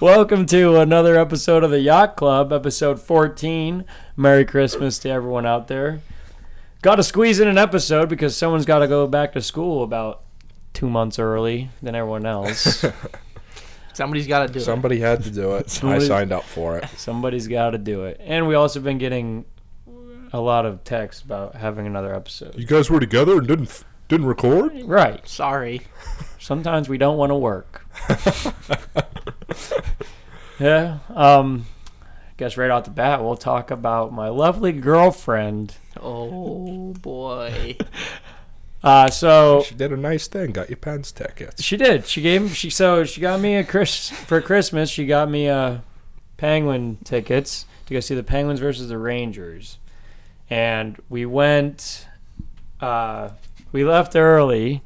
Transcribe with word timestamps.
Welcome 0.00 0.46
to 0.46 0.78
another 0.78 1.16
episode 1.16 1.62
of 1.62 1.70
the 1.70 1.78
Yacht 1.78 2.16
Club, 2.16 2.52
episode 2.52 2.98
14. 3.00 3.84
Merry 4.16 4.44
Christmas 4.44 4.98
to 5.00 5.08
everyone 5.10 5.46
out 5.46 5.68
there. 5.68 6.00
Got 6.82 6.96
to 6.96 7.04
squeeze 7.04 7.38
in 7.38 7.46
an 7.46 7.56
episode 7.56 8.08
because 8.08 8.36
someone's 8.36 8.64
got 8.64 8.80
to 8.80 8.88
go 8.88 9.06
back 9.06 9.32
to 9.34 9.40
school 9.40 9.84
about 9.84 10.22
two 10.72 10.90
months 10.90 11.20
early 11.20 11.70
than 11.82 11.94
everyone 11.94 12.26
else. 12.26 12.84
Somebody's 13.92 14.26
got 14.26 14.48
to 14.48 14.52
do 14.52 14.58
it. 14.58 14.62
Somebody 14.62 14.98
had 14.98 15.22
to 15.22 15.30
do 15.30 15.54
it. 15.54 15.66
I 15.66 15.68
Somebody- 15.68 16.06
signed 16.06 16.32
up 16.32 16.42
for 16.44 16.78
it. 16.78 16.88
Somebody's 16.96 17.46
got 17.46 17.70
to 17.70 17.78
do 17.78 18.06
it. 18.06 18.20
And 18.24 18.48
we 18.48 18.56
also 18.56 18.80
been 18.80 18.98
getting 18.98 19.44
a 20.32 20.40
lot 20.40 20.66
of 20.66 20.82
texts 20.82 21.22
about 21.22 21.54
having 21.54 21.86
another 21.86 22.12
episode. 22.12 22.56
You 22.58 22.66
guys 22.66 22.90
were 22.90 22.98
together 22.98 23.38
and 23.38 23.46
didn't 23.46 23.84
didn't 24.08 24.26
record? 24.26 24.72
Right. 24.82 25.26
Sorry. 25.28 25.82
Sometimes 26.40 26.88
we 26.88 26.98
don't 26.98 27.16
want 27.16 27.30
to 27.30 27.36
work. 27.36 27.83
yeah. 30.58 30.98
Um 31.14 31.66
I 32.02 32.36
guess 32.36 32.56
right 32.56 32.70
off 32.70 32.84
the 32.84 32.90
bat 32.90 33.22
we'll 33.22 33.36
talk 33.36 33.70
about 33.70 34.12
my 34.12 34.28
lovely 34.28 34.72
girlfriend. 34.72 35.74
Oh 36.00 36.92
boy. 36.94 37.76
Uh 38.82 39.08
so 39.08 39.62
She 39.66 39.74
did 39.74 39.92
a 39.92 39.96
nice 39.96 40.28
thing. 40.28 40.52
Got 40.52 40.68
you 40.68 40.76
Pens 40.76 41.10
tickets. 41.10 41.62
she 41.62 41.78
did. 41.78 42.04
She 42.06 42.20
gave 42.20 42.54
she 42.54 42.68
so 42.68 43.04
she 43.04 43.18
got 43.22 43.40
me 43.40 43.56
a 43.56 43.64
Chris 43.64 44.10
for 44.10 44.42
Christmas. 44.42 44.90
She 44.90 45.06
got 45.06 45.30
me 45.30 45.48
uh 45.48 45.78
Penguin 46.36 46.98
tickets 47.02 47.64
to 47.86 47.94
go 47.94 48.00
see 48.00 48.14
the 48.14 48.22
Penguins 48.22 48.60
versus 48.60 48.90
the 48.90 48.98
Rangers. 48.98 49.78
And 50.50 51.00
we 51.08 51.24
went 51.24 52.06
uh 52.78 53.30
we 53.72 53.86
left 53.86 54.16
early. 54.16 54.82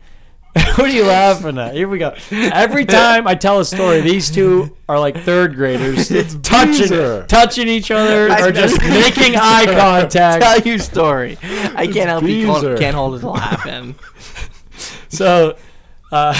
what 0.76 0.80
are 0.80 0.88
you 0.88 1.04
laughing 1.04 1.58
at? 1.58 1.74
Here 1.74 1.88
we 1.88 1.98
go. 1.98 2.14
Every 2.30 2.84
time 2.86 3.26
I 3.26 3.34
tell 3.34 3.60
a 3.60 3.64
story, 3.64 4.00
these 4.00 4.30
two 4.30 4.76
are 4.88 4.98
like 4.98 5.16
third 5.18 5.54
graders 5.54 6.08
touching 6.42 7.26
touching 7.26 7.68
each 7.68 7.90
other 7.90 8.30
I 8.30 8.46
or 8.46 8.52
just 8.52 8.80
making 8.80 9.36
eye 9.36 9.66
contact. 9.66 10.42
Tell 10.42 10.60
your 10.60 10.78
story. 10.78 11.38
I 11.42 11.86
can't 11.86 12.08
help 12.08 12.24
you. 12.24 12.46
Can't 12.78 12.96
hold 12.96 13.14
his 13.14 13.24
laughing. 13.24 13.94
So, 15.08 15.56
uh, 16.12 16.38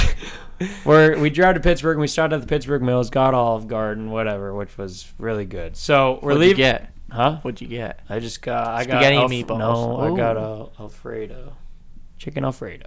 we're 0.85 1.19
we 1.19 1.31
drive 1.31 1.55
to 1.55 1.61
Pittsburgh 1.61 1.97
and 1.97 2.01
we 2.01 2.07
stopped 2.07 2.33
at 2.33 2.41
the 2.41 2.47
Pittsburgh 2.47 2.83
Mills, 2.83 3.11
got 3.11 3.35
Olive 3.35 3.69
Garden, 3.69 4.11
whatever, 4.11 4.55
which 4.55 4.77
was 4.77 5.13
really 5.19 5.45
good. 5.45 5.77
So 5.77 6.19
we're 6.23 6.35
What'd 6.35 6.49
you 6.49 6.55
get? 6.55 6.93
Huh? 7.11 7.39
What'd 7.43 7.61
you 7.61 7.69
get? 7.69 8.01
I 8.09 8.19
just 8.19 8.43
got 8.43 8.67
I 8.67 8.83
Spaghetti 8.83 9.17
got 9.17 9.31
and 9.31 9.33
meatballs. 9.33 9.59
No, 9.59 10.15
I 10.15 10.17
got 10.17 10.37
a 10.37 10.69
Alfredo, 10.81 11.55
chicken 12.19 12.45
Alfredo. 12.45 12.87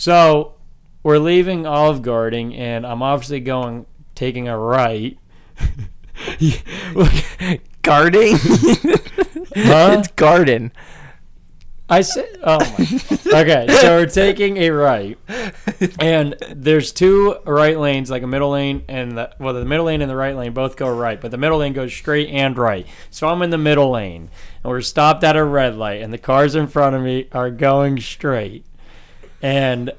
So 0.00 0.54
we're 1.02 1.18
leaving 1.18 1.66
Olive 1.66 2.00
Garden 2.00 2.54
and 2.54 2.86
I'm 2.86 3.02
obviously 3.02 3.40
going 3.40 3.84
taking 4.14 4.48
a 4.48 4.56
right. 4.56 5.18
Gardening. 7.82 8.36
Huh? 9.52 9.96
it's 9.98 10.06
garden. 10.12 10.70
I 11.88 12.02
said, 12.02 12.38
oh 12.44 12.60
my. 12.60 13.40
Okay, 13.40 13.66
so 13.68 13.96
we're 13.96 14.06
taking 14.06 14.58
a 14.58 14.70
right, 14.70 15.18
and 15.98 16.36
there's 16.54 16.92
two 16.92 17.36
right 17.44 17.76
lanes, 17.76 18.10
like 18.10 18.22
a 18.22 18.28
middle 18.28 18.50
lane 18.50 18.84
and 18.86 19.18
the 19.18 19.34
well, 19.40 19.54
the 19.54 19.64
middle 19.64 19.86
lane 19.86 20.02
and 20.02 20.10
the 20.10 20.14
right 20.14 20.36
lane 20.36 20.52
both 20.52 20.76
go 20.76 20.88
right, 20.88 21.20
but 21.20 21.32
the 21.32 21.36
middle 21.36 21.58
lane 21.58 21.72
goes 21.72 21.92
straight 21.92 22.28
and 22.28 22.56
right. 22.56 22.86
So 23.10 23.26
I'm 23.28 23.42
in 23.42 23.50
the 23.50 23.58
middle 23.58 23.90
lane, 23.90 24.30
and 24.62 24.70
we're 24.70 24.82
stopped 24.82 25.24
at 25.24 25.36
a 25.36 25.42
red 25.42 25.74
light, 25.74 26.00
and 26.00 26.12
the 26.12 26.18
cars 26.18 26.54
in 26.54 26.68
front 26.68 26.94
of 26.94 27.02
me 27.02 27.26
are 27.32 27.50
going 27.50 27.98
straight, 28.00 28.64
and 29.42 29.92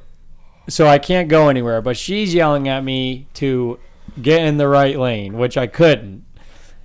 so 0.69 0.87
I 0.87 0.99
can't 0.99 1.29
go 1.29 1.49
anywhere. 1.49 1.81
But 1.81 1.97
she's 1.97 2.33
yelling 2.33 2.67
at 2.67 2.83
me 2.83 3.27
to 3.35 3.79
get 4.21 4.43
in 4.43 4.57
the 4.57 4.67
right 4.67 4.97
lane, 4.97 5.37
which 5.37 5.57
I 5.57 5.67
couldn't. 5.67 6.25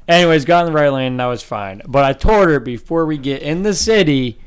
Anyways, 0.08 0.44
got 0.44 0.66
in 0.66 0.72
the 0.72 0.78
right 0.78 0.92
lane, 0.92 1.12
and 1.12 1.20
that 1.20 1.26
was 1.26 1.42
fine. 1.42 1.82
But 1.86 2.04
I 2.04 2.12
told 2.12 2.48
her 2.48 2.60
before 2.60 3.06
we 3.06 3.18
get 3.18 3.42
in 3.42 3.62
the 3.62 3.74
city, 3.74 4.38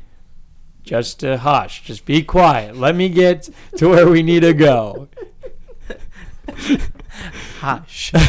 just 0.82 1.20
to 1.20 1.38
hush, 1.38 1.82
just 1.82 2.06
be 2.06 2.22
quiet. 2.22 2.76
Let 2.76 2.96
me 2.96 3.08
get 3.10 3.50
to 3.76 3.90
where 3.90 4.08
we 4.08 4.22
need 4.22 4.40
to 4.40 4.54
go. 4.54 5.08
Hush. 7.60 8.12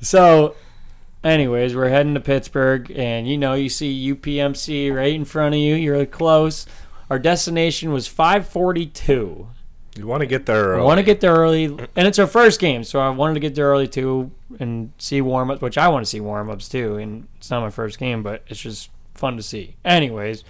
So, 0.00 0.54
anyways, 1.24 1.74
we're 1.74 1.88
heading 1.88 2.12
to 2.12 2.20
Pittsburgh, 2.20 2.92
and 2.94 3.26
you 3.26 3.38
know, 3.38 3.54
you 3.54 3.70
see 3.70 4.12
UPMC 4.12 4.94
right 4.94 5.14
in 5.14 5.24
front 5.24 5.54
of 5.54 5.60
you. 5.62 5.76
You're 5.76 6.04
close. 6.04 6.66
Our 7.14 7.18
destination 7.20 7.92
was 7.92 8.08
542. 8.08 9.46
You 9.96 10.06
want 10.08 10.22
to 10.22 10.26
get 10.26 10.46
there. 10.46 10.72
I 10.74 10.78
Early. 10.78 10.84
want 10.84 10.98
to 10.98 11.04
get 11.04 11.20
there 11.20 11.32
early, 11.32 11.66
and 11.66 12.08
it's 12.08 12.18
our 12.18 12.26
first 12.26 12.58
game, 12.58 12.82
so 12.82 12.98
I 12.98 13.08
wanted 13.10 13.34
to 13.34 13.40
get 13.40 13.54
there 13.54 13.66
early 13.66 13.86
too 13.86 14.32
and 14.58 14.90
see 14.98 15.20
warm 15.20 15.48
ups, 15.52 15.60
which 15.62 15.78
I 15.78 15.86
want 15.86 16.04
to 16.04 16.10
see 16.10 16.18
warm 16.18 16.50
ups 16.50 16.68
too. 16.68 16.96
And 16.96 17.28
it's 17.36 17.52
not 17.52 17.60
my 17.60 17.70
first 17.70 18.00
game, 18.00 18.24
but 18.24 18.42
it's 18.48 18.58
just 18.58 18.90
fun 19.14 19.36
to 19.36 19.44
see. 19.44 19.76
Anyways, 19.84 20.42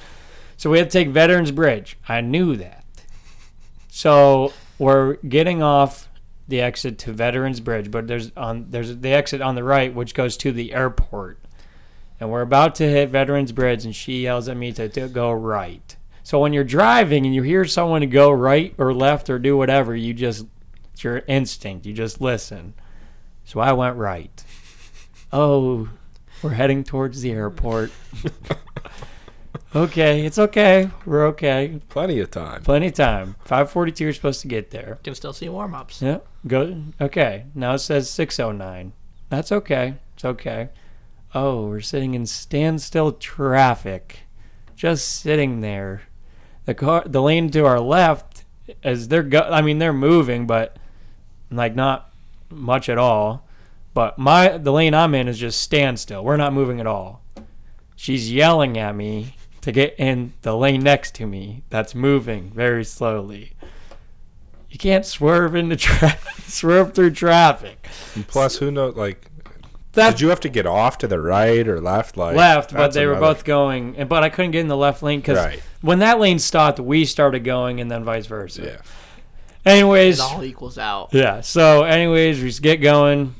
so 0.56 0.70
we 0.70 0.78
had 0.78 0.88
to 0.88 0.98
take 0.98 1.08
Veterans 1.08 1.50
Bridge. 1.50 1.98
I 2.08 2.22
knew 2.22 2.56
that. 2.56 2.82
So 3.90 4.54
we're 4.78 5.16
getting 5.16 5.62
off 5.62 6.08
the 6.48 6.62
exit 6.62 6.96
to 7.00 7.12
Veterans 7.12 7.60
Bridge, 7.60 7.90
but 7.90 8.06
there's 8.06 8.32
on 8.38 8.68
there's 8.70 8.96
the 8.96 9.10
exit 9.10 9.42
on 9.42 9.54
the 9.54 9.64
right 9.64 9.94
which 9.94 10.14
goes 10.14 10.38
to 10.38 10.50
the 10.50 10.72
airport, 10.72 11.38
and 12.18 12.30
we're 12.30 12.40
about 12.40 12.74
to 12.76 12.88
hit 12.88 13.10
Veterans 13.10 13.52
Bridge, 13.52 13.84
and 13.84 13.94
she 13.94 14.22
yells 14.22 14.48
at 14.48 14.56
me 14.56 14.72
to, 14.72 14.88
to 14.88 15.08
go 15.08 15.30
right. 15.30 15.96
So 16.24 16.40
when 16.40 16.54
you're 16.54 16.64
driving 16.64 17.26
and 17.26 17.34
you 17.34 17.42
hear 17.42 17.66
someone 17.66 18.00
to 18.00 18.06
go 18.06 18.30
right 18.30 18.74
or 18.78 18.94
left 18.94 19.28
or 19.28 19.38
do 19.38 19.58
whatever, 19.58 19.94
you 19.94 20.14
just 20.14 20.46
it's 20.92 21.04
your 21.04 21.22
instinct. 21.28 21.84
You 21.84 21.92
just 21.92 22.18
listen. 22.18 22.72
So 23.44 23.60
I 23.60 23.72
went 23.72 23.96
right. 23.96 24.42
Oh, 25.30 25.90
we're 26.42 26.50
heading 26.50 26.82
towards 26.82 27.20
the 27.20 27.32
airport. 27.32 27.92
okay, 29.76 30.24
it's 30.24 30.38
okay. 30.38 30.88
We're 31.04 31.26
okay. 31.26 31.80
Plenty 31.90 32.20
of 32.20 32.30
time. 32.30 32.62
Plenty 32.62 32.86
of 32.86 32.94
time. 32.94 33.36
5:42 33.44 34.00
you're 34.00 34.12
supposed 34.14 34.40
to 34.40 34.48
get 34.48 34.70
there. 34.70 34.98
Can 35.04 35.14
still 35.14 35.34
see 35.34 35.50
warm 35.50 35.74
ups. 35.74 36.00
Yeah. 36.00 36.20
Go. 36.46 36.84
Okay. 37.02 37.44
Now 37.54 37.74
it 37.74 37.80
says 37.80 38.08
609. 38.08 38.94
That's 39.28 39.52
okay. 39.52 39.96
It's 40.14 40.24
okay. 40.24 40.70
Oh, 41.34 41.66
we're 41.66 41.80
sitting 41.80 42.14
in 42.14 42.24
standstill 42.24 43.12
traffic. 43.12 44.20
Just 44.74 45.20
sitting 45.20 45.60
there. 45.60 46.02
The 46.64 46.74
car, 46.74 47.02
the 47.06 47.22
lane 47.22 47.50
to 47.50 47.66
our 47.66 47.80
left, 47.80 48.44
as 48.82 49.08
they're 49.08 49.22
go. 49.22 49.40
I 49.40 49.62
mean, 49.62 49.78
they're 49.78 49.92
moving, 49.92 50.46
but 50.46 50.76
like 51.50 51.74
not 51.74 52.10
much 52.50 52.88
at 52.88 52.98
all. 52.98 53.46
But 53.92 54.18
my 54.18 54.58
the 54.58 54.72
lane 54.72 54.94
I'm 54.94 55.14
in 55.14 55.28
is 55.28 55.38
just 55.38 55.60
standstill. 55.60 56.24
We're 56.24 56.36
not 56.36 56.52
moving 56.52 56.80
at 56.80 56.86
all. 56.86 57.22
She's 57.96 58.32
yelling 58.32 58.76
at 58.76 58.96
me 58.96 59.36
to 59.60 59.72
get 59.72 59.94
in 59.98 60.32
the 60.42 60.56
lane 60.56 60.82
next 60.82 61.14
to 61.16 61.26
me. 61.26 61.62
That's 61.70 61.94
moving 61.94 62.50
very 62.50 62.84
slowly. 62.84 63.52
You 64.68 64.78
can't 64.78 65.06
swerve 65.06 65.54
into 65.54 65.76
tra- 65.76 66.18
swerve 66.40 66.94
through 66.94 67.12
traffic. 67.12 67.88
And 68.16 68.26
plus, 68.26 68.56
who 68.56 68.72
knows? 68.72 68.96
Like, 68.96 69.30
That 69.94 70.10
did 70.12 70.20
you 70.20 70.28
have 70.28 70.40
to 70.40 70.48
get 70.48 70.66
off 70.66 70.98
to 70.98 71.06
the 71.06 71.20
right 71.20 71.66
or 71.66 71.80
left? 71.80 72.16
Like 72.16 72.36
left, 72.36 72.72
but 72.72 72.78
that's 72.78 72.94
they 72.94 73.06
were 73.06 73.12
another- 73.12 73.34
both 73.34 73.44
going. 73.44 73.96
And 73.96 74.08
but 74.08 74.22
I 74.22 74.28
couldn't 74.28 74.50
get 74.50 74.60
in 74.60 74.68
the 74.68 74.76
left 74.76 75.02
lane 75.02 75.20
because 75.20 75.38
Right. 75.38 75.62
when 75.82 76.00
that 76.00 76.18
lane 76.20 76.38
stopped, 76.38 76.78
we 76.80 77.04
started 77.04 77.44
going, 77.44 77.80
and 77.80 77.90
then 77.90 78.04
vice 78.04 78.26
versa. 78.26 78.62
Yeah. 78.62 78.76
Anyways, 79.72 80.18
It 80.18 80.22
all 80.22 80.44
equals 80.44 80.76
out. 80.76 81.08
yeah. 81.12 81.40
So, 81.40 81.84
anyways, 81.84 82.40
we 82.42 82.48
just 82.48 82.60
get 82.62 82.82
going, 82.82 83.34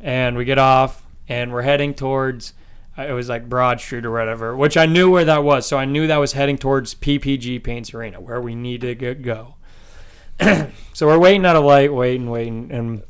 and 0.00 0.36
we 0.36 0.44
get 0.44 0.58
off, 0.58 1.02
and 1.28 1.52
we're 1.52 1.62
heading 1.62 1.94
towards. 1.94 2.52
uh, 2.98 3.02
It 3.02 3.12
was 3.12 3.28
like 3.30 3.48
Broad 3.48 3.80
Street 3.80 4.04
or 4.04 4.10
whatever, 4.10 4.54
which 4.54 4.76
I 4.76 4.84
knew 4.86 5.10
where 5.10 5.24
that 5.24 5.42
was. 5.42 5.66
So 5.66 5.78
I 5.78 5.86
knew 5.86 6.06
that 6.06 6.18
was 6.18 6.32
heading 6.34 6.58
towards 6.58 6.94
PPG 6.94 7.58
Paints 7.62 7.94
Arena, 7.94 8.20
where 8.20 8.40
we 8.40 8.54
need 8.54 8.82
to 8.82 8.94
get, 8.94 9.22
go. 9.22 9.54
so 10.92 11.06
we're 11.06 11.18
waiting 11.18 11.46
at 11.46 11.56
a 11.56 11.60
light, 11.60 11.94
waiting, 11.94 12.28
waiting, 12.28 12.68
and 12.70 13.02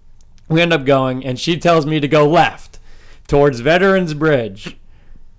we 0.49 0.61
end 0.63 0.73
up 0.73 0.85
going. 0.85 1.25
And 1.25 1.41
she 1.41 1.57
tells 1.59 1.87
me 1.87 1.99
to 1.99 2.07
go 2.09 2.29
left 2.29 2.70
towards 3.31 3.61
Veterans 3.61 4.13
Bridge. 4.13 4.77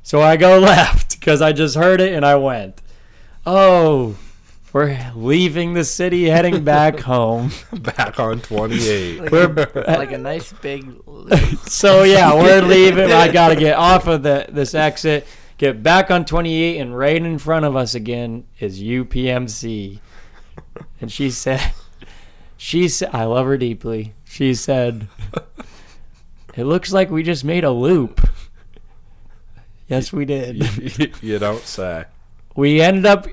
So 0.02 0.22
I 0.22 0.38
go 0.38 0.58
left 0.72 1.20
because 1.20 1.42
I 1.42 1.52
just 1.52 1.76
heard 1.76 2.00
it 2.02 2.14
and 2.14 2.26
I 2.26 2.36
went. 2.36 2.82
Oh, 3.46 4.18
we're 4.72 5.12
leaving 5.14 5.74
the 5.74 5.84
city, 5.84 6.30
heading 6.30 6.64
back 6.74 7.02
home. 7.02 7.52
Back 7.74 8.18
on 8.20 8.40
28. 8.40 9.30
We're 9.30 9.48
Like 9.86 10.14
a 10.14 10.18
nice 10.18 10.54
big. 10.54 10.90
so 11.66 12.04
yeah, 12.04 12.34
we're 12.34 12.62
leaving. 12.62 13.12
I 13.12 13.30
gotta 13.30 13.58
get 13.58 13.76
off 13.78 14.08
of 14.08 14.24
the 14.24 14.46
this 14.48 14.74
exit, 14.74 15.28
get 15.58 15.84
back 15.84 16.10
on 16.10 16.24
28, 16.24 16.80
and 16.80 16.98
right 16.98 17.18
in 17.18 17.38
front 17.38 17.66
of 17.66 17.76
us 17.76 17.94
again 17.94 18.46
is 18.60 18.82
UPMC. 18.82 20.00
And 21.02 21.12
she 21.12 21.30
said, 21.30 21.74
she 22.56 22.88
said, 22.88 23.10
I 23.12 23.26
love 23.26 23.46
her 23.48 23.58
deeply. 23.58 24.14
She 24.24 24.54
said, 24.54 25.08
it 26.56 26.66
looks 26.66 26.92
like 26.92 27.10
we 27.10 27.24
just 27.24 27.44
made 27.44 27.64
a 27.64 27.72
loop. 27.72 28.28
Yes, 29.88 30.14
we 30.14 30.26
did. 30.26 31.18
you 31.22 31.40
don't 31.40 31.64
say. 31.64 32.06
we 32.56 32.82
ended 32.82 33.06
up 33.06 33.28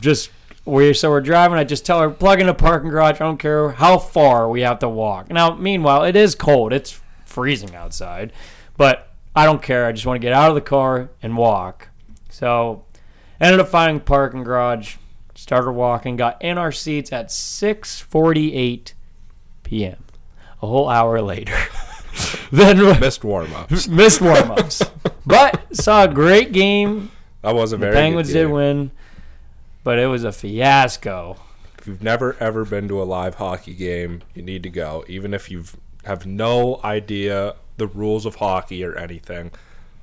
just 0.00 0.30
we 0.64 0.92
so 0.94 1.10
we're 1.10 1.20
driving. 1.20 1.58
I 1.58 1.64
just 1.64 1.84
tell 1.84 2.00
her 2.00 2.10
plug 2.10 2.40
in 2.40 2.48
a 2.48 2.54
parking 2.54 2.90
garage. 2.90 3.16
I 3.16 3.24
don't 3.24 3.38
care 3.38 3.70
how 3.70 3.98
far 3.98 4.48
we 4.48 4.62
have 4.62 4.78
to 4.80 4.88
walk. 4.88 5.30
Now, 5.30 5.54
meanwhile, 5.54 6.04
it 6.04 6.16
is 6.16 6.34
cold. 6.34 6.72
It's 6.72 7.00
freezing 7.24 7.74
outside. 7.74 8.32
But 8.76 9.12
I 9.34 9.44
don't 9.44 9.62
care. 9.62 9.86
I 9.86 9.92
just 9.92 10.06
want 10.06 10.20
to 10.20 10.24
get 10.24 10.32
out 10.32 10.50
of 10.50 10.54
the 10.54 10.60
car 10.60 11.10
and 11.22 11.36
walk. 11.36 11.88
So 12.30 12.84
ended 13.40 13.60
up 13.60 13.68
finding 13.68 14.00
parking 14.00 14.44
garage. 14.44 14.96
Started 15.34 15.72
walking. 15.72 16.16
Got 16.16 16.42
in 16.42 16.58
our 16.58 16.72
seats 16.72 17.12
at 17.12 17.28
6:48 17.28 18.92
p.m. 19.64 20.04
A 20.62 20.66
whole 20.66 20.88
hour 20.88 21.20
later. 21.20 21.56
then 22.52 23.00
Missed 23.00 23.24
warm 23.24 23.52
ups. 23.54 23.88
missed 23.88 24.20
warm-ups. 24.20 24.82
but 25.26 25.74
saw 25.74 26.04
a 26.04 26.08
great 26.08 26.52
game. 26.52 27.10
That 27.40 27.54
was 27.54 27.72
a 27.72 27.76
The 27.76 27.80
very 27.86 27.94
Penguins 27.94 28.28
good 28.28 28.44
did 28.44 28.50
win, 28.50 28.90
but 29.82 29.98
it 29.98 30.06
was 30.06 30.22
a 30.22 30.30
fiasco. 30.32 31.38
If 31.78 31.86
you've 31.88 32.02
never 32.02 32.36
ever 32.38 32.64
been 32.64 32.86
to 32.88 33.02
a 33.02 33.04
live 33.04 33.36
hockey 33.36 33.74
game, 33.74 34.22
you 34.34 34.42
need 34.42 34.62
to 34.62 34.70
go. 34.70 35.04
Even 35.08 35.34
if 35.34 35.50
you 35.50 35.64
have 36.04 36.26
no 36.26 36.78
idea 36.84 37.56
the 37.78 37.86
rules 37.88 38.26
of 38.26 38.36
hockey 38.36 38.84
or 38.84 38.94
anything, 38.96 39.50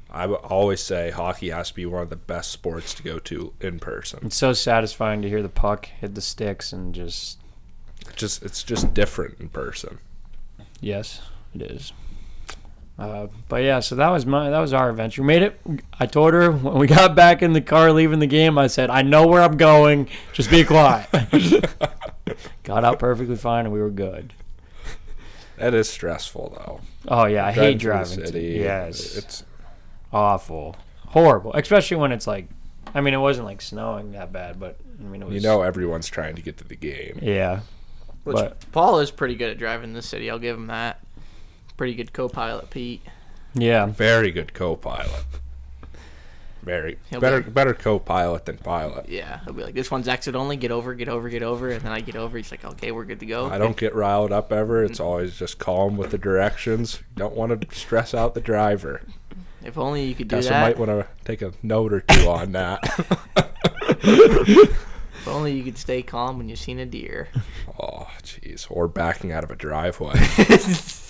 I 0.10 0.26
would 0.26 0.38
always 0.38 0.82
say 0.82 1.12
hockey 1.12 1.52
has 1.52 1.70
to 1.70 1.76
be 1.76 1.86
one 1.86 2.02
of 2.02 2.10
the 2.10 2.16
best 2.18 2.52
sports 2.52 2.94
to 2.96 3.04
go 3.04 3.20
to 3.20 3.54
in 3.62 3.80
person. 3.80 4.20
It's 4.24 4.36
so 4.36 4.52
satisfying 4.54 5.22
to 5.22 5.30
hear 5.30 5.42
the 5.44 5.50
puck 5.50 5.86
hit 5.86 6.16
the 6.16 6.22
sticks 6.22 6.74
and 6.74 6.94
just 6.96 7.38
Just 8.16 8.44
it's 8.44 8.64
just 8.64 8.94
different 8.94 9.40
in 9.40 9.50
person. 9.50 10.00
yes, 10.82 11.22
it 11.54 11.62
is. 11.62 11.94
Uh, 13.00 13.28
but 13.48 13.64
yeah, 13.64 13.80
so 13.80 13.96
that 13.96 14.10
was 14.10 14.26
my 14.26 14.50
that 14.50 14.60
was 14.60 14.74
our 14.74 14.90
adventure. 14.90 15.22
We 15.22 15.28
made 15.28 15.42
it. 15.42 15.62
I 16.00 16.06
told 16.06 16.34
her 16.34 16.52
when 16.52 16.78
we 16.78 16.86
got 16.88 17.16
back 17.16 17.42
in 17.42 17.54
the 17.54 17.62
car 17.62 17.94
leaving 17.94 18.20
the 18.20 18.28
game. 18.28 18.58
I 18.58 18.68
said, 18.68 18.90
"I 18.90 19.04
know 19.04 19.26
where 19.26 19.42
I'm 19.42 19.56
going. 19.56 20.10
Just 20.34 20.50
be 20.52 20.66
quiet." 20.66 21.08
got 22.64 22.84
out 22.84 23.00
perfectly 23.00 23.38
fine, 23.38 23.66
and 23.66 23.74
we 23.74 23.80
were 23.82 23.90
good. 23.90 24.34
That 25.58 25.74
is 25.74 25.90
stressful 25.90 26.58
though. 26.58 26.82
Oh 27.08 27.26
yeah, 27.26 27.46
I 27.46 27.52
hate 27.52 27.80
Driving 27.80 28.18
driving. 28.18 28.20
the 28.20 28.22
to- 28.24 28.28
city, 28.28 28.60
yes, 28.60 29.18
it's 29.18 29.44
awful, 30.12 30.76
horrible. 31.08 31.54
Especially 31.54 31.98
when 31.98 32.12
it's 32.12 32.28
like, 32.28 32.48
I 32.94 33.02
mean, 33.02 33.14
it 33.14 33.18
wasn't 33.18 33.46
like 33.46 33.62
snowing 33.62 34.12
that 34.14 34.32
bad, 34.34 34.60
but 34.60 34.78
I 35.00 35.04
mean, 35.04 35.22
it 35.22 35.26
was. 35.26 35.36
you 35.36 35.42
know 35.42 35.62
everyone's 35.62 36.08
trying 36.08 36.36
to 36.36 36.42
get 36.42 36.58
to 36.58 36.64
the 36.66 36.76
game. 36.76 37.20
Yeah, 37.22 37.62
Which 38.24 38.36
but 38.36 38.72
Paul 38.72 39.00
is 39.00 39.12
pretty 39.12 39.36
good 39.36 39.52
at 39.52 39.58
driving 39.58 39.94
the 39.94 40.02
city. 40.02 40.30
I'll 40.30 40.40
give 40.40 40.56
him 40.58 40.68
that. 40.68 41.00
Pretty 41.80 41.96
good 41.96 42.12
co-pilot, 42.12 42.70
Pete. 42.72 43.02
yeah, 43.54 43.86
Very 43.86 44.32
good 44.32 44.54
co-pilot. 44.54 45.24
Very 46.62 47.00
He'll 47.10 47.22
better 47.22 47.42
be- 47.42 47.52
better 47.52 47.74
co-pilot 47.74 48.44
than 48.44 48.58
pilot. 48.58 49.08
Yeah, 49.08 49.40
he'll 49.46 49.54
be 49.54 49.64
like, 49.64 49.76
"This 49.76 49.90
one's 49.90 50.10
exit 50.10 50.36
only. 50.36 50.58
Get 50.58 50.72
over, 50.72 50.94
get 50.94 51.08
over, 51.08 51.30
get 51.30 51.42
over." 51.42 51.70
And 51.70 51.82
then 51.82 51.94
I 51.94 52.02
get 52.02 52.18
over. 52.18 52.36
He's 52.36 52.52
like, 52.52 52.66
"Okay, 52.66 52.92
we're 52.92 53.06
good 53.06 53.22
to 53.22 53.26
go." 53.26 53.50
I 53.50 53.58
don't 53.58 53.78
get 53.78 53.96
riled 53.96 54.34
up 54.34 54.52
ever. 54.52 54.84
It's 54.84 55.00
mm-hmm. 55.00 55.08
always 55.08 55.40
just 55.40 55.58
calm 55.58 55.96
with 55.96 56.12
the 56.12 56.18
directions. 56.18 57.00
Don't 57.16 57.34
want 57.34 57.62
to 57.62 57.74
stress 57.74 58.14
out 58.14 58.34
the 58.34 58.42
driver. 58.42 59.02
If 59.64 59.78
only 59.78 60.04
you 60.04 60.16
could 60.16 60.28
do 60.28 60.36
Guess 60.36 60.48
I 60.48 60.50
that. 60.50 60.62
might 60.64 60.78
want 60.78 60.92
to 60.92 61.08
take 61.24 61.42
a 61.42 61.54
note 61.64 61.94
or 61.94 62.02
two 62.02 62.28
on 62.28 62.52
that. 62.52 62.84
If 65.20 65.28
only 65.28 65.52
you 65.52 65.64
could 65.64 65.78
stay 65.78 66.02
calm 66.02 66.38
when 66.38 66.48
you've 66.48 66.60
seen 66.60 66.80
a 66.80 66.86
deer. 66.86 67.28
oh, 67.78 68.08
jeez. 68.24 68.68
Or 68.70 68.88
backing 68.88 69.34
out 69.34 69.44
of 69.44 69.52
a 69.52 69.56
driveway. 69.56 70.14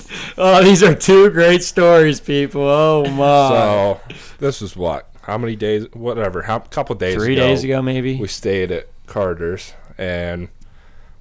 Oh, 0.37 0.63
these 0.63 0.81
are 0.83 0.95
two 0.95 1.29
great 1.29 1.63
stories, 1.63 2.19
people. 2.19 2.61
Oh 2.63 3.03
my! 3.11 3.49
so 3.49 4.01
this 4.39 4.61
is 4.61 4.75
what? 4.75 5.09
How 5.21 5.37
many 5.37 5.55
days? 5.55 5.85
Whatever. 5.93 6.41
How 6.43 6.59
couple 6.59 6.95
days 6.95 7.15
Three 7.15 7.33
ago, 7.33 7.41
days 7.47 7.63
ago, 7.63 7.81
maybe. 7.81 8.15
we 8.17 8.27
stayed 8.27 8.71
at 8.71 8.87
Carter's 9.05 9.73
and 9.97 10.49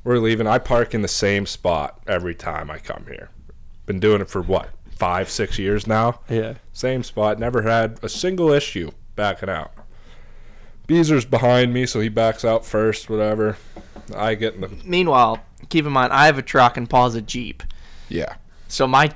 we're 0.04 0.18
leaving. 0.18 0.46
I 0.46 0.58
park 0.58 0.94
in 0.94 1.02
the 1.02 1.08
same 1.08 1.44
spot 1.46 2.00
every 2.06 2.34
time 2.34 2.70
I 2.70 2.78
come 2.78 3.04
here. 3.08 3.30
Been 3.86 4.00
doing 4.00 4.20
it 4.22 4.28
for 4.30 4.40
what? 4.40 4.70
Five, 4.96 5.28
six 5.30 5.58
years 5.58 5.86
now. 5.86 6.20
yeah. 6.28 6.54
Same 6.72 7.02
spot. 7.02 7.38
Never 7.38 7.62
had 7.62 7.98
a 8.02 8.08
single 8.08 8.50
issue 8.52 8.90
backing 9.16 9.48
out. 9.50 9.72
Beezer's 10.86 11.24
behind 11.26 11.74
me, 11.74 11.84
so 11.86 12.00
he 12.00 12.08
backs 12.08 12.44
out 12.44 12.64
first. 12.64 13.10
Whatever. 13.10 13.56
I 14.16 14.34
get 14.34 14.54
in 14.54 14.62
the 14.62 14.70
Meanwhile, 14.84 15.40
keep 15.68 15.84
in 15.84 15.92
mind, 15.92 16.12
I 16.12 16.26
have 16.26 16.38
a 16.38 16.42
truck 16.42 16.76
and 16.78 16.88
Paul's 16.88 17.14
a 17.14 17.20
Jeep, 17.20 17.62
yeah, 18.08 18.36
so 18.68 18.86
my 18.86 19.10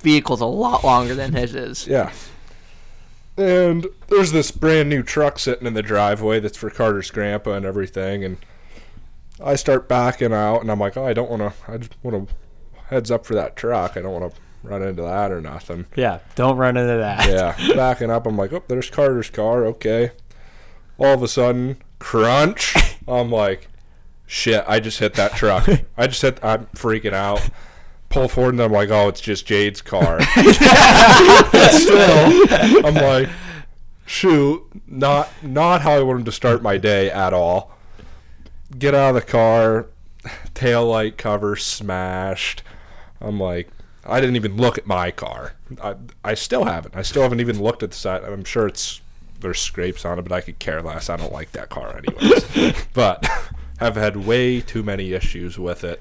vehicle's 0.00 0.40
a 0.40 0.46
lot 0.46 0.84
longer 0.84 1.14
than 1.14 1.34
his 1.34 1.54
is. 1.54 1.86
yeah. 1.86 2.12
And 3.36 3.88
there's 4.06 4.30
this 4.30 4.52
brand 4.52 4.88
new 4.88 5.02
truck 5.02 5.40
sitting 5.40 5.66
in 5.66 5.74
the 5.74 5.82
driveway 5.82 6.38
that's 6.38 6.56
for 6.56 6.70
Carter's 6.70 7.10
grandpa 7.10 7.54
and 7.54 7.66
everything. 7.66 8.22
And 8.24 8.36
I 9.42 9.56
start 9.56 9.88
backing 9.88 10.32
out, 10.32 10.60
and 10.60 10.70
I'm 10.70 10.78
like, 10.78 10.96
oh, 10.96 11.04
I 11.04 11.12
don't 11.14 11.28
want 11.28 11.42
to. 11.42 11.52
I 11.70 11.78
just 11.78 11.94
want 12.02 12.28
to 12.28 12.34
heads 12.86 13.10
up 13.10 13.26
for 13.26 13.34
that 13.34 13.56
truck. 13.56 13.96
I 13.96 14.02
don't 14.02 14.12
want 14.12 14.32
to 14.32 14.40
run 14.62 14.82
into 14.82 15.02
that 15.02 15.32
or 15.32 15.40
nothing. 15.40 15.86
Yeah. 15.96 16.20
Don't 16.36 16.56
run 16.56 16.76
into 16.76 16.96
that. 16.96 17.28
Yeah, 17.28 17.74
backing 17.74 18.10
up. 18.10 18.26
I'm 18.26 18.36
like, 18.36 18.52
oh, 18.52 18.62
there's 18.68 18.90
Carter's 18.90 19.30
car. 19.30 19.66
Okay. 19.66 20.12
All 20.96 21.14
of 21.14 21.22
a 21.22 21.28
sudden, 21.28 21.78
crunch. 21.98 22.74
I'm 23.08 23.30
like, 23.30 23.68
shit, 24.26 24.64
I 24.68 24.78
just 24.80 25.00
hit 25.00 25.14
that 25.14 25.32
truck. 25.32 25.68
I 25.96 26.06
just 26.06 26.22
hit, 26.22 26.38
I'm 26.42 26.66
freaking 26.66 27.12
out. 27.12 27.48
Pull 28.14 28.28
forward, 28.28 28.54
and 28.54 28.62
I'm 28.62 28.70
like, 28.70 28.90
oh, 28.90 29.08
it's 29.08 29.20
just 29.20 29.44
Jade's 29.44 29.82
car. 29.82 30.22
Still, 31.72 32.86
I'm 32.86 32.94
like, 32.94 33.28
shoot, 34.06 34.62
not 34.86 35.28
not 35.42 35.80
how 35.80 35.94
I 35.94 36.02
wanted 36.02 36.24
to 36.26 36.32
start 36.32 36.62
my 36.62 36.78
day 36.78 37.10
at 37.10 37.32
all. 37.32 37.72
Get 38.78 38.94
out 38.94 39.16
of 39.16 39.24
the 39.24 39.28
car, 39.28 39.86
tail 40.54 40.86
light 40.86 41.18
cover 41.18 41.56
smashed. 41.56 42.62
I'm 43.20 43.40
like, 43.40 43.68
I 44.04 44.20
didn't 44.20 44.36
even 44.36 44.58
look 44.58 44.78
at 44.78 44.86
my 44.86 45.10
car. 45.10 45.54
I, 45.82 45.96
I 46.22 46.34
still 46.34 46.66
haven't. 46.66 46.94
I 46.94 47.02
still 47.02 47.22
haven't 47.22 47.40
even 47.40 47.60
looked 47.60 47.82
at 47.82 47.90
the 47.90 47.96
side. 47.96 48.22
I'm 48.22 48.44
sure 48.44 48.68
it's 48.68 49.00
there's 49.40 49.58
scrapes 49.58 50.04
on 50.04 50.20
it, 50.20 50.22
but 50.22 50.30
I 50.30 50.40
could 50.40 50.60
care 50.60 50.80
less. 50.82 51.10
I 51.10 51.16
don't 51.16 51.32
like 51.32 51.50
that 51.50 51.68
car 51.68 51.98
anyways. 51.98 52.86
but 52.94 53.26
have 53.78 53.96
had 53.96 54.18
way 54.18 54.60
too 54.60 54.84
many 54.84 55.14
issues 55.14 55.58
with 55.58 55.82
it 55.82 56.00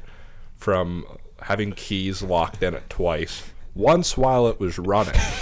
from 0.58 1.06
having 1.44 1.72
keys 1.74 2.22
locked 2.22 2.62
in 2.64 2.74
it 2.74 2.90
twice. 2.90 3.44
Once 3.76 4.16
while 4.18 4.48
it 4.48 4.60
was 4.60 4.78
running. 4.78 5.16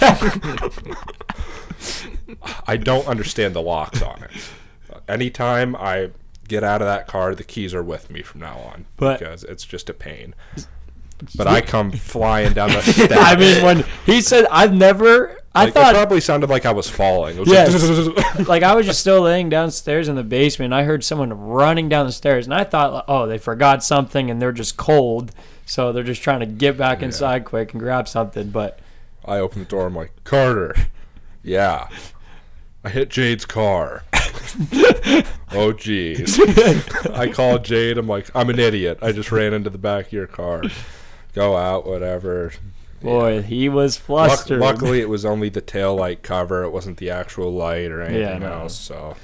I 2.66 2.76
don't 2.76 3.06
understand 3.06 3.54
the 3.54 3.62
locks 3.62 4.02
on 4.02 4.22
it. 4.22 4.30
Anytime 5.08 5.76
I 5.76 6.10
get 6.48 6.64
out 6.64 6.80
of 6.80 6.86
that 6.86 7.06
car, 7.06 7.34
the 7.34 7.44
keys 7.44 7.74
are 7.74 7.82
with 7.82 8.10
me 8.10 8.22
from 8.22 8.40
now 8.40 8.58
on 8.58 8.86
But- 8.96 9.18
because 9.18 9.44
it's 9.44 9.64
just 9.64 9.90
a 9.90 9.94
pain. 9.94 10.34
But 11.36 11.46
I 11.46 11.60
come 11.60 11.92
flying 11.92 12.52
down 12.52 12.70
the 12.70 12.82
steps. 12.82 13.14
I 13.16 13.36
mean, 13.36 13.62
when 13.64 13.84
he 14.04 14.20
said, 14.20 14.44
"I've 14.50 14.72
never," 14.74 15.38
I 15.54 15.60
like, 15.60 15.68
it 15.68 15.74
thought 15.74 15.94
probably 15.94 16.20
sounded 16.20 16.50
like 16.50 16.66
I 16.66 16.72
was 16.72 16.88
falling. 16.90 17.36
It 17.36 17.40
was 17.40 17.48
Yes. 17.48 18.06
like, 18.38 18.48
like 18.48 18.62
I 18.64 18.74
was 18.74 18.86
just 18.86 18.98
still 18.98 19.20
laying 19.20 19.48
downstairs 19.48 20.08
in 20.08 20.16
the 20.16 20.24
basement. 20.24 20.72
And 20.72 20.74
I 20.74 20.82
heard 20.82 21.04
someone 21.04 21.32
running 21.32 21.88
down 21.88 22.06
the 22.06 22.12
stairs, 22.12 22.46
and 22.46 22.52
I 22.54 22.64
thought, 22.64 23.04
oh, 23.06 23.28
they 23.28 23.38
forgot 23.38 23.84
something, 23.84 24.32
and 24.32 24.42
they're 24.42 24.50
just 24.50 24.76
cold, 24.76 25.30
so 25.66 25.92
they're 25.92 26.02
just 26.02 26.22
trying 26.22 26.40
to 26.40 26.46
get 26.46 26.76
back 26.76 27.02
inside 27.02 27.44
quick 27.44 27.72
and 27.72 27.80
grab 27.80 28.08
something. 28.08 28.50
But 28.50 28.80
I 29.24 29.38
open 29.38 29.60
the 29.60 29.68
door. 29.68 29.86
I'm 29.86 29.94
like, 29.96 30.12
Carter. 30.24 30.74
Yeah. 31.42 31.88
I 32.84 32.88
hit 32.88 33.10
Jade's 33.10 33.44
car. 33.44 34.02
oh, 34.12 35.72
jeez. 35.72 36.38
I 37.14 37.30
call 37.30 37.58
Jade. 37.58 37.98
I'm 37.98 38.08
like, 38.08 38.28
I'm 38.34 38.50
an 38.50 38.58
idiot. 38.58 38.98
I 39.02 39.12
just 39.12 39.30
ran 39.30 39.54
into 39.54 39.70
the 39.70 39.78
back 39.78 40.06
of 40.06 40.12
your 40.12 40.26
car. 40.26 40.62
Go 41.32 41.56
out, 41.56 41.86
whatever. 41.86 42.52
boy, 43.00 43.42
he 43.42 43.68
was 43.68 43.96
Luck- 44.08 44.30
flustered. 44.30 44.60
luckily, 44.60 45.00
it 45.00 45.08
was 45.08 45.24
only 45.24 45.48
the 45.48 45.60
tail 45.60 45.94
light 45.94 46.22
cover. 46.22 46.64
It 46.64 46.70
wasn't 46.70 46.98
the 46.98 47.10
actual 47.10 47.52
light 47.52 47.90
or 47.90 48.02
anything 48.02 48.40
no. 48.40 48.52
else. 48.52 48.76
So, 48.76 49.16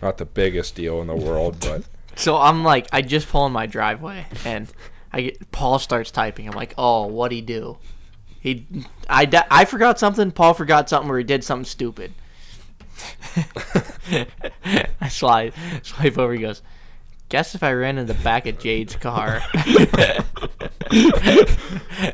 not 0.00 0.18
the 0.18 0.24
biggest 0.24 0.74
deal 0.74 1.00
in 1.00 1.06
the 1.06 1.16
world, 1.16 1.58
but 1.60 1.84
So 2.16 2.38
I'm 2.38 2.64
like, 2.64 2.86
I 2.92 3.02
just 3.02 3.28
pull 3.28 3.46
in 3.46 3.52
my 3.52 3.66
driveway, 3.66 4.26
and 4.44 4.66
I 5.12 5.22
get 5.22 5.50
Paul 5.52 5.78
starts 5.78 6.10
typing. 6.10 6.48
I'm 6.48 6.54
like, 6.54 6.74
oh, 6.76 7.06
what'd 7.06 7.34
he 7.34 7.42
do? 7.42 7.78
He, 8.40 8.66
I, 9.08 9.44
I 9.50 9.64
forgot 9.64 9.98
something. 9.98 10.30
Paul 10.30 10.54
forgot 10.54 10.88
something, 10.88 11.10
or 11.10 11.18
he 11.18 11.24
did 11.24 11.42
something 11.42 11.64
stupid. 11.64 12.12
I 15.00 15.08
slide, 15.08 15.52
swipe 15.82 16.16
over. 16.18 16.32
He 16.32 16.40
goes, 16.40 16.62
guess 17.28 17.54
if 17.54 17.62
I 17.62 17.72
ran 17.72 17.98
in 17.98 18.06
the 18.06 18.14
back 18.14 18.46
of 18.46 18.58
Jade's 18.58 18.96
car. 18.96 19.42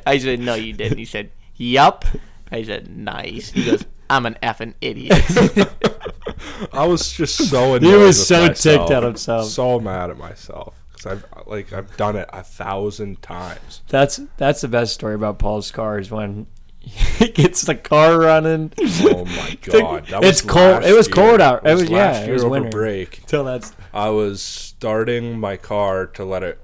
I 0.07 0.19
said, 0.19 0.41
no, 0.41 0.55
you 0.55 0.73
didn't. 0.73 0.99
He 0.99 1.05
said, 1.05 1.31
yup. 1.57 2.05
I 2.51 2.63
said, 2.63 2.97
nice. 2.97 3.51
He 3.51 3.65
goes, 3.65 3.85
I'm 4.09 4.27
an 4.27 4.37
effing 4.43 4.75
idiot. 4.81 5.23
I 6.73 6.87
was 6.87 7.13
just 7.13 7.49
so 7.51 7.75
annoyed. 7.75 7.83
He 7.83 7.95
was 7.95 8.19
with 8.19 8.27
so 8.27 8.47
myself. 8.47 8.89
ticked 8.89 8.91
at 8.91 9.03
himself. 9.03 9.49
So 9.49 9.81
mad 9.81 10.11
at 10.11 10.19
myself 10.19 10.82
because 11.03 11.23
I've 11.25 11.47
like 11.47 11.73
I've 11.73 11.97
done 11.97 12.17
it 12.17 12.29
a 12.33 12.43
thousand 12.43 13.23
times. 13.23 13.83
That's 13.89 14.21
that's 14.37 14.61
the 14.61 14.69
best 14.69 14.95
story 14.95 15.15
about 15.15 15.39
Paul's 15.39 15.71
car 15.71 15.99
is 15.99 16.11
when 16.11 16.47
he 16.79 17.29
gets 17.33 17.63
the 17.63 17.75
car 17.75 18.19
running. 18.19 18.73
Oh 18.81 19.25
my 19.25 19.59
god, 19.63 20.07
that 20.09 20.25
It's 20.25 20.43
was 20.43 20.51
cold- 20.51 20.85
it 20.85 20.95
was 20.95 21.07
year. 21.09 21.15
cold 21.15 21.41
out. 21.41 21.67
It 21.67 21.75
was- 21.75 21.91
yeah, 21.91 21.97
last 21.97 22.21
it 22.23 22.25
year 22.27 22.35
was 22.35 22.45
over 22.45 22.51
winter. 22.53 22.71
break. 22.71 23.23
Till 23.27 23.45
that's 23.45 23.73
I 23.93 24.09
was 24.11 24.43
starting 24.43 25.39
my 25.39 25.57
car 25.57 26.07
to 26.09 26.25
let 26.25 26.43
it 26.43 26.61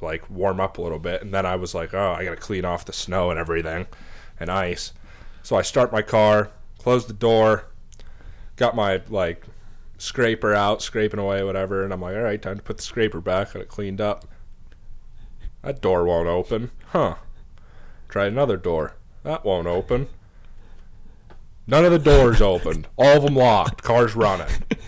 like 0.00 0.28
warm 0.30 0.60
up 0.60 0.78
a 0.78 0.82
little 0.82 0.98
bit, 1.00 1.22
and 1.22 1.34
then 1.34 1.44
I 1.44 1.56
was 1.56 1.74
like, 1.74 1.92
oh, 1.92 2.12
I 2.16 2.24
gotta 2.24 2.36
clean 2.36 2.64
off 2.64 2.84
the 2.84 2.92
snow 2.92 3.30
and 3.30 3.38
everything. 3.38 3.86
and 4.40 4.50
ice. 4.50 4.92
So 5.42 5.56
I 5.56 5.62
start 5.62 5.90
my 5.92 6.02
car, 6.02 6.50
close 6.78 7.06
the 7.06 7.12
door, 7.14 7.64
got 8.56 8.76
my 8.76 9.02
like 9.08 9.44
scraper 9.98 10.54
out, 10.54 10.80
scraping 10.80 11.20
away, 11.20 11.42
whatever, 11.42 11.84
and 11.84 11.92
I'm 11.92 12.00
like, 12.00 12.16
all 12.16 12.22
right, 12.22 12.40
time 12.40 12.56
to 12.56 12.62
put 12.62 12.78
the 12.78 12.82
scraper 12.82 13.20
back. 13.20 13.52
Got 13.52 13.62
it 13.62 13.68
cleaned 13.68 14.00
up. 14.00 14.26
That 15.62 15.82
door 15.82 16.04
won't 16.04 16.28
open. 16.28 16.70
Huh. 16.86 17.16
Try 18.08 18.26
another 18.26 18.56
door. 18.56 18.96
That 19.24 19.44
won't 19.44 19.66
open. 19.66 20.08
None 21.66 21.84
of 21.84 21.92
the 21.92 21.98
doors 21.98 22.40
opened. 22.40 22.88
All 22.96 23.18
of 23.18 23.22
them 23.24 23.34
locked. 23.34 23.82
Car's 23.82 24.16
running. 24.16 24.48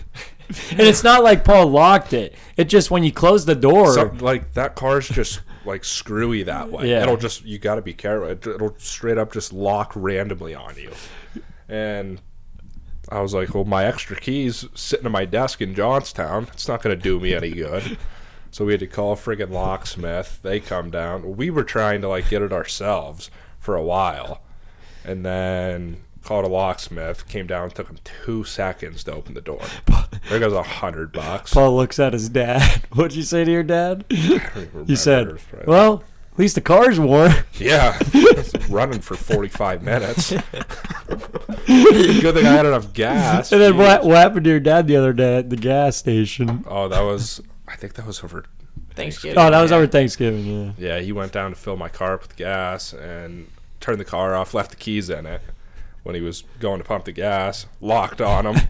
And 0.71 0.81
it's 0.81 1.03
not 1.03 1.23
like 1.23 1.45
Paul 1.45 1.67
locked 1.67 2.13
it. 2.13 2.35
It 2.57 2.65
just 2.65 2.91
when 2.91 3.03
you 3.03 3.11
close 3.11 3.45
the 3.45 3.55
door. 3.55 3.93
So, 3.93 4.13
like 4.19 4.53
that 4.53 4.75
car's 4.75 5.07
just 5.07 5.41
like 5.65 5.85
screwy 5.85 6.43
that 6.43 6.69
way. 6.69 6.89
Yeah. 6.89 7.03
It'll 7.03 7.17
just 7.17 7.45
you 7.45 7.57
got 7.57 7.75
to 7.75 7.81
be 7.81 7.93
careful. 7.93 8.29
It, 8.29 8.45
it'll 8.45 8.75
straight 8.77 9.17
up 9.17 9.31
just 9.31 9.53
lock 9.53 9.93
randomly 9.95 10.53
on 10.53 10.75
you. 10.75 10.91
And 11.69 12.21
I 13.09 13.21
was 13.21 13.33
like, 13.33 13.53
well, 13.53 13.65
my 13.65 13.85
extra 13.85 14.15
keys 14.15 14.65
sitting 14.73 15.05
at 15.05 15.11
my 15.11 15.25
desk 15.25 15.61
in 15.61 15.75
Johnstown. 15.75 16.47
It's 16.53 16.67
not 16.67 16.81
going 16.81 16.95
to 16.95 17.01
do 17.01 17.19
me 17.19 17.33
any 17.33 17.51
good. 17.51 17.97
So 18.53 18.65
we 18.65 18.73
had 18.73 18.81
to 18.81 18.87
call 18.87 19.13
a 19.13 19.15
friggin' 19.15 19.49
locksmith. 19.49 20.41
They 20.43 20.59
come 20.59 20.91
down. 20.91 21.37
We 21.37 21.49
were 21.49 21.63
trying 21.63 22.01
to 22.01 22.09
like 22.09 22.29
get 22.29 22.41
it 22.41 22.51
ourselves 22.51 23.31
for 23.57 23.75
a 23.77 23.81
while, 23.81 24.41
and 25.05 25.25
then 25.25 26.01
called 26.21 26.43
a 26.43 26.49
locksmith. 26.49 27.29
Came 27.29 27.47
down. 27.47 27.69
Took 27.71 27.87
him 27.87 27.99
two 28.03 28.43
seconds 28.43 29.05
to 29.05 29.13
open 29.13 29.35
the 29.35 29.41
door. 29.41 29.61
There 30.29 30.39
goes 30.39 30.53
a 30.53 30.63
hundred 30.63 31.13
bucks. 31.13 31.53
Paul 31.53 31.75
looks 31.77 31.97
at 31.97 32.11
his 32.13 32.27
dad. 32.29 32.83
What'd 32.93 33.15
you 33.15 33.23
say 33.23 33.43
to 33.43 33.51
your 33.51 33.63
dad? 33.63 34.03
You 34.09 34.95
said, 34.95 35.39
"Well, 35.65 36.03
least 36.41 36.55
the 36.55 36.61
car's 36.61 36.99
warm." 36.99 37.31
Yeah, 37.53 37.97
it's 38.13 38.69
running 38.69 38.99
for 38.99 39.15
45 39.15 39.83
minutes. 39.83 40.31
Good 41.67 42.35
thing 42.35 42.45
I 42.45 42.51
had 42.51 42.65
enough 42.65 42.93
gas. 42.93 43.51
And 43.51 43.61
then 43.61 43.77
what, 43.77 44.03
what 44.03 44.17
happened 44.17 44.43
to 44.45 44.49
your 44.49 44.59
dad 44.59 44.87
the 44.87 44.97
other 44.97 45.13
day 45.13 45.37
at 45.37 45.49
the 45.49 45.55
gas 45.55 45.95
station? 45.95 46.65
Oh, 46.67 46.87
that 46.87 47.01
was. 47.01 47.41
I 47.67 47.75
think 47.75 47.93
that 47.93 48.05
was 48.05 48.23
over. 48.23 48.45
Thanksgiving. 48.93 49.37
Oh, 49.37 49.49
that 49.49 49.61
was 49.61 49.71
yeah. 49.71 49.77
over 49.77 49.87
Thanksgiving. 49.87 50.45
Yeah. 50.45 50.71
Yeah, 50.77 50.99
he 50.99 51.11
went 51.11 51.31
down 51.31 51.51
to 51.51 51.55
fill 51.55 51.77
my 51.77 51.87
car 51.87 52.15
up 52.15 52.23
with 52.23 52.35
gas 52.35 52.91
and 52.93 53.47
turned 53.79 53.99
the 53.99 54.05
car 54.05 54.35
off, 54.35 54.53
left 54.53 54.71
the 54.71 54.75
keys 54.75 55.09
in 55.09 55.25
it. 55.25 55.41
When 56.03 56.15
he 56.15 56.21
was 56.21 56.43
going 56.59 56.79
to 56.79 56.83
pump 56.83 57.05
the 57.05 57.11
gas, 57.11 57.67
locked 57.79 58.21
on 58.21 58.47
him. 58.47 58.67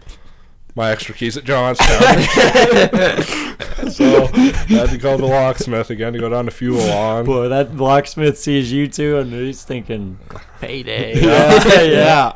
My 0.74 0.90
extra 0.90 1.14
keys 1.14 1.36
at 1.36 1.44
Johnstown. 1.44 1.88
so 3.90 4.24
I 4.32 4.38
had 4.68 4.88
to 4.90 4.98
call 4.98 5.18
the 5.18 5.26
locksmith 5.26 5.90
again 5.90 6.14
to 6.14 6.18
go 6.18 6.30
down 6.30 6.46
to 6.46 6.50
fuel 6.50 6.80
on. 6.90 7.26
Boy, 7.26 7.48
that 7.48 7.76
locksmith 7.76 8.38
sees 8.38 8.72
you 8.72 8.88
two, 8.88 9.18
and 9.18 9.30
he's 9.32 9.64
thinking, 9.64 10.18
Payday. 10.60 11.20
"Yeah, 11.20 11.82
yeah." 11.82 12.32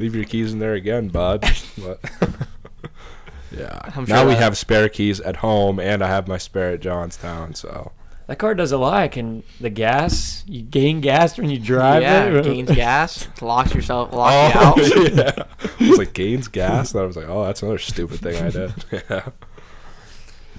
Leave 0.00 0.16
your 0.16 0.24
keys 0.24 0.52
in 0.52 0.58
there 0.58 0.74
again, 0.74 1.08
bud. 1.08 1.42
But 1.78 2.00
yeah. 3.56 3.78
I'm 3.94 4.04
now 4.06 4.22
sure 4.22 4.28
we 4.28 4.34
have 4.34 4.58
spare 4.58 4.88
keys 4.88 5.20
at 5.20 5.36
home, 5.36 5.78
and 5.78 6.02
I 6.02 6.08
have 6.08 6.26
my 6.26 6.38
spare 6.38 6.72
at 6.72 6.80
Johnstown. 6.80 7.54
So 7.54 7.92
That 8.26 8.40
car 8.40 8.56
does 8.56 8.72
a 8.72 8.78
lot. 8.78 9.12
Can 9.12 9.44
the 9.60 9.70
gas? 9.70 10.42
You 10.48 10.62
gain 10.62 11.00
gas 11.00 11.38
when 11.38 11.48
you 11.48 11.60
drive 11.60 12.02
yeah, 12.02 12.24
it. 12.24 12.44
gains 12.44 12.70
gas, 12.72 13.28
locks 13.40 13.72
yourself, 13.72 14.12
locks 14.12 14.54
you 14.54 14.60
oh, 14.60 15.04
out. 15.04 15.12
yeah. 15.14 15.44
I 15.80 15.88
was 15.88 15.98
like 15.98 16.12
gains 16.12 16.48
gas, 16.48 16.92
and 16.92 17.02
I 17.02 17.06
was 17.06 17.16
like, 17.16 17.28
oh, 17.28 17.44
that's 17.44 17.62
another 17.62 17.78
stupid 17.78 18.20
thing 18.20 18.42
I 18.42 18.50
did. 18.50 18.74
yeah. 19.10 19.28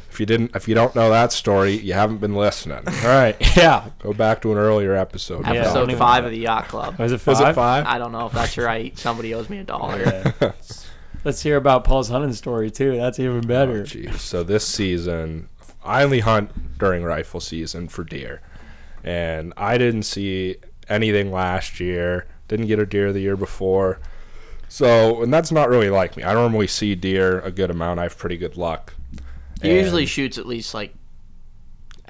If 0.10 0.22
you 0.22 0.26
didn't, 0.26 0.56
if 0.56 0.68
you 0.68 0.76
don't 0.76 0.96
know 0.96 1.10
that 1.10 1.34
story, 1.34 1.74
you 1.74 1.94
haven't 1.94 2.18
been 2.18 2.36
listening. 2.36 2.80
All 2.88 3.10
right. 3.10 3.36
Yeah. 3.56 3.90
Go 4.00 4.14
back 4.14 4.42
to 4.44 4.52
an 4.52 4.58
earlier 4.58 4.96
episode. 4.96 5.46
Yeah, 5.46 5.54
Episode 5.54 5.94
five 5.96 6.26
of 6.26 6.32
the 6.32 6.40
yacht 6.40 6.70
club. 6.70 6.98
Was 6.98 7.12
it 7.12 7.20
five? 7.20 7.40
Was 7.40 7.50
it 7.50 7.54
five? 7.54 7.86
I 7.86 8.00
don't 8.00 8.14
know 8.14 8.26
if 8.26 8.32
that's 8.32 8.58
right. 8.58 8.98
Somebody 8.98 9.36
owes 9.36 9.50
me 9.50 9.60
a 9.60 9.64
dollar. 9.64 10.02
Yeah. 10.02 10.52
Let's 11.24 11.44
hear 11.44 11.58
about 11.58 11.84
Paul's 11.84 12.10
hunting 12.10 12.34
story 12.34 12.72
too. 12.72 12.96
That's 12.96 13.20
even 13.20 13.42
better. 13.42 13.86
Oh, 13.86 14.12
so 14.14 14.44
this 14.44 14.66
season, 14.66 15.50
I 15.88 16.04
only 16.04 16.20
hunt 16.20 16.78
during 16.78 17.04
rifle 17.04 17.40
season 17.40 17.88
for 17.88 18.04
deer, 18.04 18.42
and 19.04 19.54
I 19.58 19.78
didn't 19.78 20.04
see 20.04 20.58
anything 20.90 21.32
last 21.32 21.80
year. 21.80 22.28
Didn't 22.48 22.68
get 22.68 22.80
a 22.80 22.86
deer 22.86 23.12
the 23.12 23.20
year 23.20 23.36
before. 23.38 24.00
So, 24.70 25.24
and 25.24 25.34
that's 25.34 25.52
not 25.52 25.70
really 25.70 25.90
like 25.90 26.18
me. 26.18 26.24
I 26.24 26.34
normally 26.34 26.68
see 26.68 26.96
deer 26.96 27.40
a 27.40 27.52
good 27.52 27.72
amount. 27.72 28.00
I 28.00 28.04
have 28.04 28.18
pretty 28.18 28.38
good 28.38 28.58
luck. 28.58 28.94
He 29.62 29.74
usually 29.74 30.06
shoots 30.06 30.38
at 30.38 30.46
least 30.46 30.74
like 30.74 30.94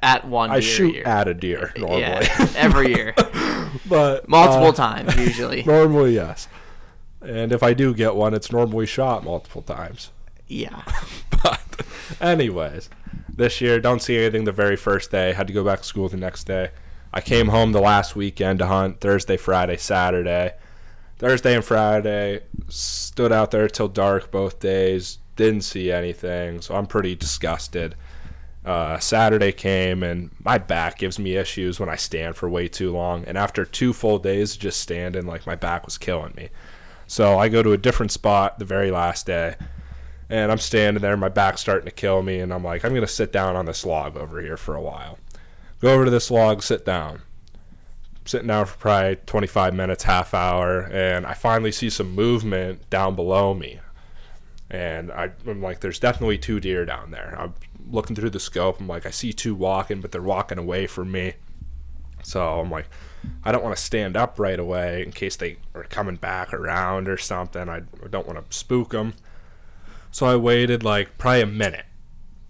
at 0.02 0.28
one. 0.28 0.52
I 0.52 0.60
shoot 0.60 0.96
year. 0.96 1.08
at 1.08 1.28
a 1.28 1.34
deer 1.34 1.74
normally, 1.78 2.02
Yeah, 2.02 2.48
every 2.56 2.94
year, 2.96 3.14
but 3.88 4.28
multiple 4.28 4.70
uh, 4.70 4.74
times 4.74 5.16
usually. 5.18 5.64
Normally, 5.66 6.16
yes. 6.16 6.48
And 7.22 7.52
if 7.52 7.64
I 7.64 7.74
do 7.74 7.94
get 7.94 8.16
one, 8.16 8.34
it's 8.34 8.52
normally 8.52 8.86
shot 8.86 9.24
multiple 9.24 9.62
times. 9.62 10.12
Yeah, 10.48 10.84
but 11.44 11.62
anyways, 12.22 12.90
this 13.38 13.62
year 13.62 13.79
don't 13.79 14.01
see 14.01 14.17
anything 14.17 14.44
the 14.44 14.51
very 14.51 14.75
first 14.75 15.12
day. 15.12 15.32
Had 15.32 15.48
to 15.48 15.53
go 15.53 15.63
back 15.63 15.79
to 15.79 15.86
school 15.86 16.10
the 16.10 16.17
next 16.17 16.44
day. 16.46 16.72
I 17.13 17.22
came 17.22 17.48
home 17.48 17.72
the 17.72 17.79
last 17.79 18.15
weekend 18.15 18.60
to 18.60 18.65
hunt 18.65 19.00
Thursday, 19.00 19.38
Friday, 19.38 19.77
Saturday. 19.77 20.56
Thursday 21.17 21.56
and 21.56 21.63
Friday 21.63 22.41
stood 22.67 23.32
out 23.32 23.51
there 23.51 23.67
till 23.67 23.88
dark 23.88 24.29
both 24.29 24.60
days. 24.60 25.20
Didn't 25.36 25.62
see 25.62 25.91
anything, 25.91 26.62
so 26.62 26.75
I'm 26.75 26.88
pretty 26.88 27.15
disgusted. 27.15 27.96
Uh, 28.65 29.00
Saturday 29.00 29.51
came 29.51 30.03
and 30.03 30.32
my 30.44 30.58
back 30.58 30.98
gives 30.98 31.17
me 31.17 31.36
issues 31.36 31.79
when 31.79 31.88
I 31.88 31.96
stand 31.96 32.36
for 32.36 32.50
way 32.50 32.67
too 32.67 32.91
long. 32.91 33.24
And 33.25 33.38
after 33.38 33.63
two 33.63 33.94
full 33.94 34.20
days 34.20 34.58
just 34.58 34.82
standing, 34.82 35.25
like 35.25 35.48
my 35.48 35.56
back 35.56 35.86
was 35.86 35.98
killing 35.98 36.34
me. 36.36 36.50
So 37.06 37.39
I 37.39 37.48
go 37.48 37.63
to 37.63 37.72
a 37.72 37.77
different 37.77 38.12
spot 38.12 38.60
the 38.60 38.65
very 38.65 38.91
last 38.91 39.25
day 39.25 39.56
and 40.30 40.52
I'm 40.52 40.58
standing 40.58 41.02
there, 41.02 41.18
my 41.18 41.30
back's 41.30 41.62
starting 41.62 41.86
to 41.86 41.92
kill 41.92 42.22
me, 42.22 42.40
and 42.40 42.54
I'm 42.54 42.64
like, 42.64 42.84
I'm 42.84 42.94
gonna 42.94 43.08
sit 43.08 43.32
down 43.32 43.56
on 43.56 43.66
this 43.66 43.86
log 43.86 44.18
over 44.18 44.42
here 44.42 44.58
for 44.58 44.76
a 44.76 44.82
while. 44.82 45.18
Go 45.80 45.94
over 45.94 46.06
to 46.06 46.12
this 46.12 46.32
log, 46.32 46.64
sit 46.64 46.86
down. 46.86 47.22
Sitting 48.26 48.48
down 48.48 48.66
for 48.66 48.78
probably 48.78 49.16
25 49.26 49.74
minutes, 49.74 50.04
half 50.04 50.34
hour, 50.34 50.82
and 50.92 51.26
I 51.26 51.34
finally 51.34 51.72
see 51.72 51.90
some 51.90 52.14
movement 52.14 52.90
down 52.90 53.16
below 53.16 53.54
me. 53.54 53.80
And 54.70 55.12
I, 55.12 55.32
I'm 55.48 55.62
like, 55.62 55.80
there's 55.80 56.00
definitely 56.00 56.38
two 56.38 56.60
deer 56.60 56.84
down 56.84 57.12
there. 57.12 57.36
I'm 57.40 57.54
looking 57.90 58.18
through 58.18 58.32
the 58.32 58.40
scope. 58.40 58.82
I'm 58.82 58.88
like, 58.88 59.06
I 59.06 59.12
see 59.12 59.32
two 59.32 59.56
walking, 59.56 60.02
but 60.02 60.12
they're 60.12 60.22
walking 60.22 60.58
away 60.58 60.88
from 60.88 61.12
me. 61.12 61.36
So 62.24 62.60
I'm 62.60 62.70
like, 62.70 62.90
I 63.44 63.52
don't 63.52 63.64
want 63.64 63.78
to 63.78 63.82
stand 63.82 64.18
up 64.18 64.40
right 64.40 64.60
away 64.60 65.04
in 65.04 65.12
case 65.12 65.38
they 65.38 65.58
are 65.74 65.84
coming 65.84 66.16
back 66.16 66.54
around 66.54 67.08
or 67.08 67.18
something. 67.18 67.70
I 67.70 67.82
don't 68.10 68.28
want 68.28 68.50
to 68.50 68.58
spook 68.58 68.92
them. 68.92 69.14
So 70.12 70.26
I 70.26 70.36
waited 70.36 70.84
like 70.84 71.18
probably 71.18 71.42
a 71.42 71.48
minute. 71.48 71.86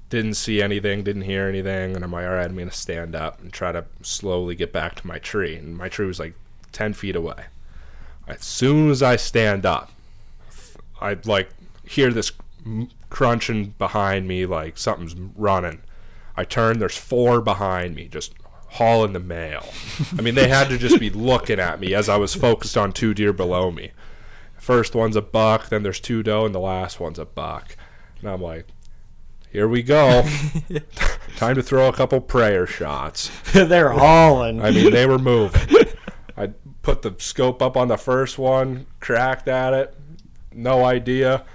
Didn't 0.09 0.35
see 0.35 0.61
anything, 0.61 1.03
didn't 1.03 1.23
hear 1.23 1.47
anything, 1.47 1.93
and 1.93 2.03
I'm 2.03 2.13
like, 2.13 2.25
all 2.25 2.33
right, 2.33 2.45
I'm 2.49 2.57
gonna 2.57 2.71
stand 2.71 3.13
up 3.13 3.41
and 3.41 3.51
try 3.51 3.73
to 3.73 3.85
slowly 4.01 4.55
get 4.55 4.71
back 4.71 4.95
to 4.95 5.07
my 5.07 5.19
tree. 5.19 5.55
And 5.55 5.75
my 5.75 5.89
tree 5.89 6.07
was 6.07 6.19
like 6.19 6.33
ten 6.71 6.93
feet 6.93 7.15
away. 7.15 7.45
As 8.25 8.43
soon 8.43 8.89
as 8.89 9.03
I 9.03 9.17
stand 9.17 9.65
up, 9.65 9.91
I 11.01 11.17
like 11.25 11.49
hear 11.83 12.11
this 12.11 12.31
crunching 13.09 13.73
behind 13.77 14.27
me, 14.27 14.45
like 14.45 14.77
something's 14.77 15.15
running. 15.35 15.81
I 16.35 16.43
turn, 16.43 16.79
there's 16.79 16.97
four 16.97 17.41
behind 17.41 17.95
me, 17.95 18.07
just 18.07 18.33
hauling 18.69 19.13
the 19.13 19.19
mail. 19.19 19.65
I 20.17 20.21
mean, 20.21 20.35
they 20.35 20.47
had 20.47 20.69
to 20.69 20.77
just 20.77 20.99
be 20.99 21.09
looking 21.09 21.59
at 21.59 21.79
me 21.79 21.93
as 21.93 22.09
I 22.09 22.17
was 22.17 22.35
focused 22.35 22.77
on 22.77 22.91
two 22.91 23.13
deer 23.13 23.33
below 23.33 23.71
me. 23.71 23.91
First 24.57 24.95
one's 24.95 25.15
a 25.15 25.21
buck, 25.21 25.69
then 25.69 25.83
there's 25.83 25.99
two 25.99 26.23
doe, 26.23 26.45
and 26.45 26.53
the 26.53 26.59
last 26.59 26.99
one's 26.99 27.19
a 27.19 27.25
buck. 27.25 27.75
And 28.19 28.29
I'm 28.29 28.41
like, 28.41 28.67
here 29.51 29.67
we 29.67 29.81
go. 29.81 30.23
Time 31.37 31.55
to 31.55 31.63
throw 31.63 31.87
a 31.87 31.93
couple 31.93 32.19
prayer 32.19 32.67
shots. 32.67 33.31
They're 33.53 33.91
hauling. 33.91 34.61
I 34.61 34.71
mean, 34.71 34.91
they 34.91 35.05
were 35.05 35.19
moving. 35.19 35.87
I 36.37 36.51
put 36.81 37.01
the 37.01 37.15
scope 37.17 37.61
up 37.61 37.77
on 37.77 37.87
the 37.87 37.97
first 37.97 38.37
one, 38.37 38.87
cracked 38.99 39.47
at 39.47 39.73
it, 39.73 39.95
no 40.53 40.85
idea. 40.85 41.45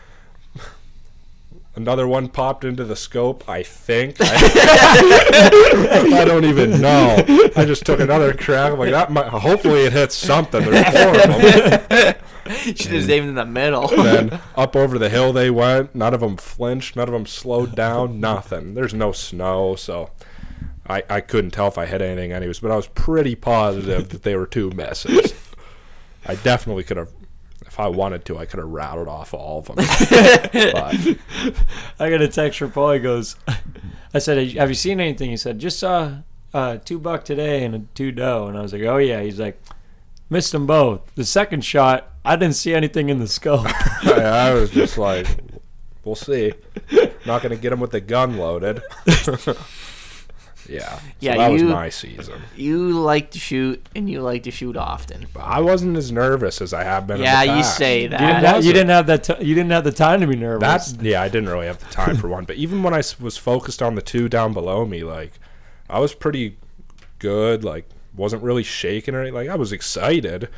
Another 1.75 2.07
one 2.07 2.29
popped 2.29 2.65
into 2.65 2.85
the 2.85 2.97
scope, 2.97 3.49
I 3.49 3.63
think. 3.63 4.17
I, 4.21 4.35
I 6.21 6.25
don't 6.27 6.45
even 6.45 6.83
know. 6.83 7.17
I 7.57 7.65
just 7.65 7.87
took 7.87 7.99
another 7.99 8.35
crack. 8.35 8.73
I'm 8.73 8.79
like, 8.79 8.91
that 8.91 9.11
might, 9.11 9.29
hopefully 9.29 9.85
it 9.85 9.93
hits 9.95 10.15
something. 10.15 10.63
There's 10.63 10.87
four 10.89 11.17
of 11.17 11.89
them. 11.89 12.15
should 12.77 12.93
have 12.93 13.11
aimed 13.11 13.29
in 13.29 13.35
the 13.35 13.47
middle. 13.47 13.89
then 13.89 14.41
up 14.57 14.77
over 14.77 14.99
the 14.99 15.09
hill 15.09 15.33
they 15.33 15.51
went. 15.51 15.95
None 15.95 16.15
of 16.15 16.21
them 16.21 16.37
flinched. 16.37 16.97
None 16.97 17.09
of 17.09 17.13
them 17.13 17.27
slowed 17.27 17.75
down. 17.75 18.21
Nothing. 18.21 18.75
There's 18.75 18.95
no 18.95 19.13
snow, 19.13 19.77
so 19.77 20.11
I, 20.87 21.03
I 21.09 21.21
couldn't 21.21 21.53
tell 21.53 21.69
if 21.69 21.79
I 21.79 21.87
hit 21.87 22.03
anything 22.03 22.33
anyways. 22.33 22.61
But 22.61 22.71
I 22.71 22.77
was 22.77 22.87
pretty 22.89 23.35
positive 23.35 24.09
that 24.11 24.23
they 24.23 24.37
were 24.37 24.47
two 24.47 24.71
misses. 24.71 25.35
I 26.27 26.37
definitely 26.37 26.85
could 26.85 26.97
have, 26.99 27.11
if 27.67 27.81
I 27.81 27.89
wanted 27.89 28.25
to, 28.27 28.39
I 28.39 28.47
could 28.47 28.59
have 28.59 28.69
rattled 28.69 29.09
off 29.09 29.35
all 29.35 29.59
of 29.59 29.67
them. 29.67 29.77
but 29.77 31.19
I 31.99 32.11
got 32.11 32.23
a 32.23 32.29
text 32.29 32.59
from 32.59 32.71
Paul. 32.71 32.93
He 32.93 33.01
goes, 33.01 33.37
I 34.15 34.19
said, 34.19 34.53
"Have 34.53 34.69
you 34.69 34.75
seen 34.75 35.01
anything?" 35.01 35.31
He 35.31 35.37
said, 35.37 35.59
"Just 35.59 35.79
saw 35.79 36.19
uh, 36.53 36.77
two 36.77 36.99
buck 36.99 37.25
today 37.25 37.65
and 37.65 37.75
a 37.75 37.79
two 37.95 38.13
doe." 38.13 38.47
And 38.47 38.59
I 38.59 38.63
was 38.63 38.73
like, 38.73 38.83
"Oh 38.83 38.99
yeah." 38.99 39.23
He's 39.23 39.41
like, 39.41 39.61
Missed 40.33 40.53
them 40.53 40.67
both. 40.67 41.15
The 41.15 41.27
second 41.27 41.63
shot, 41.63 42.09
I 42.25 42.37
didn't 42.37 42.55
see 42.55 42.73
anything 42.73 43.11
in 43.11 43.19
the 43.19 43.29
scope. 43.29 43.67
I, 43.67 44.23
I 44.23 44.55
was 44.55 44.71
just 44.71 44.97
like, 44.97 45.27
we'll 46.05 46.15
see. 46.15 46.55
Not 47.27 47.43
gonna 47.43 47.57
get 47.57 47.71
him 47.71 47.81
with 47.81 47.91
the 47.91 48.01
gun 48.01 48.39
loaded. 48.39 48.81
yeah. 49.07 49.13
So 49.13 49.55
Yeah, 51.21 51.37
that 51.37 51.51
was 51.51 51.63
my 51.63 51.91
season. 51.91 52.41
You 52.57 52.99
like 52.99 53.33
to 53.33 53.39
shoot, 53.39 53.87
and 53.95 54.09
you 54.09 54.23
like 54.23 54.45
to 54.45 54.51
shoot 54.51 54.75
often. 54.75 55.27
But 55.35 55.41
I 55.41 55.61
wasn't 55.61 55.99
as 55.99 56.11
nervous 56.11 56.63
as 56.63 56.73
I 56.73 56.83
have 56.83 57.07
been. 57.07 57.21
Yeah, 57.21 57.43
in 57.43 57.49
the 57.49 57.55
you 57.57 57.63
past. 57.63 57.77
say 57.77 58.03
You 58.05 58.09
didn't, 58.09 58.21
that. 58.23 58.43
have, 58.43 58.65
you 58.65 58.73
didn't 58.73 58.89
have 58.89 59.07
that. 59.09 59.25
T- 59.25 59.45
you 59.45 59.55
didn't 59.55 59.73
have 59.73 59.85
the 59.85 59.93
time 59.93 60.23
to 60.23 60.27
be 60.27 60.37
nervous. 60.37 60.63
That's 60.67 60.95
yeah. 61.03 61.21
I 61.21 61.29
didn't 61.29 61.51
really 61.51 61.67
have 61.67 61.79
the 61.79 61.93
time 61.93 62.17
for 62.17 62.29
one, 62.29 62.47
but 62.47 62.57
even 62.57 62.83
when 62.83 62.95
I 62.95 63.03
was 63.21 63.37
focused 63.37 63.83
on 63.83 63.97
the 63.97 64.03
two 64.03 64.31
down 64.31 64.55
below 64.55 64.87
me, 64.87 65.05
like 65.05 65.33
I 65.91 65.99
was 65.99 66.15
pretty 66.15 66.57
good. 67.19 67.65
Like 67.65 67.87
wasn't 68.15 68.43
really 68.43 68.63
shaking 68.63 69.15
or 69.15 69.21
anything. 69.21 69.35
Like 69.35 69.49
I 69.49 69.57
was 69.57 69.73
excited, 69.73 70.49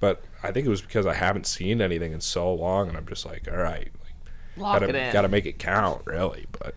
but 0.00 0.22
I 0.42 0.50
think 0.52 0.66
it 0.66 0.70
was 0.70 0.82
because 0.82 1.06
I 1.06 1.14
haven't 1.14 1.46
seen 1.46 1.80
anything 1.80 2.12
in 2.12 2.20
so 2.20 2.52
long, 2.52 2.88
and 2.88 2.96
I'm 2.96 3.06
just 3.06 3.24
like, 3.26 3.48
all 3.50 3.56
right, 3.58 3.90
like, 4.02 4.14
Lock 4.56 4.80
gotta 4.80 5.06
in. 5.06 5.12
gotta 5.12 5.28
make 5.28 5.46
it 5.46 5.58
count, 5.58 6.02
really. 6.06 6.46
But 6.52 6.74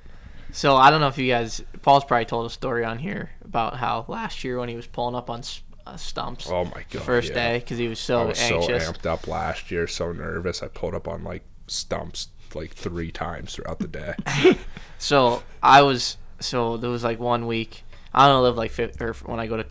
So 0.51 0.75
I 0.75 0.89
don't 0.89 1.01
know 1.01 1.07
if 1.07 1.17
you 1.17 1.27
guys. 1.31 1.63
Paul's 1.81 2.05
probably 2.05 2.25
told 2.25 2.45
a 2.45 2.49
story 2.49 2.83
on 2.85 2.99
here 2.99 3.31
about 3.43 3.77
how 3.77 4.05
last 4.07 4.43
year 4.43 4.59
when 4.59 4.69
he 4.69 4.75
was 4.75 4.87
pulling 4.87 5.15
up 5.15 5.29
on 5.29 5.41
uh, 5.85 5.95
stumps 5.95 6.49
oh 6.49 6.65
my 6.65 6.83
god, 6.91 7.01
first 7.03 7.29
yeah. 7.29 7.35
day 7.53 7.59
because 7.59 7.77
he 7.77 7.87
was 7.87 7.99
I 7.99 8.01
so 8.01 8.27
was 8.27 8.39
anxious. 8.41 8.85
so 8.85 8.91
amped 8.91 9.05
up 9.05 9.27
last 9.27 9.71
year, 9.71 9.87
so 9.87 10.11
nervous. 10.11 10.61
I 10.61 10.67
pulled 10.67 10.93
up 10.95 11.07
on 11.07 11.23
like 11.23 11.43
stumps 11.67 12.29
like 12.53 12.71
three 12.73 13.11
times 13.11 13.55
throughout 13.55 13.79
the 13.79 13.87
day. 13.87 14.13
So 14.99 15.43
I 15.61 15.83
was 15.83 16.17
so 16.39 16.75
there 16.77 16.89
was 16.89 17.03
like 17.03 17.19
one 17.19 17.45
week. 17.45 17.83
I 18.13 18.27
don't 18.27 18.41
live 18.43 18.57
like 18.57 18.71
fif- 18.71 18.99
or 18.99 19.13
when 19.25 19.39
I 19.39 19.45
go 19.47 19.57
to 19.57 19.63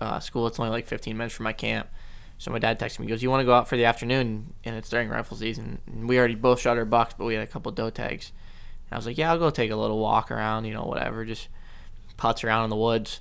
uh, 0.00 0.20
school, 0.20 0.46
it's 0.46 0.58
only 0.58 0.70
like 0.70 0.86
15 0.86 1.16
minutes 1.16 1.34
from 1.34 1.44
my 1.44 1.52
camp. 1.52 1.88
So 2.38 2.50
my 2.50 2.58
dad 2.58 2.78
texted 2.78 2.98
me, 2.98 3.06
he 3.06 3.10
goes, 3.10 3.22
"You 3.22 3.30
want 3.30 3.40
to 3.40 3.46
go 3.46 3.54
out 3.54 3.68
for 3.68 3.76
the 3.76 3.86
afternoon?" 3.86 4.52
And 4.64 4.76
it's 4.76 4.90
during 4.90 5.08
rifle 5.08 5.36
season. 5.36 5.78
And 5.86 6.08
we 6.08 6.18
already 6.18 6.34
both 6.34 6.60
shot 6.60 6.76
our 6.76 6.84
bucks, 6.84 7.14
but 7.16 7.24
we 7.24 7.34
had 7.34 7.42
a 7.42 7.46
couple 7.46 7.72
doe 7.72 7.90
tags. 7.90 8.32
And 8.86 8.92
I 8.92 8.96
was 8.96 9.06
like, 9.06 9.16
"Yeah, 9.16 9.30
I'll 9.30 9.38
go 9.38 9.50
take 9.50 9.70
a 9.70 9.76
little 9.76 9.98
walk 9.98 10.30
around, 10.30 10.66
you 10.66 10.74
know, 10.74 10.84
whatever, 10.84 11.24
just 11.24 11.48
putz 12.18 12.44
around 12.44 12.64
in 12.64 12.70
the 12.70 12.76
woods." 12.76 13.20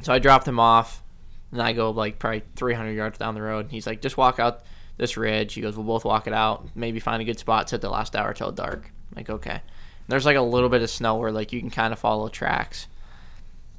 So 0.00 0.12
I 0.12 0.20
dropped 0.20 0.46
him 0.46 0.60
off, 0.60 1.02
and 1.50 1.60
I 1.60 1.72
go 1.72 1.90
like 1.90 2.20
probably 2.20 2.44
300 2.54 2.92
yards 2.92 3.18
down 3.18 3.34
the 3.34 3.42
road. 3.42 3.64
And 3.64 3.72
he's 3.72 3.86
like, 3.86 4.00
"Just 4.00 4.16
walk 4.16 4.38
out 4.38 4.62
this 4.96 5.16
ridge." 5.16 5.54
He 5.54 5.60
goes, 5.60 5.74
"We'll 5.76 5.86
both 5.86 6.04
walk 6.04 6.26
it 6.28 6.32
out. 6.32 6.68
Maybe 6.76 7.00
find 7.00 7.20
a 7.20 7.24
good 7.24 7.38
spot. 7.38 7.68
Sit 7.68 7.80
the 7.80 7.90
last 7.90 8.14
hour 8.14 8.32
till 8.32 8.52
dark." 8.52 8.92
I'm 9.10 9.16
like, 9.16 9.30
okay. 9.30 9.60
There's 10.06 10.24
like 10.24 10.36
a 10.36 10.42
little 10.42 10.68
bit 10.68 10.82
of 10.82 10.90
snow 10.90 11.16
where 11.16 11.32
like 11.32 11.52
you 11.52 11.60
can 11.60 11.70
kind 11.70 11.92
of 11.92 11.98
follow 11.98 12.28
tracks. 12.28 12.86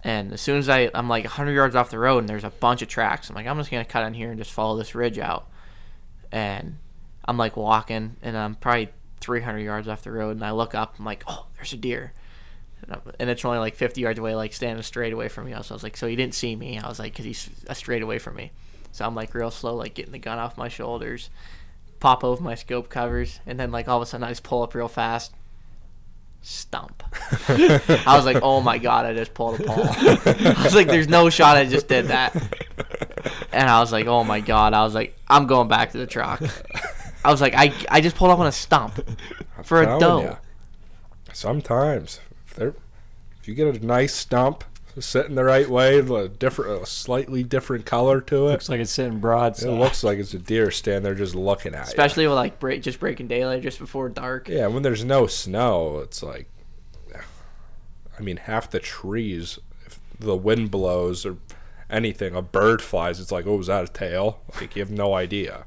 And 0.04 0.34
as 0.34 0.42
soon 0.42 0.58
as 0.58 0.70
I 0.70 0.90
I'm 0.94 1.10
like 1.10 1.26
100 1.26 1.52
yards 1.52 1.76
off 1.76 1.90
the 1.90 2.00
road 2.00 2.20
and 2.20 2.30
there's 2.30 2.44
a 2.44 2.50
bunch 2.50 2.82
of 2.82 2.88
tracks, 2.88 3.30
I'm 3.30 3.36
like 3.36 3.48
I'm 3.48 3.58
just 3.58 3.72
gonna 3.72 3.86
cut 3.86 4.06
in 4.06 4.14
here 4.14 4.30
and 4.30 4.38
just 4.38 4.52
follow 4.52 4.78
this 4.78 4.96
ridge 4.96 5.20
out. 5.20 5.48
And 6.32 6.78
I'm 7.26 7.38
like 7.38 7.58
walking 7.58 8.16
and 8.22 8.38
I'm 8.38 8.56
probably 8.56 8.90
300 9.22 9.60
yards 9.60 9.88
off 9.88 10.04
the 10.04 10.12
road 10.12 10.32
and 10.32 10.46
I 10.46 10.52
look 10.52 10.74
up 10.74 10.96
I'm 10.98 11.06
like 11.06 11.24
oh 11.28 11.48
there's 11.56 11.74
a 11.74 11.78
deer. 11.78 12.14
And, 12.88 13.02
and 13.20 13.30
it's 13.30 13.44
only 13.44 13.60
like 13.60 13.76
50 13.76 14.00
yards 14.02 14.20
away, 14.20 14.36
like 14.36 14.54
standing 14.54 14.82
straight 14.84 15.12
away 15.12 15.28
from 15.28 15.46
me. 15.46 15.52
So 15.52 15.74
I 15.74 15.76
was 15.76 15.84
like, 15.84 15.98
so 15.98 16.08
he 16.08 16.16
didn't 16.16 16.34
see 16.34 16.56
me. 16.56 16.80
I 16.80 16.88
was 16.88 16.98
like, 16.98 17.12
because 17.12 17.26
he's 17.26 17.50
straight 17.74 18.02
away 18.02 18.20
from 18.20 18.36
me. 18.36 18.52
So 18.92 19.06
I'm 19.06 19.16
like 19.16 19.34
real 19.34 19.52
slow, 19.52 19.76
like 19.76 19.94
getting 19.94 20.12
the 20.12 20.20
gun 20.20 20.40
off 20.40 20.58
my 20.58 20.68
shoulders, 20.68 21.30
pop 22.00 22.24
over 22.24 22.42
my 22.42 22.56
scope 22.56 22.90
covers, 22.90 23.40
and 23.46 23.60
then 23.60 23.72
like 23.72 23.88
all 23.88 23.98
of 23.98 24.04
a 24.04 24.06
sudden 24.06 24.24
I 24.24 24.30
just 24.30 24.44
pull 24.44 24.64
up 24.64 24.74
real 24.74 24.88
fast. 24.88 25.34
Stump. 26.42 27.04
I 27.50 28.16
was 28.16 28.26
like, 28.26 28.40
oh 28.42 28.62
my 28.62 28.78
god, 28.78 29.06
I 29.06 29.14
just 29.14 29.34
pulled 29.34 29.60
a 29.60 29.64
Paul. 29.64 29.84
I 29.84 30.62
was 30.64 30.76
like, 30.76 30.88
there's 30.88 31.08
no 31.08 31.30
shot 31.30 31.58
I 31.58 31.66
just 31.66 31.88
did 31.88 32.08
that. 32.08 32.36
And 33.52 33.70
I 33.70 33.80
was 33.80 33.92
like, 33.92 34.08
oh 34.08 34.24
my 34.24 34.40
god. 34.40 34.74
I 34.74 34.84
was 34.84 34.94
like, 34.94 35.18
I'm 35.28 35.48
going 35.48 35.68
back 35.68 35.92
to 35.92 35.98
the 35.98 36.08
truck. 36.08 36.42
I 37.24 37.32
was 37.32 37.42
like, 37.42 37.54
I, 37.56 37.74
I 37.90 38.02
just 38.02 38.16
pulled 38.16 38.32
up 38.32 38.40
on 38.40 38.48
a 38.48 38.52
stump 38.52 39.00
for 39.64 39.84
a 39.84 40.00
ya. 40.00 40.36
Sometimes, 41.34 42.22
if, 42.48 42.60
if 42.60 43.48
you 43.48 43.54
get 43.54 43.76
a 43.76 43.86
nice 43.86 44.14
stump 44.14 44.64
sitting 45.00 45.36
the 45.36 45.44
right 45.44 45.70
way, 45.70 46.00
a 46.00 46.28
different, 46.28 46.84
a 46.84 46.86
slightly 46.86 47.44
different 47.44 47.86
color 47.86 48.22
to 48.22 48.48
it, 48.48 48.52
looks 48.52 48.70
like 48.70 48.80
it's 48.80 48.92
sitting 48.92 49.20
broadside. 49.20 49.70
it 49.70 49.74
looks 49.74 50.04
like 50.04 50.20
it's 50.20 50.34
a 50.34 50.40
deer 50.40 50.72
standing 50.72 51.04
there 51.04 51.16
just 51.16 51.36
looking 51.36 51.76
at 51.76 51.84
it. 51.84 51.88
Especially 51.90 52.28
with 52.28 52.36
like 52.36 52.60
break, 52.60 52.82
just 52.82 53.00
breaking 53.00 53.28
daylight 53.28 53.62
just 53.62 53.80
before 53.80 54.10
dark. 54.10 54.48
Yeah, 54.48 54.68
when 54.68 54.84
there's 54.84 55.04
no 55.04 55.28
snow, 55.28 56.00
it's 56.00 56.24
like, 56.24 56.50
I 58.20 58.22
mean, 58.22 58.38
half 58.38 58.70
the 58.70 58.80
trees, 58.80 59.60
if 59.86 60.00
the 60.20 60.36
wind 60.36 60.72
blows 60.72 61.26
or 61.26 61.38
anything, 61.90 62.36
a 62.36 62.42
bird 62.42 62.82
flies, 62.82 63.20
it's 63.20 63.32
like, 63.32 63.48
oh, 63.48 63.56
was 63.56 63.68
that 63.68 63.86
a 63.86 63.88
tail? 63.88 64.42
Like 64.56 64.76
you 64.76 64.82
have 64.82 64.92
no 64.92 65.14
idea. 65.14 65.66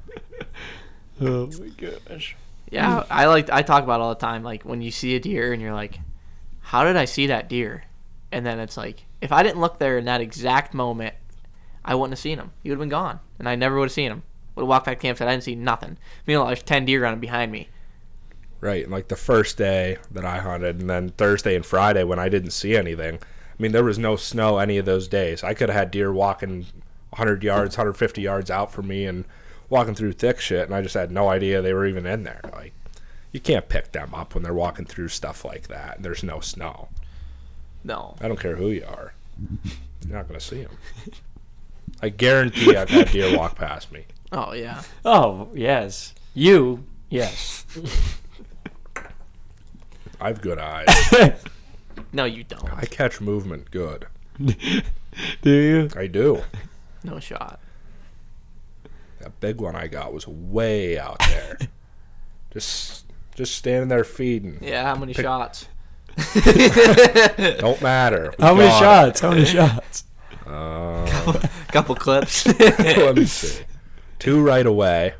oh 1.20 1.46
my 1.46 1.68
gosh. 2.08 2.36
Yeah, 2.70 3.04
I 3.10 3.26
like 3.26 3.50
I 3.50 3.62
talk 3.62 3.82
about 3.82 4.00
it 4.00 4.02
all 4.04 4.14
the 4.14 4.20
time. 4.20 4.42
Like 4.42 4.62
when 4.62 4.80
you 4.80 4.90
see 4.90 5.16
a 5.16 5.20
deer 5.20 5.52
and 5.52 5.60
you're 5.60 5.74
like, 5.74 5.98
"How 6.60 6.84
did 6.84 6.96
I 6.96 7.04
see 7.04 7.26
that 7.26 7.48
deer?" 7.48 7.82
And 8.32 8.46
then 8.46 8.60
it's 8.60 8.76
like, 8.76 9.06
if 9.20 9.32
I 9.32 9.42
didn't 9.42 9.60
look 9.60 9.78
there 9.78 9.98
in 9.98 10.04
that 10.04 10.20
exact 10.20 10.74
moment, 10.74 11.14
I 11.84 11.94
wouldn't 11.94 12.12
have 12.12 12.20
seen 12.20 12.38
him. 12.38 12.52
He 12.62 12.68
would 12.68 12.76
have 12.76 12.80
been 12.80 12.88
gone, 12.88 13.20
and 13.38 13.48
I 13.48 13.56
never 13.56 13.76
would 13.76 13.86
have 13.86 13.92
seen 13.92 14.10
him. 14.10 14.22
Would 14.54 14.62
have 14.62 14.68
walked 14.68 14.86
back 14.86 14.98
to 14.98 15.02
campsite. 15.02 15.28
I 15.28 15.32
didn't 15.32 15.44
see 15.44 15.54
nothing. 15.54 15.98
Meanwhile, 16.26 16.48
there's 16.48 16.62
ten 16.62 16.84
deer 16.84 17.02
running 17.02 17.20
behind 17.20 17.50
me. 17.50 17.68
Right, 18.60 18.88
like 18.88 19.08
the 19.08 19.16
first 19.16 19.56
day 19.56 19.96
that 20.10 20.24
I 20.24 20.38
hunted, 20.38 20.80
and 20.80 20.90
then 20.90 21.10
Thursday 21.10 21.56
and 21.56 21.64
Friday 21.64 22.04
when 22.04 22.18
I 22.18 22.28
didn't 22.28 22.50
see 22.50 22.76
anything. 22.76 23.16
I 23.16 23.62
mean, 23.62 23.72
there 23.72 23.84
was 23.84 23.98
no 23.98 24.16
snow 24.16 24.58
any 24.58 24.76
of 24.76 24.84
those 24.84 25.08
days. 25.08 25.42
I 25.42 25.54
could 25.54 25.70
have 25.70 25.78
had 25.78 25.90
deer 25.90 26.12
walking 26.12 26.66
100 27.10 27.42
yards, 27.42 27.76
150 27.76 28.20
yards 28.20 28.50
out 28.50 28.70
from 28.70 28.88
me, 28.88 29.06
and 29.06 29.24
walking 29.70 29.94
through 29.94 30.12
thick 30.12 30.40
shit, 30.40 30.66
and 30.66 30.74
I 30.74 30.82
just 30.82 30.94
had 30.94 31.10
no 31.10 31.28
idea 31.28 31.62
they 31.62 31.72
were 31.72 31.86
even 31.86 32.04
in 32.04 32.24
there. 32.24 32.40
Like, 32.52 32.74
you 33.32 33.40
can't 33.40 33.68
pick 33.68 33.92
them 33.92 34.14
up 34.14 34.34
when 34.34 34.42
they're 34.42 34.52
walking 34.52 34.84
through 34.84 35.08
stuff 35.08 35.44
like 35.44 35.68
that. 35.68 36.02
There's 36.02 36.22
no 36.22 36.40
snow. 36.40 36.88
No, 37.84 38.16
I 38.20 38.28
don't 38.28 38.38
care 38.38 38.56
who 38.56 38.68
you 38.68 38.84
are. 38.86 39.14
You're 40.06 40.16
not 40.16 40.28
gonna 40.28 40.40
see 40.40 40.62
them. 40.62 40.72
I 42.02 42.08
guarantee 42.08 42.76
I've 42.76 42.88
had 42.90 43.10
deer 43.10 43.36
walk 43.36 43.56
past 43.56 43.90
me. 43.92 44.04
oh 44.32 44.52
yeah, 44.52 44.82
Oh 45.04 45.48
yes, 45.54 46.14
you 46.34 46.84
yes. 47.08 47.64
I 50.20 50.28
have 50.28 50.40
good 50.42 50.58
eyes. 50.58 50.86
no, 52.12 52.24
you 52.26 52.44
don't. 52.44 52.72
I 52.72 52.84
catch 52.84 53.20
movement 53.20 53.70
good. 53.70 54.06
Do 55.42 55.50
you? 55.50 55.88
I 55.96 56.06
do. 56.06 56.42
No 57.02 57.18
shot. 57.18 57.58
That 59.20 59.38
big 59.40 59.60
one 59.60 59.74
I 59.74 59.86
got 59.86 60.12
was 60.12 60.26
way 60.26 60.98
out 60.98 61.18
there. 61.20 61.58
just 62.52 63.04
just 63.34 63.54
standing 63.54 63.88
there 63.88 64.04
feeding. 64.04 64.58
Yeah, 64.60 64.84
how 64.84 64.94
many 64.96 65.14
Pick- 65.14 65.24
shots? 65.24 65.66
Don't 67.60 67.80
matter. 67.82 68.34
We 68.38 68.44
How 68.44 68.54
many 68.54 68.68
got 68.68 68.76
it. 68.76 68.80
shots? 68.80 69.20
How 69.20 69.30
many 69.30 69.44
shots? 69.46 70.04
Uh, 70.46 71.06
Couple 71.68 71.94
clips. 71.94 72.46
let 72.58 73.16
me 73.16 73.24
see. 73.26 73.62
Two 74.18 74.42
right 74.42 74.66
away. 74.66 75.14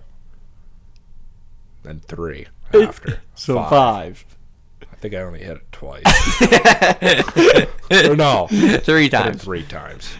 Then 1.82 2.00
three 2.00 2.46
after. 2.74 3.20
So 3.34 3.54
five. 3.64 4.24
I 4.92 4.96
think 4.96 5.14
I 5.14 5.18
only 5.18 5.40
hit 5.40 5.56
it 5.56 5.72
twice. 5.72 6.02
or 8.08 8.16
no, 8.16 8.46
Three 8.48 9.04
hit 9.04 9.14
it 9.14 9.16
times. 9.16 9.42
three 9.44 9.62
times. 9.62 10.10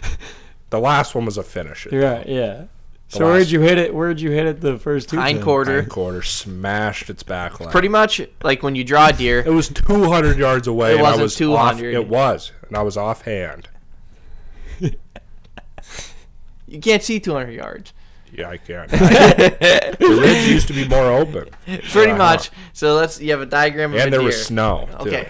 The 0.71 0.79
last 0.79 1.13
one 1.13 1.25
was 1.25 1.37
a 1.37 1.43
finisher. 1.43 1.89
You're 1.91 2.03
right. 2.09 2.27
Yeah. 2.27 2.63
The 3.11 3.17
So 3.17 3.25
where'd 3.25 3.49
you 3.51 3.59
hit 3.59 3.77
it? 3.77 3.93
Where'd 3.93 4.21
you 4.21 4.31
hit 4.31 4.45
it 4.45 4.61
the 4.61 4.77
first 4.77 5.09
two? 5.09 5.17
Hind 5.17 5.43
quarter. 5.43 5.81
Hind 5.81 5.91
quarter 5.91 6.21
smashed 6.21 7.09
its 7.09 7.23
back 7.23 7.59
leg. 7.59 7.69
Pretty 7.71 7.89
much 7.89 8.21
like 8.41 8.63
when 8.63 8.75
you 8.75 8.83
draw 8.85 9.09
a 9.09 9.13
deer. 9.13 9.39
It 9.45 9.49
was 9.49 9.67
200 9.69 10.37
yards 10.37 10.67
away. 10.67 10.91
It 10.91 10.97
and 10.99 11.01
I 11.05 11.09
wasn't 11.11 11.23
was 11.23 11.35
200. 11.35 11.93
It 11.93 12.07
was, 12.07 12.51
and 12.67 12.77
I 12.77 12.81
was 12.83 12.95
offhand. 12.97 13.67
You 16.67 16.79
can't 16.79 17.03
see 17.03 17.19
200 17.19 17.51
yards. 17.51 17.91
Yeah, 18.31 18.47
I 18.47 18.55
can. 18.55 18.87
the 18.89 20.19
ridge 20.21 20.47
used 20.49 20.67
to 20.67 20.73
be 20.73 20.87
more 20.87 21.11
open. 21.11 21.49
Pretty 21.91 22.13
much. 22.13 22.49
So 22.71 22.95
let's. 22.95 23.19
You 23.19 23.31
have 23.31 23.41
a 23.41 23.45
diagram 23.45 23.91
of 23.91 23.99
a 23.99 24.03
And 24.03 24.13
there 24.13 24.21
deer. 24.21 24.27
was 24.27 24.45
snow. 24.45 24.87
Too. 25.01 25.09
Okay. 25.09 25.27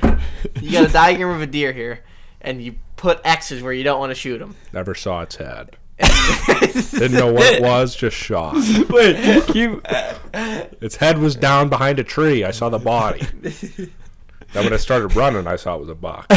you 0.62 0.72
got 0.72 0.88
a 0.88 0.94
diagram 0.94 1.36
of 1.36 1.41
a 1.41 1.48
deer 1.48 1.74
here, 1.74 2.04
and 2.41 2.62
you 2.62 2.76
put 2.96 3.20
X's 3.24 3.63
where 3.63 3.74
you 3.74 3.84
don't 3.84 4.00
want 4.00 4.12
to 4.12 4.15
shoot 4.15 4.38
them. 4.38 4.56
Never 4.72 4.94
saw 4.94 5.22
its 5.24 5.38
head. 5.38 5.78
Didn't 6.92 7.14
know 7.18 7.32
what 7.34 7.54
it 7.56 7.62
was, 7.62 7.96
just 7.96 8.16
shot. 8.16 8.56
Wait, 8.90 9.50
you. 9.56 9.82
Its 10.82 10.96
head 10.98 11.18
was 11.18 11.36
down 11.36 11.70
behind 11.70 11.98
a 12.00 12.04
tree. 12.04 12.44
I 12.44 12.52
saw 12.52 12.70
the 12.70 12.80
body. 12.80 13.26
Then 14.54 14.66
when 14.66 14.74
I 14.74 14.78
started 14.78 15.16
running, 15.16 15.48
I 15.48 15.56
saw 15.56 15.76
it 15.76 15.80
was 15.80 15.88
a 15.88 15.96
buck. 15.96 16.30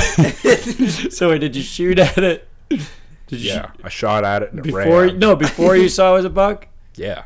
So 1.11 1.31
wait, 1.31 1.41
did 1.41 1.57
you 1.57 1.63
shoot 1.63 1.99
at 1.99 2.17
it? 2.17 2.47
Did 2.69 2.81
you 3.29 3.39
Yeah, 3.51 3.73
I 3.83 3.89
shot 3.89 4.23
at 4.23 4.45
it 4.45 4.51
and 4.51 4.61
it 4.61 4.63
Before 4.63 5.07
ran. 5.07 5.19
no, 5.19 5.35
before 5.35 5.75
you 5.77 5.89
saw 5.89 6.13
it 6.13 6.19
was 6.19 6.25
a 6.25 6.31
buck. 6.31 6.69
Yeah, 6.95 7.25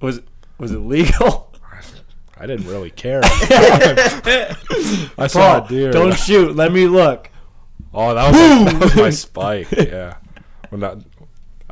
Was 0.00 0.20
was 0.58 0.72
it 0.72 0.80
legal? 0.80 1.52
I 2.36 2.46
didn't 2.46 2.66
really 2.66 2.90
care. 2.90 3.20
I 3.22 4.56
saw 5.28 5.64
a 5.64 5.68
deer. 5.68 5.92
don't 5.92 6.16
shoot. 6.16 6.56
Let 6.56 6.72
me 6.72 6.88
look. 6.88 7.30
Oh, 7.94 8.12
that 8.14 8.32
was, 8.32 8.72
that 8.72 8.80
was 8.82 8.96
my 8.96 9.10
spike. 9.10 9.70
Yeah. 9.70 10.16
When 10.70 10.80
that, 10.80 10.98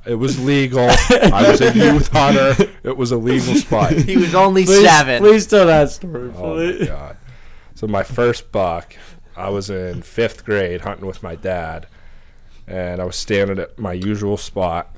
It 0.07 0.15
was 0.15 0.43
legal. 0.43 0.89
I 0.89 1.51
was 1.51 1.61
a 1.61 1.73
youth 1.75 2.09
hunter. 2.13 2.73
It 2.85 2.97
was 2.97 3.11
a 3.11 3.17
legal 3.17 3.55
spot. 3.57 3.93
He 3.93 4.17
was 4.17 4.35
only 4.35 4.65
Please, 4.65 4.85
seven. 4.85 5.21
please 5.21 5.47
tell 5.47 5.67
that 5.67 5.91
story. 5.91 6.31
Oh 6.37 6.57
my 6.79 6.87
god! 6.87 7.17
So 7.75 7.87
my 7.87 8.03
first 8.05 8.53
buck, 8.53 8.95
I 9.37 9.49
was 9.51 9.69
in 9.69 10.03
fifth 10.03 10.45
grade 10.45 10.83
hunting 10.83 11.07
with 11.07 11.23
my 11.23 11.35
dad, 11.35 11.89
and 12.67 13.01
I 13.01 13.05
was 13.05 13.17
standing 13.17 13.59
at 13.59 13.79
my 13.79 13.93
usual 13.93 14.37
spot. 14.37 14.97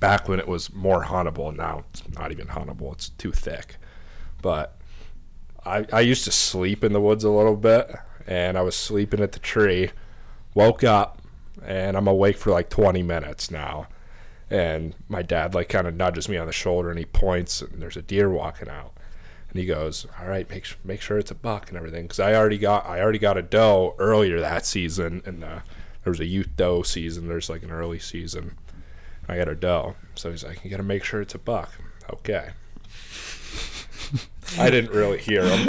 Back 0.00 0.28
when 0.28 0.38
it 0.38 0.46
was 0.46 0.72
more 0.72 1.04
huntable, 1.04 1.54
now 1.56 1.84
it's 1.90 2.02
not 2.10 2.30
even 2.30 2.48
huntable. 2.48 2.92
It's 2.92 3.08
too 3.08 3.32
thick. 3.32 3.76
But 4.42 4.76
I 5.64 5.86
I 5.92 6.00
used 6.00 6.24
to 6.24 6.30
sleep 6.30 6.84
in 6.84 6.92
the 6.92 7.00
woods 7.00 7.24
a 7.24 7.30
little 7.30 7.56
bit, 7.56 7.90
and 8.26 8.56
I 8.56 8.62
was 8.62 8.76
sleeping 8.76 9.20
at 9.20 9.32
the 9.32 9.38
tree. 9.40 9.90
Woke 10.54 10.84
up, 10.84 11.20
and 11.64 11.96
I'm 11.96 12.06
awake 12.06 12.36
for 12.36 12.50
like 12.52 12.70
20 12.70 13.02
minutes 13.02 13.50
now. 13.50 13.88
And 14.54 14.94
my 15.08 15.22
dad 15.22 15.54
like 15.54 15.68
kind 15.68 15.86
of 15.86 15.94
nudges 15.94 16.28
me 16.28 16.36
on 16.36 16.46
the 16.46 16.52
shoulder, 16.52 16.90
and 16.90 16.98
he 16.98 17.04
points, 17.04 17.60
and 17.62 17.80
there's 17.82 17.96
a 17.96 18.02
deer 18.02 18.30
walking 18.30 18.68
out 18.68 18.92
and 19.54 19.60
he 19.60 19.66
goes, 19.66 20.06
"All 20.20 20.26
right, 20.26 20.50
make 20.50 20.64
sure 20.64 20.78
make 20.84 21.00
sure 21.00 21.16
it's 21.16 21.30
a 21.30 21.34
buck 21.34 21.68
and 21.68 21.78
everything." 21.78 22.02
Because 22.02 22.18
I 22.18 22.34
already 22.34 22.58
got 22.58 22.84
I 22.86 23.00
already 23.00 23.20
got 23.20 23.38
a 23.38 23.42
doe 23.42 23.94
earlier 23.98 24.40
that 24.40 24.66
season, 24.66 25.22
and 25.24 25.44
uh, 25.44 25.60
there 26.02 26.10
was 26.10 26.18
a 26.18 26.26
youth 26.26 26.50
doe 26.56 26.82
season. 26.82 27.28
There's 27.28 27.48
like 27.48 27.62
an 27.62 27.70
early 27.70 28.00
season. 28.00 28.58
I 29.28 29.36
got 29.36 29.48
a 29.48 29.54
doe, 29.54 29.94
so 30.16 30.32
he's 30.32 30.42
like, 30.44 30.64
"You 30.64 30.70
got 30.70 30.78
to 30.78 30.82
make 30.82 31.04
sure 31.04 31.20
it's 31.22 31.36
a 31.36 31.38
buck." 31.38 31.70
Okay. 32.12 32.50
I 34.58 34.70
didn't 34.70 34.92
really 34.92 35.18
hear 35.18 35.42
him. 35.42 35.66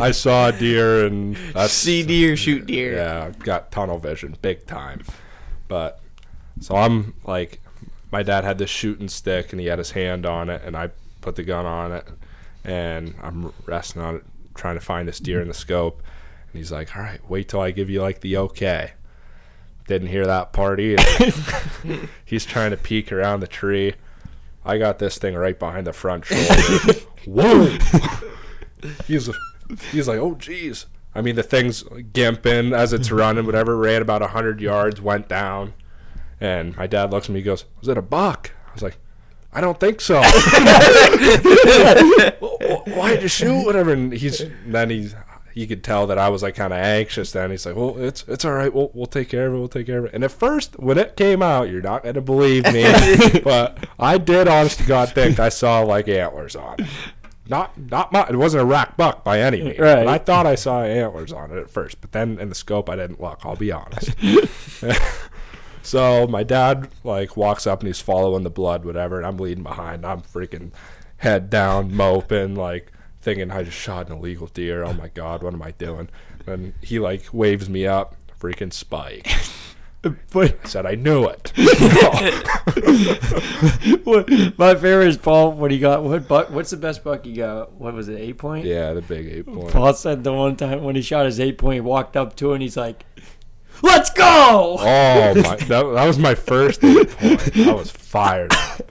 I 0.00 0.10
saw 0.12 0.48
a 0.48 0.52
deer, 0.52 1.06
and 1.06 1.36
that's 1.54 1.72
See 1.72 2.02
deer, 2.02 2.36
shoot 2.36 2.66
deer. 2.66 2.94
yeah, 2.94 3.30
got 3.38 3.70
tunnel 3.70 3.98
vision 3.98 4.36
big 4.42 4.66
time. 4.66 5.02
But 5.68 6.00
so 6.60 6.74
I'm 6.74 7.14
like, 7.24 7.60
my 8.10 8.22
dad 8.22 8.44
had 8.44 8.58
this 8.58 8.70
shooting 8.70 9.08
stick 9.08 9.52
and 9.52 9.60
he 9.60 9.66
had 9.66 9.78
his 9.78 9.92
hand 9.92 10.26
on 10.26 10.50
it, 10.50 10.62
and 10.64 10.76
I 10.76 10.90
put 11.20 11.36
the 11.36 11.42
gun 11.42 11.66
on 11.66 11.92
it, 11.92 12.08
and 12.64 13.14
I'm 13.22 13.52
resting 13.66 14.02
on 14.02 14.16
it, 14.16 14.24
trying 14.54 14.76
to 14.76 14.80
find 14.80 15.06
this 15.06 15.20
deer 15.20 15.40
in 15.40 15.48
the 15.48 15.54
scope. 15.54 16.02
And 16.50 16.58
he's 16.58 16.72
like, 16.72 16.96
"All 16.96 17.02
right, 17.02 17.20
wait 17.28 17.48
till 17.48 17.60
I 17.60 17.70
give 17.70 17.90
you 17.90 18.02
like 18.02 18.20
the 18.20 18.36
okay." 18.38 18.92
Didn't 19.86 20.08
hear 20.08 20.26
that 20.26 20.52
part 20.52 20.80
either. 20.80 21.02
he's 22.24 22.44
trying 22.44 22.72
to 22.72 22.76
peek 22.76 23.10
around 23.10 23.40
the 23.40 23.46
tree. 23.46 23.94
I 24.62 24.76
got 24.76 24.98
this 24.98 25.16
thing 25.16 25.34
right 25.34 25.58
behind 25.58 25.86
the 25.86 25.94
front 25.94 26.26
shoulder. 26.26 27.00
Whoa! 27.24 27.78
he's 29.06 29.30
he's 29.90 30.06
like, 30.06 30.18
oh 30.18 30.34
geez. 30.34 30.86
I 31.18 31.20
mean, 31.20 31.34
the 31.34 31.42
thing's 31.42 31.82
gimping 31.82 32.72
as 32.72 32.92
it's 32.92 33.08
mm-hmm. 33.08 33.16
running, 33.16 33.44
whatever. 33.44 33.76
Ran 33.76 34.02
about 34.02 34.22
hundred 34.22 34.60
yards, 34.60 35.00
went 35.00 35.28
down, 35.28 35.74
and 36.40 36.76
my 36.76 36.86
dad 36.86 37.10
looks 37.10 37.26
at 37.26 37.32
me, 37.32 37.40
he 37.40 37.44
goes, 37.44 37.64
"Was 37.80 37.88
it 37.88 37.98
a 37.98 38.02
buck?" 38.02 38.52
I 38.68 38.72
was 38.72 38.82
like, 38.82 38.98
"I 39.52 39.60
don't 39.60 39.80
think 39.80 40.00
so." 40.00 40.14
Why 42.94 43.14
did 43.14 43.22
you 43.22 43.28
shoot? 43.28 43.64
Whatever. 43.64 43.92
And 43.92 44.12
he's 44.12 44.44
then 44.64 44.90
he's 44.90 45.16
you 45.58 45.66
could 45.66 45.82
tell 45.82 46.06
that 46.06 46.18
I 46.18 46.28
was 46.28 46.42
like 46.42 46.54
kind 46.54 46.72
of 46.72 46.78
anxious. 46.78 47.32
Then 47.32 47.50
he's 47.50 47.66
like, 47.66 47.74
"Well, 47.74 47.98
it's 47.98 48.24
it's 48.28 48.44
all 48.44 48.52
right. 48.52 48.72
We'll 48.72 48.92
we'll 48.94 49.06
take 49.06 49.28
care 49.28 49.48
of 49.48 49.54
it. 49.54 49.58
We'll 49.58 49.68
take 49.68 49.86
care 49.86 49.98
of 49.98 50.04
it." 50.04 50.14
And 50.14 50.22
at 50.22 50.30
first, 50.30 50.78
when 50.78 50.98
it 50.98 51.16
came 51.16 51.42
out, 51.42 51.68
you're 51.68 51.82
not 51.82 52.04
gonna 52.04 52.20
believe 52.20 52.64
me, 52.72 52.84
but 53.44 53.84
I 53.98 54.18
did, 54.18 54.46
honest 54.46 54.78
to 54.78 54.86
God, 54.86 55.10
think 55.10 55.40
I 55.40 55.48
saw 55.48 55.80
like 55.80 56.06
antlers 56.06 56.54
on 56.54 56.76
it. 56.78 56.86
Not 57.48 57.78
not 57.78 58.12
my, 58.12 58.26
it 58.28 58.36
wasn't 58.36 58.62
a 58.62 58.66
rack 58.66 58.96
buck 58.96 59.24
by 59.24 59.40
any 59.40 59.62
means. 59.62 59.78
Right. 59.78 60.04
But 60.04 60.08
I 60.08 60.18
thought 60.18 60.46
I 60.46 60.54
saw 60.54 60.82
antlers 60.82 61.32
on 61.32 61.50
it 61.50 61.58
at 61.58 61.70
first, 61.70 62.00
but 62.00 62.12
then 62.12 62.38
in 62.38 62.50
the 62.50 62.54
scope 62.54 62.90
I 62.90 62.96
didn't 62.96 63.20
look. 63.20 63.40
I'll 63.44 63.56
be 63.56 63.72
honest. 63.72 64.10
so 65.82 66.26
my 66.26 66.42
dad 66.42 66.88
like 67.04 67.36
walks 67.36 67.66
up 67.66 67.80
and 67.80 67.86
he's 67.86 68.00
following 68.00 68.44
the 68.44 68.50
blood, 68.50 68.84
whatever, 68.84 69.16
and 69.16 69.26
I'm 69.26 69.36
bleeding 69.36 69.64
behind. 69.64 70.04
I'm 70.04 70.20
freaking 70.20 70.72
head 71.18 71.48
down, 71.48 71.94
moping, 71.94 72.54
like 72.54 72.92
thinking 73.22 73.50
I 73.50 73.62
just 73.62 73.78
shot 73.78 74.08
an 74.08 74.18
illegal 74.18 74.48
deer. 74.48 74.84
Oh 74.84 74.92
my 74.92 75.08
god, 75.08 75.42
what 75.42 75.54
am 75.54 75.62
I 75.62 75.70
doing? 75.72 76.10
And 76.46 76.74
he 76.82 76.98
like 76.98 77.32
waves 77.32 77.68
me 77.68 77.86
up, 77.86 78.14
freaking 78.38 78.72
spike. 78.72 79.26
But 80.02 80.58
I 80.64 80.68
said 80.68 80.86
I 80.86 80.94
knew 80.94 81.24
it. 81.26 81.52
what, 84.04 84.28
my 84.58 84.74
favorite 84.74 85.08
is 85.08 85.16
Paul 85.16 85.52
when 85.52 85.70
he 85.70 85.78
got 85.78 86.02
what 86.02 86.28
buck? 86.28 86.50
What's 86.50 86.70
the 86.70 86.76
best 86.76 87.04
buck 87.04 87.24
he 87.24 87.34
got? 87.34 87.72
What 87.72 87.94
was 87.94 88.08
it? 88.08 88.18
Eight 88.20 88.38
point. 88.38 88.64
yeah, 88.64 88.92
the 88.92 89.02
big 89.02 89.26
eight 89.26 89.46
point. 89.46 89.70
Paul 89.70 89.92
said 89.94 90.24
the 90.24 90.32
one 90.32 90.56
time 90.56 90.82
when 90.84 90.96
he 90.96 91.02
shot 91.02 91.26
his 91.26 91.40
eight 91.40 91.58
point, 91.58 91.74
he 91.74 91.80
walked 91.80 92.16
up 92.16 92.36
to 92.36 92.52
it 92.52 92.54
and 92.54 92.62
he's 92.62 92.76
like, 92.76 93.04
"Let's 93.82 94.10
go!" 94.12 94.76
Oh 94.78 95.34
my! 95.34 95.56
That, 95.56 95.66
that 95.66 96.06
was 96.06 96.18
my 96.18 96.34
first 96.34 96.82
eight 96.84 97.10
point. 97.10 97.56
I 97.58 97.72
was 97.72 97.90
fired 97.90 98.52
up. 98.52 98.82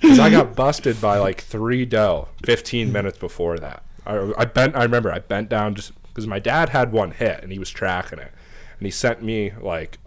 'Cause 0.00 0.20
I 0.20 0.30
got 0.30 0.54
busted 0.54 1.00
by 1.00 1.18
like 1.18 1.40
three 1.40 1.84
doe 1.84 2.28
15 2.44 2.92
minutes 2.92 3.18
before 3.18 3.58
that. 3.58 3.82
I, 4.06 4.32
I 4.38 4.44
bent. 4.44 4.76
I 4.76 4.84
remember 4.84 5.10
I 5.10 5.18
bent 5.18 5.48
down 5.48 5.74
just 5.74 5.92
because 6.04 6.24
my 6.26 6.38
dad 6.38 6.68
had 6.68 6.92
one 6.92 7.10
hit 7.10 7.42
and 7.42 7.50
he 7.50 7.58
was 7.58 7.68
tracking 7.70 8.20
it, 8.20 8.30
and 8.78 8.86
he 8.86 8.92
sent 8.92 9.22
me 9.24 9.52
like 9.60 9.98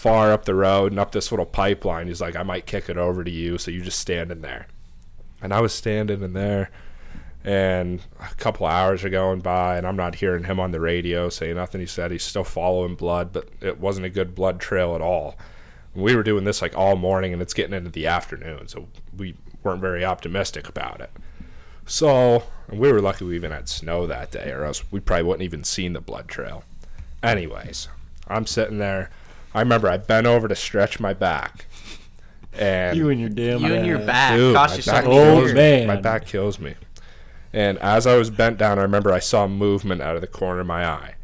far 0.00 0.32
up 0.32 0.46
the 0.46 0.54
road 0.54 0.92
and 0.92 0.98
up 0.98 1.12
this 1.12 1.30
little 1.30 1.44
pipeline. 1.44 2.06
He's 2.06 2.22
like, 2.22 2.34
I 2.34 2.42
might 2.42 2.64
kick 2.64 2.88
it 2.88 2.96
over 2.96 3.22
to 3.22 3.30
you, 3.30 3.58
so 3.58 3.70
you 3.70 3.82
just 3.82 3.98
stand 3.98 4.32
in 4.32 4.40
there. 4.40 4.66
And 5.42 5.52
I 5.52 5.60
was 5.60 5.74
standing 5.74 6.22
in 6.22 6.32
there, 6.32 6.70
and 7.44 8.00
a 8.18 8.34
couple 8.36 8.66
hours 8.66 9.04
are 9.04 9.10
going 9.10 9.40
by, 9.40 9.76
and 9.76 9.86
I'm 9.86 9.96
not 9.96 10.14
hearing 10.14 10.44
him 10.44 10.58
on 10.58 10.70
the 10.70 10.80
radio 10.80 11.28
say 11.28 11.52
nothing. 11.52 11.82
He 11.82 11.86
said 11.86 12.10
he's 12.12 12.22
still 12.22 12.44
following 12.44 12.94
blood, 12.94 13.34
but 13.34 13.50
it 13.60 13.78
wasn't 13.78 14.06
a 14.06 14.10
good 14.10 14.34
blood 14.34 14.58
trail 14.58 14.94
at 14.94 15.02
all. 15.02 15.36
We 15.94 16.16
were 16.16 16.22
doing 16.22 16.44
this 16.44 16.62
like 16.62 16.74
all 16.74 16.96
morning, 16.96 17.34
and 17.34 17.42
it's 17.42 17.52
getting 17.52 17.74
into 17.74 17.90
the 17.90 18.06
afternoon, 18.06 18.68
so 18.68 18.88
we 19.14 19.34
weren't 19.62 19.82
very 19.82 20.02
optimistic 20.02 20.66
about 20.66 21.02
it. 21.02 21.10
So, 21.84 22.44
and 22.68 22.80
we 22.80 22.90
were 22.90 23.02
lucky 23.02 23.26
we 23.26 23.34
even 23.34 23.52
had 23.52 23.68
snow 23.68 24.06
that 24.06 24.30
day, 24.30 24.50
or 24.50 24.64
else 24.64 24.90
we 24.90 25.00
probably 25.00 25.24
wouldn't 25.24 25.44
even 25.44 25.62
seen 25.62 25.92
the 25.92 26.00
blood 26.00 26.26
trail. 26.26 26.64
Anyways, 27.22 27.88
I'm 28.28 28.46
sitting 28.46 28.78
there. 28.78 29.10
I 29.54 29.60
remember 29.60 29.88
I 29.88 29.96
bent 29.96 30.26
over 30.26 30.46
to 30.48 30.54
stretch 30.54 31.00
my 31.00 31.12
back, 31.14 31.66
and 32.52 32.96
You 32.96 33.08
and 33.10 33.20
your 33.20 33.28
damn. 33.30 33.60
You 33.60 33.74
and 33.74 33.86
your 33.86 33.98
back 33.98 34.36
Dude, 34.36 34.54
cost 34.54 34.72
my 34.72 34.76
you 34.78 34.84
back 34.84 35.04
many 35.04 35.16
kills 35.16 35.38
kills 35.40 35.48
me. 35.48 35.54
man. 35.54 35.86
My 35.86 35.96
back 35.96 36.26
kills 36.26 36.58
me. 36.58 36.74
And 37.52 37.78
as 37.78 38.06
I 38.06 38.16
was 38.16 38.30
bent 38.30 38.58
down, 38.58 38.78
I 38.78 38.82
remember 38.82 39.12
I 39.12 39.18
saw 39.18 39.46
movement 39.48 40.02
out 40.02 40.14
of 40.14 40.20
the 40.20 40.28
corner 40.28 40.60
of 40.60 40.66
my 40.68 40.86
eye 40.88 41.14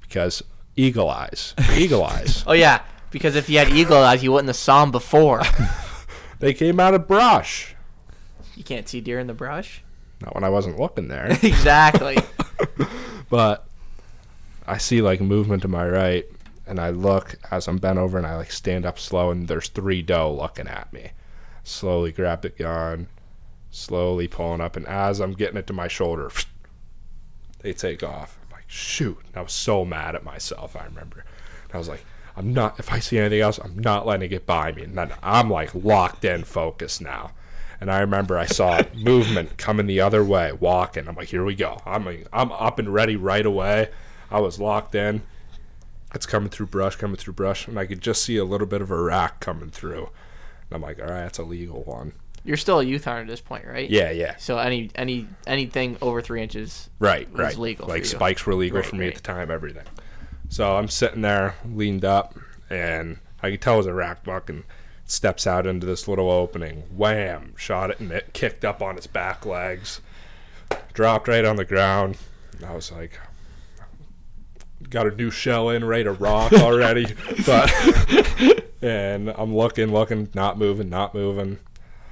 because 0.00 0.42
eagle 0.76 1.08
eyes, 1.08 1.54
eagle 1.76 2.02
eyes. 2.04 2.42
Oh 2.46 2.52
yeah, 2.54 2.82
because 3.12 3.36
if 3.36 3.48
you 3.48 3.58
had 3.58 3.68
eagle 3.68 3.98
eyes, 3.98 4.22
you 4.24 4.32
wouldn't 4.32 4.48
have 4.48 4.56
saw 4.56 4.80
them 4.80 4.90
before. 4.90 5.42
They 6.40 6.52
came 6.52 6.78
out 6.78 6.92
of 6.92 7.06
brush. 7.08 7.74
you 8.54 8.64
can't 8.64 8.86
see 8.86 9.00
deer 9.00 9.18
in 9.18 9.28
the 9.28 9.32
brush. 9.34 9.82
Not 10.20 10.34
when 10.34 10.44
I 10.44 10.50
wasn't 10.50 10.78
looking 10.78 11.08
there, 11.08 11.26
exactly. 11.42 12.18
but 13.30 13.66
I 14.66 14.76
see 14.76 15.00
like 15.00 15.22
movement 15.22 15.62
to 15.62 15.68
my 15.68 15.88
right, 15.88 16.26
and 16.66 16.80
I 16.80 16.90
look 16.90 17.36
as 17.50 17.68
I'm 17.68 17.78
bent 17.78 17.98
over, 17.98 18.18
and 18.18 18.26
I 18.26 18.36
like 18.36 18.52
stand 18.52 18.86
up 18.86 18.98
slow, 18.98 19.30
and 19.30 19.48
there's 19.48 19.68
three 19.68 20.02
doe 20.02 20.32
looking 20.32 20.68
at 20.68 20.92
me. 20.92 21.10
Slowly 21.62 22.12
grab 22.12 22.42
the 22.42 22.50
gun, 22.50 23.08
slowly 23.70 24.28
pulling 24.28 24.60
up, 24.60 24.76
and 24.76 24.86
as 24.86 25.20
I'm 25.20 25.32
getting 25.32 25.56
it 25.56 25.66
to 25.68 25.72
my 25.72 25.88
shoulder, 25.88 26.30
they 27.60 27.72
take 27.72 28.02
off. 28.02 28.38
I'm 28.44 28.56
like, 28.56 28.68
shoot! 28.68 29.18
And 29.26 29.36
I 29.36 29.42
was 29.42 29.52
so 29.52 29.84
mad 29.84 30.14
at 30.14 30.24
myself. 30.24 30.76
I 30.76 30.84
remember, 30.84 31.24
and 31.64 31.74
I 31.74 31.78
was 31.78 31.88
like, 31.88 32.04
I'm 32.36 32.52
not. 32.52 32.78
If 32.78 32.92
I 32.92 32.98
see 32.98 33.18
anything 33.18 33.40
else, 33.40 33.58
I'm 33.58 33.78
not 33.78 34.06
letting 34.06 34.26
it 34.26 34.28
get 34.28 34.46
by 34.46 34.72
me. 34.72 34.82
And 34.82 34.96
then 34.96 35.12
I'm 35.22 35.50
like 35.50 35.74
locked 35.74 36.24
in, 36.24 36.44
focus 36.44 37.00
now. 37.00 37.32
And 37.80 37.90
I 37.90 38.00
remember 38.00 38.38
I 38.38 38.46
saw 38.46 38.82
movement 38.94 39.56
coming 39.56 39.86
the 39.86 40.00
other 40.00 40.24
way, 40.24 40.52
walking. 40.52 41.06
I'm 41.08 41.16
like, 41.16 41.28
here 41.28 41.44
we 41.44 41.54
go. 41.54 41.80
I'm 41.84 42.04
like, 42.04 42.26
I'm 42.32 42.50
up 42.52 42.78
and 42.78 42.92
ready 42.92 43.16
right 43.16 43.44
away. 43.44 43.90
I 44.30 44.40
was 44.40 44.58
locked 44.58 44.94
in. 44.94 45.22
It's 46.14 46.26
coming 46.26 46.48
through 46.48 46.66
brush, 46.66 46.96
coming 46.96 47.16
through 47.16 47.34
brush, 47.34 47.66
and 47.66 47.78
I 47.78 47.86
could 47.86 48.00
just 48.00 48.22
see 48.22 48.36
a 48.36 48.44
little 48.44 48.66
bit 48.66 48.80
of 48.80 48.90
a 48.90 49.00
rack 49.00 49.40
coming 49.40 49.70
through. 49.70 50.04
And 50.04 50.72
I'm 50.72 50.82
like, 50.82 51.00
all 51.00 51.06
right, 51.06 51.22
that's 51.22 51.38
a 51.38 51.42
legal 51.44 51.82
one. 51.82 52.12
You're 52.44 52.56
still 52.56 52.80
a 52.80 52.84
youth 52.84 53.04
hunter 53.04 53.22
at 53.22 53.26
this 53.26 53.40
point, 53.40 53.64
right? 53.66 53.88
Yeah, 53.88 54.10
yeah. 54.10 54.36
So 54.36 54.58
any 54.58 54.90
any 54.94 55.26
anything 55.46 55.96
over 56.02 56.20
three 56.20 56.42
inches. 56.42 56.90
Right, 56.98 57.26
right. 57.32 57.56
legal 57.56 57.88
like 57.88 58.04
spikes 58.04 58.44
were 58.44 58.54
legal 58.54 58.78
Right, 58.78 58.86
for 58.86 58.96
me 58.96 59.06
right. 59.06 59.08
at 59.08 59.14
the 59.14 59.22
time, 59.22 59.50
everything. 59.50 59.84
So 60.50 60.76
I'm 60.76 60.88
sitting 60.88 61.22
there, 61.22 61.54
leaned 61.64 62.04
up, 62.04 62.38
and 62.68 63.18
I 63.42 63.50
could 63.50 63.62
tell 63.62 63.74
it 63.74 63.78
was 63.78 63.86
a 63.86 63.94
rack 63.94 64.24
buck, 64.24 64.50
and 64.50 64.64
steps 65.06 65.46
out 65.46 65.66
into 65.66 65.86
this 65.86 66.06
little 66.06 66.30
opening. 66.30 66.82
Wham! 66.94 67.54
Shot 67.56 67.90
it, 67.90 68.00
and 68.00 68.12
it 68.12 68.32
kicked 68.34 68.64
up 68.64 68.82
on 68.82 68.96
its 68.96 69.06
back 69.06 69.46
legs, 69.46 70.00
dropped 70.92 71.28
right 71.28 71.44
on 71.44 71.56
the 71.56 71.64
ground. 71.64 72.18
And 72.56 72.66
I 72.66 72.74
was 72.74 72.92
like, 72.92 73.18
got 74.90 75.06
a 75.06 75.10
new 75.14 75.30
shell 75.30 75.70
in, 75.70 75.84
ready 75.84 76.04
to 76.04 76.12
rock 76.12 76.52
already, 76.52 77.06
but. 77.46 77.72
And 78.82 79.30
I'm 79.30 79.56
looking, 79.56 79.90
looking, 79.92 80.28
not 80.34 80.58
moving, 80.58 80.90
not 80.90 81.14
moving. 81.14 81.58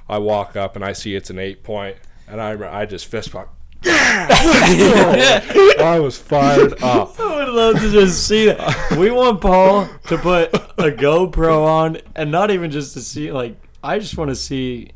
I 0.09 0.17
walk 0.17 0.55
up 0.55 0.75
and 0.75 0.83
I 0.83 0.93
see 0.93 1.15
it's 1.15 1.29
an 1.29 1.37
eight 1.37 1.63
point, 1.63 1.97
and 2.27 2.41
I 2.41 2.81
I 2.81 2.85
just 2.85 3.05
fist 3.05 3.31
bump. 3.31 3.49
Yeah! 3.83 4.27
I 5.79 5.99
was 6.01 6.17
fired 6.17 6.81
up. 6.81 7.19
I 7.19 7.35
would 7.45 7.53
love 7.53 7.79
to 7.79 7.91
just 7.91 8.27
see 8.27 8.47
that. 8.47 8.95
We 8.97 9.11
want 9.11 9.41
Paul 9.41 9.87
to 10.07 10.17
put 10.17 10.53
a 10.53 10.91
GoPro 10.91 11.65
on, 11.65 11.97
and 12.15 12.31
not 12.31 12.51
even 12.51 12.71
just 12.71 12.93
to 12.93 13.01
see. 13.01 13.31
Like, 13.31 13.55
I 13.83 13.99
just 13.99 14.17
want 14.17 14.29
to 14.29 14.35
see, 14.35 14.91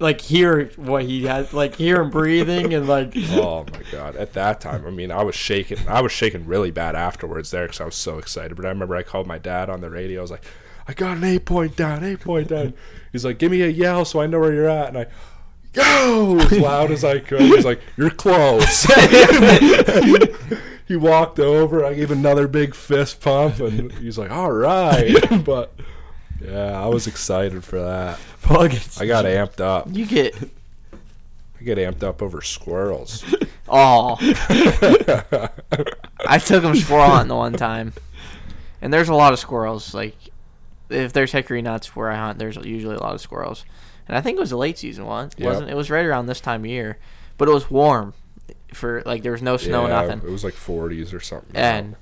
like, 0.00 0.20
hear 0.20 0.66
what 0.76 1.04
he 1.04 1.24
had, 1.24 1.52
like, 1.52 1.76
hear 1.76 2.00
him 2.00 2.10
breathing, 2.10 2.74
and 2.74 2.86
like, 2.86 3.12
Oh 3.30 3.66
my 3.72 3.82
god! 3.90 4.16
At 4.16 4.32
that 4.34 4.60
time, 4.60 4.86
I 4.86 4.90
mean, 4.90 5.10
I 5.10 5.22
was 5.22 5.34
shaking. 5.34 5.78
I 5.88 6.00
was 6.00 6.12
shaking 6.12 6.46
really 6.46 6.70
bad 6.70 6.94
afterwards 6.94 7.50
there 7.50 7.66
because 7.66 7.80
I 7.80 7.84
was 7.84 7.96
so 7.96 8.18
excited. 8.18 8.56
But 8.56 8.66
I 8.66 8.68
remember 8.68 8.96
I 8.96 9.02
called 9.02 9.26
my 9.26 9.38
dad 9.38 9.68
on 9.68 9.80
the 9.80 9.90
radio. 9.90 10.20
I 10.20 10.22
was 10.22 10.30
like, 10.30 10.44
"I 10.86 10.92
got 10.92 11.16
an 11.16 11.24
eight 11.24 11.44
point 11.44 11.76
down, 11.76 12.04
eight 12.04 12.20
point 12.20 12.48
down." 12.48 12.74
He's 13.12 13.24
like, 13.24 13.38
"Give 13.38 13.50
me 13.50 13.62
a 13.62 13.68
yell 13.68 14.04
so 14.04 14.20
I 14.20 14.26
know 14.26 14.40
where 14.40 14.52
you're 14.52 14.68
at." 14.68 14.88
And 14.88 14.98
I, 14.98 15.06
go 15.72 16.38
as 16.38 16.52
loud 16.52 16.90
as 16.90 17.04
I 17.04 17.18
could. 17.18 17.40
He's 17.40 17.64
like, 17.64 17.80
"You're 17.96 18.10
close." 18.10 18.84
he 20.86 20.96
walked 20.96 21.38
over. 21.38 21.84
I 21.84 21.94
gave 21.94 22.10
another 22.10 22.48
big 22.48 22.74
fist 22.74 23.20
pump, 23.20 23.60
and 23.60 23.92
he's 23.92 24.18
like, 24.18 24.30
"All 24.30 24.52
right." 24.52 25.14
but 25.44 25.74
yeah, 26.40 26.80
I 26.82 26.86
was 26.86 27.06
excited 27.06 27.64
for 27.64 27.80
that. 27.80 28.18
Paul 28.42 28.68
gets. 28.68 29.00
I 29.00 29.06
got 29.06 29.24
amped 29.24 29.60
up. 29.60 29.88
You 29.90 30.06
get 30.06 30.34
I 31.60 31.64
get 31.64 31.78
amped 31.78 32.02
up 32.02 32.22
over 32.22 32.40
squirrels. 32.42 33.24
oh. 33.68 34.16
I 36.26 36.38
took 36.38 36.62
him 36.64 36.74
squirrel 36.76 37.06
hunting 37.06 37.28
the 37.28 37.36
one 37.36 37.54
time, 37.54 37.92
and 38.80 38.92
there's 38.92 39.08
a 39.08 39.14
lot 39.14 39.32
of 39.32 39.38
squirrels. 39.38 39.94
Like 39.94 40.14
if 40.88 41.12
there's 41.12 41.32
hickory 41.32 41.62
nuts 41.62 41.94
where 41.96 42.10
I 42.10 42.16
hunt, 42.16 42.38
there's 42.38 42.56
usually 42.56 42.96
a 42.96 43.00
lot 43.00 43.14
of 43.14 43.20
squirrels. 43.20 43.64
And 44.06 44.16
I 44.16 44.20
think 44.22 44.38
it 44.38 44.40
was 44.40 44.52
a 44.52 44.56
late 44.56 44.78
season 44.78 45.04
one, 45.04 45.30
Yep. 45.36 45.46
wasn't 45.46 45.70
it? 45.70 45.74
was 45.76 45.90
right 45.90 46.04
around 46.06 46.26
this 46.26 46.40
time 46.40 46.62
of 46.62 46.66
year, 46.70 46.96
but 47.36 47.46
it 47.48 47.52
was 47.52 47.70
warm 47.70 48.14
for 48.72 49.02
like 49.04 49.22
there 49.22 49.32
was 49.32 49.42
no 49.42 49.56
snow, 49.58 49.86
yeah, 49.86 50.00
nothing. 50.02 50.18
It 50.26 50.30
was 50.32 50.44
like 50.44 50.54
40s 50.54 51.12
or 51.12 51.20
something. 51.20 51.54
And 51.54 51.94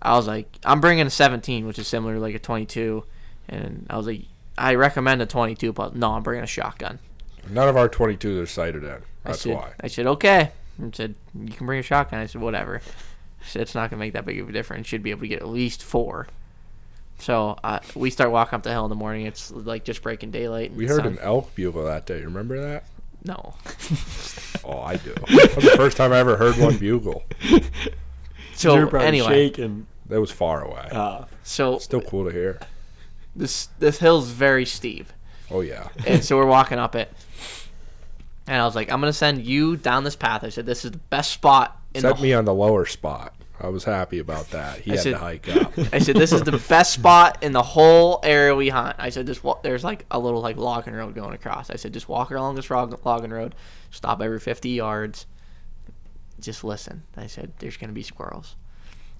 I 0.00 0.16
was 0.16 0.26
like, 0.26 0.46
I'm 0.64 0.80
bringing 0.80 1.06
a 1.06 1.10
17, 1.10 1.66
which 1.66 1.78
is 1.78 1.86
similar 1.86 2.14
to 2.14 2.20
like 2.20 2.34
a 2.34 2.40
22. 2.40 3.04
And 3.48 3.86
I 3.90 3.96
was 3.96 4.06
like, 4.06 4.22
I 4.56 4.74
recommend 4.74 5.22
a 5.22 5.26
22, 5.26 5.72
but 5.72 5.94
no, 5.96 6.12
I'm 6.12 6.22
bringing 6.22 6.44
a 6.44 6.48
shotgun. 6.48 6.98
None 7.50 7.68
of 7.68 7.76
our 7.76 7.88
22s 7.88 8.42
are 8.42 8.46
sighted 8.46 8.84
in. 8.84 8.90
I 8.90 8.98
That's 9.24 9.40
said, 9.42 9.54
why. 9.54 9.72
I 9.80 9.88
said, 9.88 10.06
okay. 10.06 10.50
I 10.82 10.90
said, 10.92 11.14
you 11.38 11.52
can 11.52 11.66
bring 11.66 11.80
a 11.80 11.82
shotgun. 11.82 12.20
I 12.20 12.26
said, 12.26 12.40
whatever. 12.40 12.76
I 12.80 13.44
said, 13.44 13.62
it's 13.62 13.74
not 13.74 13.90
going 13.90 13.98
to 13.98 14.04
make 14.06 14.12
that 14.12 14.24
big 14.24 14.38
of 14.40 14.48
a 14.48 14.52
difference. 14.52 14.86
You 14.86 14.96
should 14.96 15.02
be 15.02 15.10
able 15.10 15.22
to 15.22 15.28
get 15.28 15.40
at 15.40 15.48
least 15.48 15.82
four. 15.82 16.28
So 17.18 17.56
uh, 17.62 17.80
we 17.94 18.10
start 18.10 18.30
walking 18.30 18.56
up 18.56 18.62
the 18.62 18.70
hill 18.70 18.84
in 18.84 18.88
the 18.90 18.94
morning. 18.96 19.26
It's 19.26 19.50
like 19.50 19.84
just 19.84 20.02
breaking 20.02 20.30
daylight. 20.30 20.70
and 20.70 20.76
We 20.78 20.86
heard 20.86 21.02
sun- 21.02 21.06
an 21.12 21.18
elk 21.20 21.54
bugle 21.54 21.84
that 21.84 22.06
day. 22.06 22.22
Remember 22.22 22.60
that? 22.60 22.84
No. 23.24 23.54
Oh, 24.64 24.78
I 24.78 24.94
do. 24.96 25.12
that 25.12 25.52
was 25.56 25.64
the 25.64 25.72
first 25.76 25.96
time 25.96 26.12
I 26.12 26.18
ever 26.18 26.36
heard 26.36 26.56
one 26.56 26.78
bugle. 26.78 27.24
So 28.54 28.76
You're 28.76 28.96
anyway, 28.98 29.26
shaking. 29.48 29.88
That 30.06 30.20
was 30.20 30.30
far 30.30 30.62
away. 30.62 30.86
Uh, 30.92 31.24
so 31.42 31.78
Still 31.78 32.00
cool 32.00 32.26
to 32.26 32.30
hear. 32.30 32.60
This 33.36 33.68
this 33.78 33.98
hill's 33.98 34.30
very 34.30 34.64
steep. 34.66 35.12
Oh 35.50 35.60
yeah. 35.60 35.88
and 36.06 36.24
so 36.24 36.36
we're 36.36 36.46
walking 36.58 36.78
up 36.78 36.94
it. 36.94 37.12
And 38.46 38.60
I 38.60 38.64
was 38.64 38.74
like, 38.74 38.90
I'm 38.90 39.00
gonna 39.00 39.12
send 39.12 39.44
you 39.44 39.76
down 39.76 40.04
this 40.04 40.16
path. 40.16 40.42
I 40.44 40.48
said, 40.48 40.66
this 40.66 40.84
is 40.84 40.90
the 40.92 40.98
best 40.98 41.30
spot 41.32 41.80
in 41.94 42.00
Set 42.02 42.16
the 42.16 42.22
me 42.22 42.32
on 42.32 42.44
the 42.44 42.54
lower 42.54 42.86
spot. 42.86 43.34
I 43.60 43.68
was 43.68 43.84
happy 43.84 44.18
about 44.18 44.50
that. 44.50 44.80
He 44.80 44.90
I 44.90 44.94
had 44.94 45.02
said- 45.04 45.10
to 45.12 45.18
hike 45.18 45.48
up. 45.56 45.72
I 45.92 46.00
said, 46.00 46.16
"This 46.16 46.32
is 46.32 46.42
the 46.42 46.60
best 46.68 46.94
spot 46.94 47.44
in 47.44 47.52
the 47.52 47.62
whole 47.62 48.18
area 48.24 48.56
we 48.56 48.70
hunt." 48.70 48.96
I 48.98 49.10
said, 49.10 49.26
"Just 49.26 49.44
wa- 49.44 49.60
there's 49.62 49.84
like 49.84 50.04
a 50.10 50.18
little 50.18 50.40
like 50.40 50.56
logging 50.56 50.94
road 50.94 51.14
going 51.14 51.32
across." 51.32 51.70
I 51.70 51.76
said, 51.76 51.92
"Just 51.92 52.08
walk 52.08 52.32
along 52.32 52.56
this 52.56 52.68
log- 52.70 52.98
logging 53.06 53.30
road, 53.30 53.54
stop 53.92 54.20
every 54.20 54.40
50 54.40 54.68
yards, 54.70 55.26
just 56.40 56.64
listen." 56.64 57.04
I 57.16 57.28
said, 57.28 57.52
"There's 57.60 57.76
gonna 57.76 57.92
be 57.92 58.02
squirrels." 58.02 58.56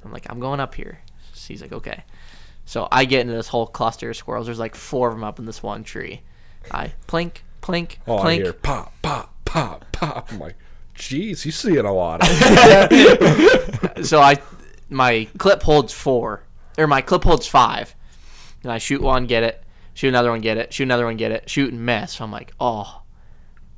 I'm 0.04 0.10
like, 0.12 0.26
"I'm 0.28 0.40
going 0.40 0.58
up 0.58 0.74
here." 0.74 0.98
So 1.34 1.48
he's 1.52 1.62
like, 1.62 1.72
"Okay." 1.72 2.02
So 2.64 2.88
I 2.90 3.04
get 3.04 3.20
into 3.22 3.34
this 3.34 3.48
whole 3.48 3.66
cluster 3.66 4.10
of 4.10 4.16
squirrels. 4.16 4.46
There's 4.46 4.58
like 4.58 4.74
four 4.74 5.08
of 5.08 5.14
them 5.14 5.24
up 5.24 5.38
in 5.38 5.44
this 5.46 5.62
one 5.62 5.82
tree. 5.84 6.22
I 6.70 6.92
plink, 7.08 7.38
plink, 7.60 7.96
Oh, 8.06 8.18
I 8.18 8.24
plink. 8.38 8.42
hear 8.42 8.52
pop, 8.52 8.92
pop, 9.02 9.34
pop, 9.44 9.84
pop. 9.92 10.32
I'm 10.32 10.38
like, 10.38 10.56
geez, 10.94 11.42
he's 11.42 11.56
seeing 11.56 11.78
a 11.84 11.92
lot. 11.92 12.20
So 14.04 14.20
I 14.20 14.36
my 14.88 15.28
clip 15.38 15.62
holds 15.62 15.92
four 15.92 16.44
or 16.78 16.86
my 16.86 17.00
clip 17.02 17.24
holds 17.24 17.46
five, 17.46 17.94
and 18.62 18.72
I 18.72 18.78
shoot 18.78 19.00
one, 19.02 19.26
get 19.26 19.42
it, 19.42 19.62
shoot 19.94 20.08
another 20.08 20.30
one, 20.30 20.40
get 20.40 20.56
it, 20.56 20.72
shoot 20.72 20.84
another 20.84 21.04
one, 21.04 21.16
get 21.16 21.30
it, 21.32 21.48
shoot 21.50 21.72
and 21.72 21.84
miss. 21.84 22.12
So 22.14 22.24
I'm 22.24 22.32
like, 22.32 22.52
oh, 22.60 23.02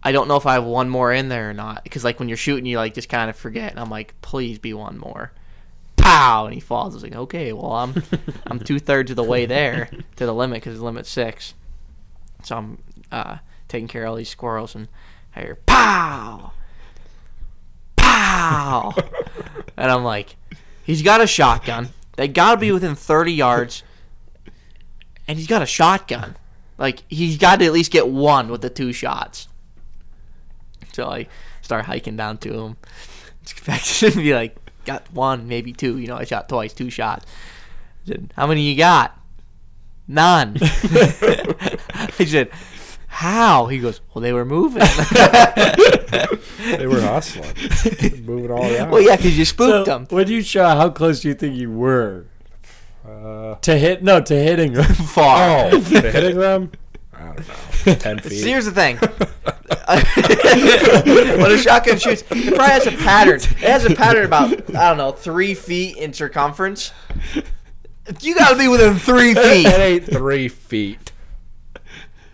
I 0.02 0.12
don't 0.12 0.28
know 0.28 0.36
if 0.36 0.46
I 0.46 0.54
have 0.54 0.64
one 0.64 0.88
more 0.88 1.12
in 1.12 1.28
there 1.28 1.50
or 1.50 1.54
not 1.54 1.82
because 1.84 2.04
like 2.04 2.18
when 2.18 2.28
you're 2.28 2.36
shooting, 2.36 2.66
you 2.66 2.76
like 2.76 2.94
just 2.94 3.08
kind 3.08 3.28
of 3.30 3.36
forget, 3.36 3.70
and 3.70 3.80
I'm 3.80 3.90
like, 3.90 4.14
please 4.22 4.58
be 4.58 4.72
one 4.74 4.98
more. 4.98 5.32
Pow! 6.04 6.44
And 6.44 6.54
he 6.54 6.60
falls. 6.60 6.92
I 6.92 6.96
was 6.96 7.02
like, 7.02 7.14
okay, 7.14 7.54
well 7.54 7.72
I'm 7.72 8.02
I'm 8.46 8.58
two 8.60 8.78
thirds 8.78 9.10
of 9.10 9.16
the 9.16 9.22
way 9.22 9.46
there 9.46 9.88
to 10.16 10.26
the 10.26 10.34
limit 10.34 10.62
because 10.62 10.78
the 10.78 10.84
limit's 10.84 11.08
six. 11.08 11.54
So 12.42 12.56
I'm 12.56 12.78
uh, 13.10 13.38
taking 13.68 13.88
care 13.88 14.04
of 14.04 14.10
all 14.10 14.16
these 14.16 14.28
squirrels, 14.28 14.74
and 14.74 14.88
I 15.34 15.40
hear 15.40 15.58
pow, 15.64 16.52
pow, 17.96 18.92
and 19.78 19.90
I'm 19.90 20.04
like, 20.04 20.36
he's 20.84 21.00
got 21.00 21.22
a 21.22 21.26
shotgun. 21.26 21.88
They 22.16 22.28
gotta 22.28 22.60
be 22.60 22.70
within 22.70 22.94
30 22.94 23.32
yards, 23.32 23.82
and 25.26 25.38
he's 25.38 25.48
got 25.48 25.62
a 25.62 25.66
shotgun. 25.66 26.36
Like 26.76 27.02
he's 27.08 27.38
got 27.38 27.60
to 27.60 27.64
at 27.64 27.72
least 27.72 27.90
get 27.90 28.08
one 28.08 28.50
with 28.50 28.60
the 28.60 28.68
two 28.68 28.92
shots. 28.92 29.48
So 30.92 31.08
I 31.08 31.28
start 31.62 31.86
hiking 31.86 32.16
down 32.16 32.36
to 32.38 32.52
him, 32.52 32.76
expecting 33.42 34.10
to 34.10 34.16
be 34.18 34.34
like, 34.34 34.54
got 34.84 35.10
one, 35.12 35.48
maybe 35.48 35.72
two. 35.72 35.98
You 35.98 36.06
know, 36.08 36.16
I 36.16 36.24
shot 36.24 36.48
twice, 36.48 36.72
two 36.72 36.90
shots. 36.90 37.26
I 38.04 38.08
said, 38.10 38.32
how 38.36 38.46
many 38.46 38.62
you 38.62 38.76
got? 38.76 39.18
None. 40.06 40.56
I 40.60 42.24
said, 42.26 42.50
how? 43.08 43.66
He 43.66 43.78
goes, 43.78 44.00
well, 44.12 44.20
they 44.22 44.32
were 44.32 44.44
moving. 44.44 44.80
they 46.76 46.86
were 46.86 47.00
hustling, 47.00 47.54
moving 48.26 48.50
all 48.50 48.64
around. 48.64 48.90
well, 48.90 49.00
yeah, 49.00 49.16
because 49.16 49.38
you 49.38 49.44
spooked 49.44 49.86
so 49.86 49.98
them. 49.98 50.06
when 50.10 50.28
you 50.28 50.42
shot, 50.42 50.76
how 50.76 50.90
close 50.90 51.20
do 51.20 51.28
you 51.28 51.34
think 51.34 51.56
you 51.56 51.70
were 51.70 52.26
Uh, 53.06 53.54
to 53.56 53.76
hit? 53.78 54.02
No, 54.02 54.20
to 54.20 54.34
hitting 54.34 54.72
them. 54.74 54.84
Far. 54.94 55.66
oh, 55.66 55.80
to 55.80 56.00
hitting 56.10 56.38
them? 56.38 56.72
I 57.16 57.26
don't 57.26 57.48
know. 57.86 57.94
Ten 57.98 58.18
feet. 58.18 58.40
See, 58.42 58.48
here's 58.50 58.64
the 58.66 58.72
thing. 58.72 58.96
when 61.38 61.52
a 61.52 61.58
shotgun 61.58 61.98
shoots, 61.98 62.22
it 62.30 62.54
probably 62.54 62.72
has 62.72 62.86
a 62.86 62.92
pattern. 62.92 63.36
It 63.36 63.46
has 63.58 63.84
a 63.84 63.94
pattern 63.94 64.24
about 64.24 64.50
I 64.74 64.88
don't 64.88 64.96
know 64.98 65.12
three 65.12 65.54
feet 65.54 65.96
in 65.96 66.12
circumference. 66.12 66.92
You 68.20 68.34
got 68.34 68.50
to 68.50 68.58
be 68.58 68.68
within 68.68 68.94
three 68.96 69.30
It 69.32 69.38
feet. 69.38 69.66
ain't 69.66 70.04
three 70.04 70.48
feet. 70.48 71.12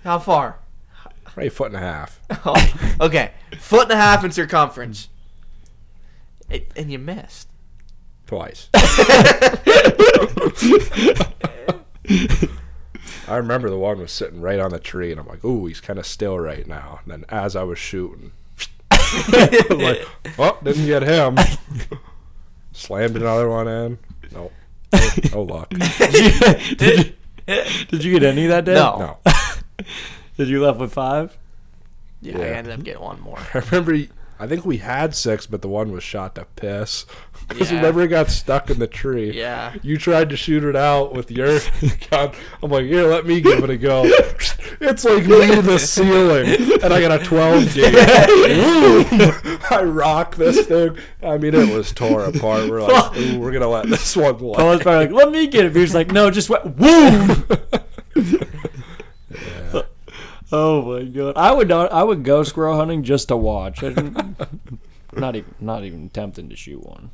How 0.05 0.19
far? 0.19 0.59
Right, 1.37 1.53
foot 1.53 1.69
and 1.69 1.77
a 1.77 1.81
half. 1.81 2.21
Oh, 2.45 2.97
okay, 3.01 3.33
foot 3.59 3.85
and 3.85 3.93
a 3.93 3.97
half 3.97 4.25
in 4.25 4.31
circumference. 4.33 5.09
It, 6.49 6.71
and 6.77 6.91
you 6.91 6.99
missed. 6.99 7.49
Twice. 8.27 8.69
I 13.31 13.37
remember 13.37 13.71
the 13.71 13.79
one 13.79 14.01
was 14.01 14.11
sitting 14.11 14.41
right 14.41 14.59
on 14.59 14.73
the 14.73 14.81
tree, 14.81 15.13
and 15.13 15.21
I'm 15.21 15.29
like, 15.29 15.45
"Ooh, 15.45 15.67
he's 15.67 15.81
kind 15.81 16.01
of 16.01 16.07
still 16.07 16.37
right 16.37 16.67
now." 16.67 16.99
And 17.05 17.13
then 17.13 17.25
as 17.29 17.55
I 17.55 17.63
was 17.63 17.79
shooting, 17.79 18.33
I 18.91 19.67
was 19.71 19.79
like, 19.79 20.37
"Oh, 20.37 20.59
didn't 20.65 20.87
get 20.87 21.03
him." 21.03 21.39
Slammed 22.73 23.17
another 23.17 23.49
one 23.49 23.69
in. 23.69 23.99
Nope. 24.33 24.53
No, 24.93 25.01
no 25.33 25.43
luck. 25.43 25.71
did, 25.71 26.81
you, 26.81 27.15
did 27.89 28.05
you 28.05 28.19
get 28.19 28.25
any 28.25 28.47
that 28.49 28.65
day? 28.65 28.75
No. 28.75 29.19
No. 29.27 29.33
Did 30.37 30.49
you 30.49 30.61
left 30.63 30.81
with 30.81 30.93
five? 30.93 31.39
Yeah, 32.21 32.39
I 32.39 32.47
ended 32.49 32.73
up 32.73 32.83
getting 32.83 33.03
one 33.03 33.21
more. 33.21 33.39
I 33.55 33.59
remember. 33.59 33.97
I 34.41 34.47
think 34.47 34.65
we 34.65 34.79
had 34.79 35.15
six, 35.15 35.47
but 35.47 35.61
the 35.63 35.69
one 35.69 35.93
was 35.93 36.03
shot 36.03 36.35
to 36.37 36.45
piss. 36.57 37.07
Because 37.49 37.73
Yeah. 37.73 37.79
remember, 37.79 38.03
it 38.03 38.09
got 38.09 38.31
stuck 38.31 38.71
in 38.71 38.79
the 38.79 38.87
tree. 38.87 39.33
Yeah. 39.33 39.75
You 39.83 39.97
tried 39.99 40.29
to 40.31 40.37
shoot 40.37 40.63
it 40.63 40.77
out 40.77 41.15
with 41.15 41.33
your 41.33 41.59
gun. 42.11 42.31
I'm 42.63 42.71
like, 42.71 42.85
here, 42.85 43.09
let 43.09 43.27
me 43.27 43.41
give 43.41 43.65
it 43.65 43.71
a 43.71 43.77
go. 43.77 44.05
It's 44.83 45.05
like 45.05 45.27
me 45.27 45.61
the 45.61 45.79
ceiling, 45.79 46.47
and 46.83 46.93
I 46.93 47.01
got 47.01 47.21
a 47.21 47.25
12 47.25 47.75
gauge. 47.75 47.93
I 49.71 49.83
rock 49.85 50.37
this 50.37 50.65
thing. 50.67 50.97
I 51.23 51.39
mean, 51.39 51.55
it 51.55 51.75
was 51.77 51.93
tore 51.93 52.25
apart. 52.25 52.71
We're 52.71 52.83
like, 52.83 53.17
Ooh, 53.17 53.39
we're 53.41 53.51
gonna 53.53 53.69
let 53.69 53.89
this 53.89 54.17
one 54.17 54.37
Paul 54.37 54.53
lie. 54.53 54.79
probably 54.79 55.07
like, 55.07 55.11
"Let 55.11 55.33
me 55.33 55.49
get 55.49 55.65
it." 55.67 55.75
He 55.75 55.81
was 55.81 55.93
like, 55.95 56.13
"No, 56.13 56.31
just 56.31 56.49
went 56.51 56.77
boom." 56.77 57.47
Oh 60.53 60.83
my 60.83 61.05
god! 61.05 61.37
I 61.37 61.53
would 61.53 61.69
not. 61.69 61.93
I 61.93 62.03
would 62.03 62.25
go 62.25 62.43
squirrel 62.43 62.77
hunting 62.77 63.03
just 63.05 63.29
to 63.29 63.37
watch. 63.37 63.83
I 63.83 63.91
didn't- 63.91 64.37
even. 65.17 65.45
Not 65.61 65.85
even 65.85 66.09
tempting 66.11 66.49
to 66.49 66.57
shoot 66.57 66.85
one. 66.85 67.11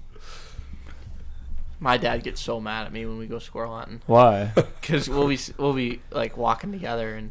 My 1.78 1.98
dad 1.98 2.22
gets 2.22 2.40
so 2.40 2.60
mad 2.60 2.86
at 2.86 2.92
me 2.92 3.04
when 3.04 3.18
we 3.18 3.26
go 3.26 3.38
squirrel 3.38 3.76
hunting. 3.76 4.00
Why? 4.06 4.52
because 4.80 5.08
we'll 5.08 5.28
be 5.28 5.38
we'll 5.58 5.74
be 5.74 6.00
like 6.10 6.36
walking 6.36 6.72
together 6.72 7.14
and 7.14 7.30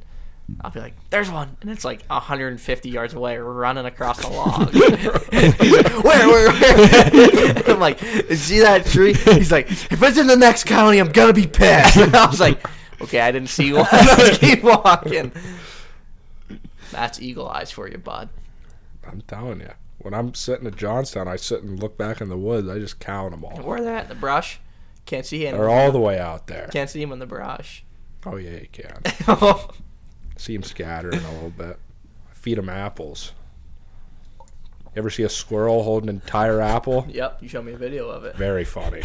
I'll 0.62 0.70
be 0.70 0.80
like, 0.80 0.94
"There's 1.10 1.32
one," 1.32 1.58
and 1.62 1.72
it's 1.72 1.84
like 1.84 2.06
150 2.06 2.90
yards 2.90 3.16
away, 3.16 3.38
running 3.38 3.86
across 3.86 4.24
a 4.24 4.30
log. 4.30 4.72
He's 4.72 5.72
like, 5.72 6.04
where, 6.04 6.28
where, 6.28 6.52
where? 6.52 7.64
I'm 7.68 7.80
like, 7.80 8.00
"See 8.00 8.60
that 8.60 8.86
tree?" 8.86 9.14
He's 9.14 9.52
like, 9.52 9.72
"If 9.72 10.04
it's 10.04 10.20
in 10.20 10.28
the 10.28 10.36
next 10.36 10.66
county, 10.66 11.00
I'm 11.00 11.12
gonna 11.12 11.34
be 11.34 11.48
pissed." 11.48 11.98
And 11.98 12.16
I 12.16 12.28
was 12.28 12.40
like, 12.40 12.64
"Okay, 13.02 13.22
I 13.22 13.32
didn't 13.32 13.50
see 13.50 13.74
one. 13.74 13.88
Let's 13.92 14.38
keep 14.38 14.64
walking." 14.64 15.32
That's 16.96 17.22
eagle 17.22 17.50
eyes 17.50 17.72
for 17.72 17.90
you, 17.90 17.98
bud. 17.98 18.30
I'm 19.06 19.22
telling 19.22 19.60
you. 19.60 19.72
When 19.98 20.14
I'm 20.14 20.34
sitting 20.34 20.66
at 20.66 20.76
Johnstown, 20.76 21.28
I 21.28 21.36
sit 21.36 21.62
and 21.64 21.80
look 21.80 21.98
back 21.98 22.22
in 22.22 22.30
the 22.30 22.38
woods. 22.38 22.70
I 22.70 22.80
just 22.80 23.00
count 23.00 23.32
them 23.32 23.44
all. 23.44 23.58
Where 23.58 23.80
are 23.80 23.84
they 23.84 23.94
at 23.94 24.04
in 24.04 24.10
the 24.10 24.16
brush? 24.16 24.60
Can't 25.06 25.26
see 25.26 25.46
him. 25.46 25.56
They're 25.58 25.70
all 25.70 25.92
the 25.92 26.00
way 26.00 26.20
out 26.20 26.48
there. 26.48 26.68
Can't 26.72 26.90
see 26.90 27.02
him 27.02 27.12
in 27.12 27.20
the 27.20 27.26
brush. 27.26 27.84
Oh 28.26 28.38
yeah, 28.38 28.60
you 28.60 28.68
can. 28.72 29.02
oh, 29.28 29.70
See 30.38 30.54
them 30.54 30.64
scattering 30.64 31.20
a 31.24 31.32
little 31.34 31.50
bit. 31.50 31.78
I 32.30 32.34
feed 32.34 32.58
them 32.58 32.70
apples. 32.70 33.34
You 34.40 35.00
ever 35.00 35.10
see 35.10 35.24
a 35.24 35.30
squirrel 35.30 35.84
hold 35.84 36.04
an 36.04 36.10
entire 36.10 36.62
apple? 36.62 37.06
yep. 37.10 37.38
You 37.42 37.50
showed 37.50 37.66
me 37.66 37.74
a 37.74 37.78
video 37.78 38.10
of 38.10 38.24
it. 38.26 38.36
Very 38.36 38.64
funny. 38.66 39.02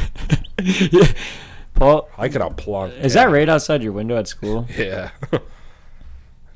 Paul, 1.75 2.09
I 2.17 2.29
could 2.29 2.41
have 2.41 2.57
plunked. 2.57 2.97
is 2.99 3.15
that 3.15 3.31
right 3.31 3.49
outside 3.49 3.83
your 3.83 3.93
window 3.93 4.17
at 4.17 4.29
school? 4.29 4.67
Yeah. 4.77 5.11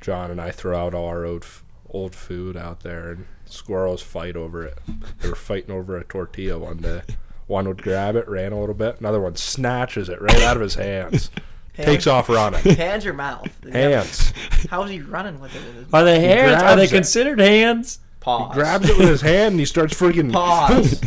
John 0.05 0.31
and 0.31 0.39
I 0.39 0.51
throw 0.51 0.77
out 0.79 0.93
all 0.93 1.07
our 1.09 1.25
old, 1.25 1.45
f- 1.45 1.65
old 1.89 2.15
food 2.15 2.59
out 2.59 2.81
there, 2.81 3.11
and 3.11 3.27
squirrels 3.47 4.03
fight 4.03 4.37
over 4.37 4.63
it. 4.63 4.79
They 5.21 5.31
were 5.31 5.35
fighting 5.35 5.71
over 5.75 5.97
a 5.97 6.05
tortilla 6.05 6.59
one 6.59 6.77
day. 6.77 7.01
One 7.47 7.67
would 7.69 7.83
grab 7.83 8.15
it, 8.15 8.29
ran 8.29 8.53
a 8.53 8.61
little 8.61 8.75
bit. 8.75 9.01
Another 9.01 9.19
one 9.21 9.37
snatches 9.37 10.11
it 10.11 10.21
right 10.21 10.43
out 10.43 10.57
of 10.57 10.63
his 10.63 10.75
hands. 10.75 11.31
Takes 11.75 12.07
off 12.07 12.29
running. 12.29 12.61
Hands 12.77 13.07
or 13.07 13.15
mouth? 13.15 13.49
Hands. 13.73 14.33
How 14.69 14.83
is 14.83 14.91
he 14.91 15.01
running 15.01 15.41
with 15.41 15.55
it? 15.57 15.63
With 15.75 15.95
Are 15.95 16.05
they 16.05 16.21
hands? 16.21 16.53
Are 16.53 16.59
grabs 16.61 16.77
they 16.77 16.85
it. 16.85 16.91
considered 16.91 17.41
hands? 17.41 17.99
paws. 18.21 18.55
Grabs 18.55 18.89
it 18.89 18.99
with 18.99 19.09
his 19.09 19.23
hand 19.23 19.53
and 19.53 19.59
he 19.61 19.65
starts 19.67 19.95
freaking 19.95 20.33
paws. 20.33 21.01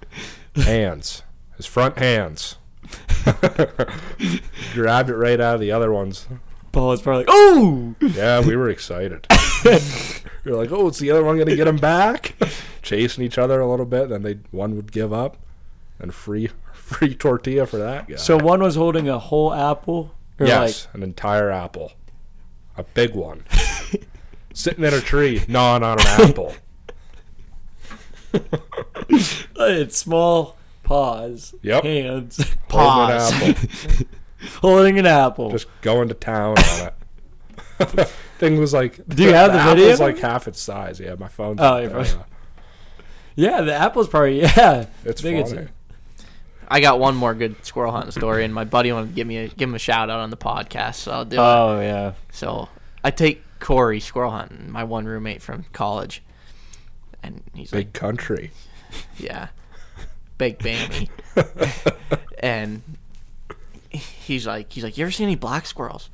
hands. 0.54 1.22
His 1.56 1.66
front 1.66 1.98
hands. 1.98 2.56
Grabbed 4.72 5.10
it 5.10 5.16
right 5.16 5.40
out 5.40 5.56
of 5.56 5.60
the 5.60 5.72
other 5.72 5.92
ones. 5.92 6.28
Paul 6.76 6.94
probably 6.98 7.24
like, 7.24 7.28
oh! 7.30 7.94
Yeah, 8.02 8.40
we 8.40 8.54
were 8.54 8.68
excited. 8.68 9.26
You're 10.44 10.56
like, 10.56 10.70
oh, 10.70 10.88
it's 10.88 10.98
the 10.98 11.10
other 11.10 11.24
one 11.24 11.38
gonna 11.38 11.56
get 11.56 11.66
him 11.66 11.78
back? 11.78 12.34
Chasing 12.82 13.24
each 13.24 13.38
other 13.38 13.60
a 13.60 13.70
little 13.70 13.86
bit, 13.86 14.10
then 14.10 14.22
they 14.22 14.40
one 14.50 14.76
would 14.76 14.92
give 14.92 15.10
up, 15.10 15.38
and 15.98 16.12
free 16.12 16.50
free 16.74 17.14
tortilla 17.14 17.64
for 17.64 17.78
that 17.78 18.08
guy. 18.08 18.16
So 18.16 18.36
one 18.36 18.62
was 18.62 18.74
holding 18.74 19.08
a 19.08 19.18
whole 19.18 19.54
apple? 19.54 20.14
Or 20.38 20.46
yes, 20.46 20.86
an 20.92 21.02
entire 21.02 21.50
apple, 21.50 21.92
a 22.76 22.82
big 22.82 23.14
one, 23.14 23.44
sitting 24.52 24.84
in 24.84 24.92
a 24.92 25.00
tree, 25.00 25.44
gnawing 25.48 25.82
on 25.82 25.98
an 25.98 26.06
apple. 26.06 26.54
it's 29.08 29.96
small 29.96 30.58
paws. 30.82 31.54
Yep. 31.62 31.84
Hands. 31.84 32.54
Paws. 32.68 33.32
Apple, 34.42 34.58
holding 34.60 34.98
an 34.98 35.06
apple. 35.06 35.50
just 35.50 35.66
going 35.82 36.08
to 36.08 36.14
town 36.14 36.56
on 36.58 36.88
it. 36.88 38.08
Thing 38.38 38.58
was 38.58 38.72
like, 38.74 39.06
Do 39.08 39.22
you 39.22 39.32
have 39.32 39.52
the 39.52 39.58
video? 39.58 39.86
apple's 39.86 40.00
like 40.00 40.18
half 40.18 40.48
its 40.48 40.60
size. 40.60 41.00
Yeah, 41.00 41.14
my 41.18 41.28
phone. 41.28 41.56
Oh, 41.58 41.78
your 41.78 42.04
phone. 42.04 42.24
yeah, 43.34 43.62
the 43.62 43.74
apple's 43.74 44.08
probably, 44.08 44.40
yeah. 44.42 44.86
It's 45.04 45.22
Big 45.22 45.46
funny. 45.46 45.68
I 46.68 46.80
got 46.80 46.98
one 46.98 47.14
more 47.14 47.32
good 47.34 47.64
squirrel 47.64 47.92
hunting 47.92 48.10
story, 48.10 48.44
and 48.44 48.52
my 48.52 48.64
buddy 48.64 48.92
wanted 48.92 49.08
to 49.08 49.14
give 49.14 49.26
me 49.26 49.36
a, 49.38 49.48
give 49.48 49.68
him 49.68 49.74
a 49.74 49.78
shout 49.78 50.10
out 50.10 50.20
on 50.20 50.30
the 50.30 50.36
podcast, 50.36 50.96
so 50.96 51.12
I'll 51.12 51.24
do 51.24 51.36
it. 51.36 51.40
Oh, 51.40 51.80
yeah. 51.80 52.14
So 52.32 52.68
I 53.04 53.10
take 53.10 53.42
Corey 53.60 54.00
squirrel 54.00 54.32
hunting, 54.32 54.70
my 54.70 54.84
one 54.84 55.06
roommate 55.06 55.42
from 55.42 55.64
college, 55.72 56.22
and 57.22 57.42
he's 57.54 57.72
like, 57.72 57.86
Big 57.86 57.92
country. 57.92 58.50
yeah, 59.16 59.48
big 60.38 60.58
Bammy, 60.58 61.08
and 62.40 62.82
he's 63.96 64.46
like, 64.46 64.72
he's 64.72 64.84
like, 64.84 64.96
you 64.96 65.04
ever 65.04 65.10
seen 65.10 65.26
any 65.26 65.36
black 65.36 65.66
squirrels? 65.66 66.10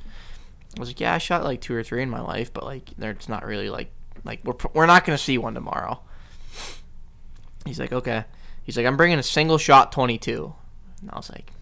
I 0.77 0.81
was 0.81 0.89
like, 0.89 1.01
yeah, 1.01 1.15
I 1.15 1.19
shot 1.19 1.45
like 1.45 1.61
two 1.61 1.75
or 1.75 1.83
three 1.83 2.03
in 2.03 2.11
my 2.11 2.21
life, 2.21 2.53
but 2.53 2.65
like, 2.65 2.91
they're 2.97 3.11
it's 3.11 3.29
not 3.29 3.45
really 3.45 3.69
like 3.69 3.93
like 4.25 4.41
we're 4.45 4.55
we're 4.73 4.87
not 4.87 5.05
gonna 5.05 5.19
see 5.19 5.39
one 5.39 5.55
tomorrow. 5.55 6.01
He's 7.65 7.79
like, 7.79 7.93
okay. 7.93 8.25
He's 8.65 8.77
like, 8.77 8.87
I'm 8.87 8.97
bringing 8.97 9.19
a 9.19 9.23
single 9.23 9.59
shot 9.59 9.93
22, 9.93 10.55
and 11.01 11.11
I 11.11 11.17
was 11.17 11.31
like, 11.31 11.53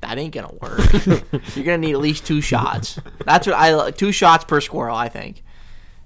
that 0.00 0.18
ain't 0.18 0.34
gonna 0.34 0.54
work. 0.60 0.80
You're 1.56 1.64
gonna 1.64 1.78
need 1.78 1.92
at 1.92 2.00
least 2.00 2.26
two 2.26 2.40
shots. 2.40 2.98
That's 3.24 3.46
what 3.46 3.56
I 3.56 3.90
two 3.90 4.12
shots 4.12 4.44
per 4.44 4.60
squirrel, 4.60 4.96
I 4.96 5.08
think. 5.08 5.42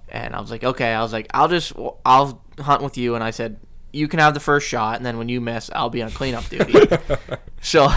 And 0.09 0.35
I 0.35 0.41
was 0.41 0.51
like, 0.51 0.65
okay. 0.65 0.93
I 0.95 1.03
was 1.03 1.13
like, 1.13 1.27
I'll 1.35 1.49
just 1.49 1.73
I'll 2.05 2.43
hunt 2.59 2.83
with 2.83 2.97
you. 2.97 3.15
And 3.15 3.23
I 3.23 3.31
said, 3.31 3.59
you 3.93 4.09
can 4.09 4.21
have 4.21 4.35
the 4.35 4.41
first 4.41 4.69
shot, 4.69 4.97
and 4.97 5.07
then 5.07 5.19
when 5.19 5.29
you 5.29 5.41
miss, 5.41 5.71
I'll 5.75 5.91
be 5.91 6.03
on 6.03 6.11
cleanup 6.11 6.49
duty. 6.49 6.89
so 7.61 7.89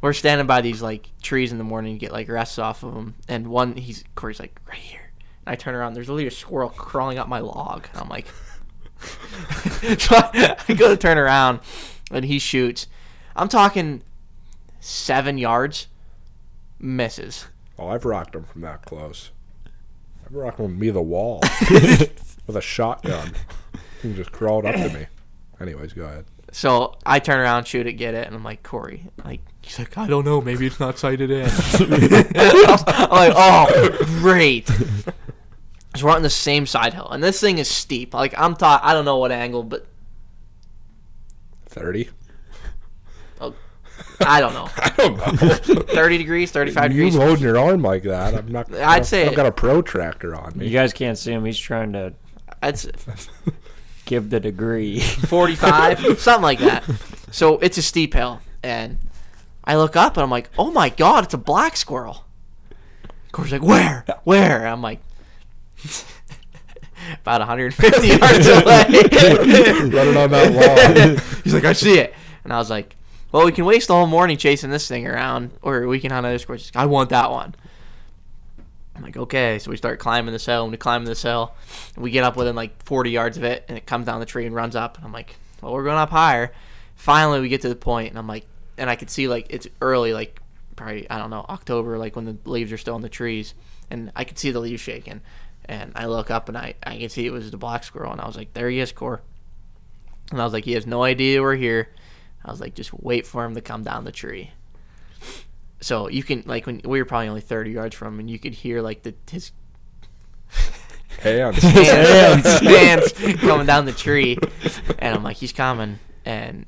we're 0.00 0.12
standing 0.12 0.46
by 0.46 0.60
these 0.60 0.82
like 0.82 1.08
trees 1.22 1.52
in 1.52 1.58
the 1.58 1.64
morning 1.64 1.94
to 1.94 1.98
get 1.98 2.12
like 2.12 2.28
rests 2.28 2.58
off 2.58 2.82
of 2.82 2.94
them. 2.94 3.14
And 3.28 3.48
one, 3.48 3.76
he's 3.76 4.04
Corey's 4.14 4.40
like 4.40 4.60
right 4.68 4.78
here. 4.78 5.10
And 5.46 5.52
I 5.52 5.56
turn 5.56 5.74
around, 5.74 5.94
there's 5.94 6.08
literally 6.08 6.26
a 6.26 6.30
squirrel 6.30 6.70
crawling 6.70 7.18
up 7.18 7.28
my 7.28 7.40
log. 7.40 7.86
And 7.92 8.02
I'm 8.02 8.08
like, 8.08 8.26
so 9.00 10.16
I, 10.16 10.56
I 10.68 10.74
go 10.74 10.88
to 10.88 10.96
turn 10.96 11.18
around, 11.18 11.60
and 12.10 12.24
he 12.24 12.38
shoots. 12.38 12.86
I'm 13.34 13.48
talking 13.48 14.02
seven 14.80 15.38
yards, 15.38 15.88
misses. 16.78 17.46
Oh, 17.78 17.88
I've 17.88 18.04
rocked 18.04 18.34
him 18.34 18.44
from 18.44 18.62
that 18.62 18.84
close. 18.86 19.30
I've 20.24 20.34
rocked 20.34 20.58
with 20.58 20.70
me 20.70 20.90
the 20.90 21.02
wall 21.02 21.40
with 21.70 22.56
a 22.56 22.60
shotgun. 22.60 23.32
He 24.02 24.14
just 24.14 24.32
crawled 24.32 24.64
up 24.64 24.74
to 24.74 24.88
me. 24.88 25.06
Anyways, 25.60 25.92
go 25.92 26.04
ahead. 26.04 26.24
So 26.56 26.94
I 27.04 27.18
turn 27.18 27.38
around, 27.38 27.66
shoot 27.66 27.86
it, 27.86 27.92
get 27.92 28.14
it, 28.14 28.26
and 28.26 28.34
I'm 28.34 28.42
like, 28.42 28.62
Corey, 28.62 29.04
like 29.22 29.42
he's 29.60 29.78
like, 29.78 29.98
I 29.98 30.06
don't 30.06 30.24
know, 30.24 30.40
maybe 30.40 30.64
it's 30.66 30.80
not 30.80 30.98
sighted 30.98 31.30
in. 31.30 31.44
I'm 31.74 33.10
like, 33.10 33.34
oh, 33.36 33.98
great. 34.22 34.66
So 35.96 36.06
we're 36.06 36.12
on 36.12 36.22
the 36.22 36.30
same 36.30 36.64
side 36.64 36.94
hill, 36.94 37.08
and 37.10 37.22
this 37.22 37.38
thing 37.42 37.58
is 37.58 37.68
steep. 37.68 38.14
Like 38.14 38.32
I'm 38.38 38.56
taught, 38.56 38.80
I 38.82 38.94
don't 38.94 39.04
know 39.04 39.18
what 39.18 39.32
angle, 39.32 39.64
but 39.64 39.86
Thirty. 41.66 42.08
Oh, 43.38 43.54
I 44.20 44.40
don't 44.40 44.54
know, 44.54 44.70
I 44.78 44.88
don't 44.96 45.18
know. 45.18 45.82
30 45.82 46.16
degrees, 46.16 46.52
35 46.52 46.84
you 46.84 46.88
degrees. 47.04 47.16
loading 47.16 47.42
your 47.42 47.58
arm 47.58 47.82
like 47.82 48.04
that? 48.04 48.32
I'm 48.34 48.50
not. 48.50 48.74
I'd 48.74 49.04
say- 49.04 49.28
I've 49.28 49.36
got 49.36 49.44
a 49.44 49.52
protractor 49.52 50.34
on 50.34 50.56
me. 50.56 50.68
You 50.68 50.72
guys 50.72 50.94
can't 50.94 51.18
see 51.18 51.32
him. 51.32 51.44
He's 51.44 51.58
trying 51.58 51.92
to 51.92 52.14
It's 52.62 52.86
give 54.06 54.30
the 54.30 54.40
degree. 54.40 55.00
45, 55.28 56.18
something 56.18 56.42
like 56.42 56.60
that. 56.60 56.84
So 57.30 57.58
it's 57.58 57.76
a 57.76 57.82
steep 57.82 58.14
hill, 58.14 58.40
and 58.62 58.96
I 59.64 59.76
look 59.76 59.96
up 59.96 60.16
and 60.16 60.22
I'm 60.22 60.30
like, 60.30 60.48
oh 60.58 60.70
my 60.70 60.88
god, 60.88 61.24
it's 61.24 61.34
a 61.34 61.38
black 61.38 61.76
squirrel. 61.76 62.24
Of 63.04 63.32
course, 63.32 63.52
like, 63.52 63.62
where? 63.62 64.06
Where? 64.24 64.66
I'm 64.66 64.80
like, 64.80 65.00
about 67.20 67.40
150 67.40 68.06
yards 68.06 68.46
away. 68.46 68.84
Running 69.90 70.16
on 70.16 70.30
that 70.30 70.52
wall. 70.54 71.40
He's 71.44 71.52
like, 71.52 71.64
I 71.64 71.74
see 71.74 71.98
it. 71.98 72.14
And 72.44 72.52
I 72.52 72.58
was 72.58 72.70
like, 72.70 72.96
well, 73.32 73.44
we 73.44 73.52
can 73.52 73.66
waste 73.66 73.88
the 73.88 73.94
whole 73.94 74.06
morning 74.06 74.38
chasing 74.38 74.70
this 74.70 74.88
thing 74.88 75.06
around, 75.06 75.50
or 75.60 75.86
we 75.86 76.00
can 76.00 76.10
hunt 76.10 76.24
other 76.24 76.38
squirrels. 76.38 76.70
Like, 76.74 76.82
I 76.82 76.86
want 76.86 77.10
that 77.10 77.30
one. 77.30 77.54
I'm 78.96 79.02
like, 79.02 79.16
okay. 79.16 79.58
So 79.58 79.70
we 79.70 79.76
start 79.76 79.98
climbing 79.98 80.32
this 80.32 80.46
hill, 80.46 80.62
and 80.62 80.72
we 80.72 80.78
climb 80.78 81.04
this 81.04 81.22
hill, 81.22 81.54
we 81.96 82.10
get 82.10 82.24
up 82.24 82.36
within 82.36 82.56
like 82.56 82.82
40 82.84 83.10
yards 83.10 83.36
of 83.36 83.44
it, 83.44 83.64
and 83.68 83.76
it 83.76 83.86
comes 83.86 84.06
down 84.06 84.20
the 84.20 84.26
tree 84.26 84.46
and 84.46 84.54
runs 84.54 84.74
up. 84.74 84.96
And 84.96 85.06
I'm 85.06 85.12
like, 85.12 85.36
well, 85.60 85.72
we're 85.72 85.84
going 85.84 85.96
up 85.96 86.10
higher. 86.10 86.52
Finally, 86.94 87.40
we 87.40 87.48
get 87.48 87.60
to 87.62 87.68
the 87.68 87.76
point, 87.76 88.10
and 88.10 88.18
I'm 88.18 88.26
like, 88.26 88.46
and 88.78 88.88
I 88.90 88.96
could 88.96 89.10
see 89.10 89.28
like 89.28 89.46
it's 89.50 89.68
early, 89.80 90.12
like 90.12 90.40
probably 90.76 91.08
I 91.10 91.18
don't 91.18 91.30
know 91.30 91.44
October, 91.48 91.98
like 91.98 92.16
when 92.16 92.24
the 92.24 92.36
leaves 92.44 92.72
are 92.72 92.78
still 92.78 92.94
on 92.94 93.02
the 93.02 93.08
trees, 93.08 93.54
and 93.90 94.10
I 94.16 94.24
could 94.24 94.38
see 94.38 94.50
the 94.50 94.60
leaves 94.60 94.80
shaking. 94.80 95.20
And 95.66 95.92
I 95.94 96.06
look 96.06 96.30
up, 96.30 96.48
and 96.48 96.56
I 96.56 96.74
I 96.82 96.96
can 96.98 97.08
see 97.08 97.26
it 97.26 97.32
was 97.32 97.50
the 97.50 97.56
black 97.56 97.84
squirrel, 97.84 98.12
and 98.12 98.20
I 98.20 98.26
was 98.26 98.36
like, 98.36 98.54
there 98.54 98.70
he 98.70 98.80
is, 98.80 98.92
Core. 98.92 99.20
And 100.30 100.40
I 100.40 100.44
was 100.44 100.52
like, 100.52 100.64
he 100.64 100.72
has 100.72 100.86
no 100.86 101.02
idea 101.02 101.42
we're 101.42 101.54
here. 101.54 101.88
I 102.44 102.50
was 102.50 102.60
like, 102.60 102.74
just 102.74 102.92
wait 102.94 103.26
for 103.26 103.44
him 103.44 103.54
to 103.54 103.60
come 103.60 103.82
down 103.82 104.04
the 104.04 104.12
tree. 104.12 104.50
So 105.80 106.08
you 106.08 106.22
can 106.22 106.42
like 106.46 106.66
when 106.66 106.80
we 106.84 106.98
were 106.98 107.04
probably 107.04 107.28
only 107.28 107.40
thirty 107.42 107.70
yards 107.70 107.94
from 107.94 108.14
him, 108.14 108.20
and 108.20 108.30
you 108.30 108.38
could 108.38 108.54
hear 108.54 108.80
like 108.82 109.02
the 109.02 109.14
his 109.30 109.52
Hands. 111.20 111.62
hands, 111.62 112.46
hands. 112.60 113.12
coming 113.40 113.66
down 113.66 113.84
the 113.86 113.92
tree, 113.92 114.36
and 114.98 115.14
I'm 115.16 115.22
like, 115.22 115.36
he's 115.36 115.52
coming, 115.52 115.98
and 116.24 116.66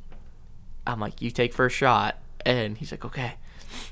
I'm 0.86 1.00
like, 1.00 1.20
you 1.20 1.30
take 1.30 1.52
first 1.52 1.76
shot, 1.76 2.16
and 2.46 2.76
he's 2.78 2.90
like, 2.90 3.04
okay, 3.04 3.34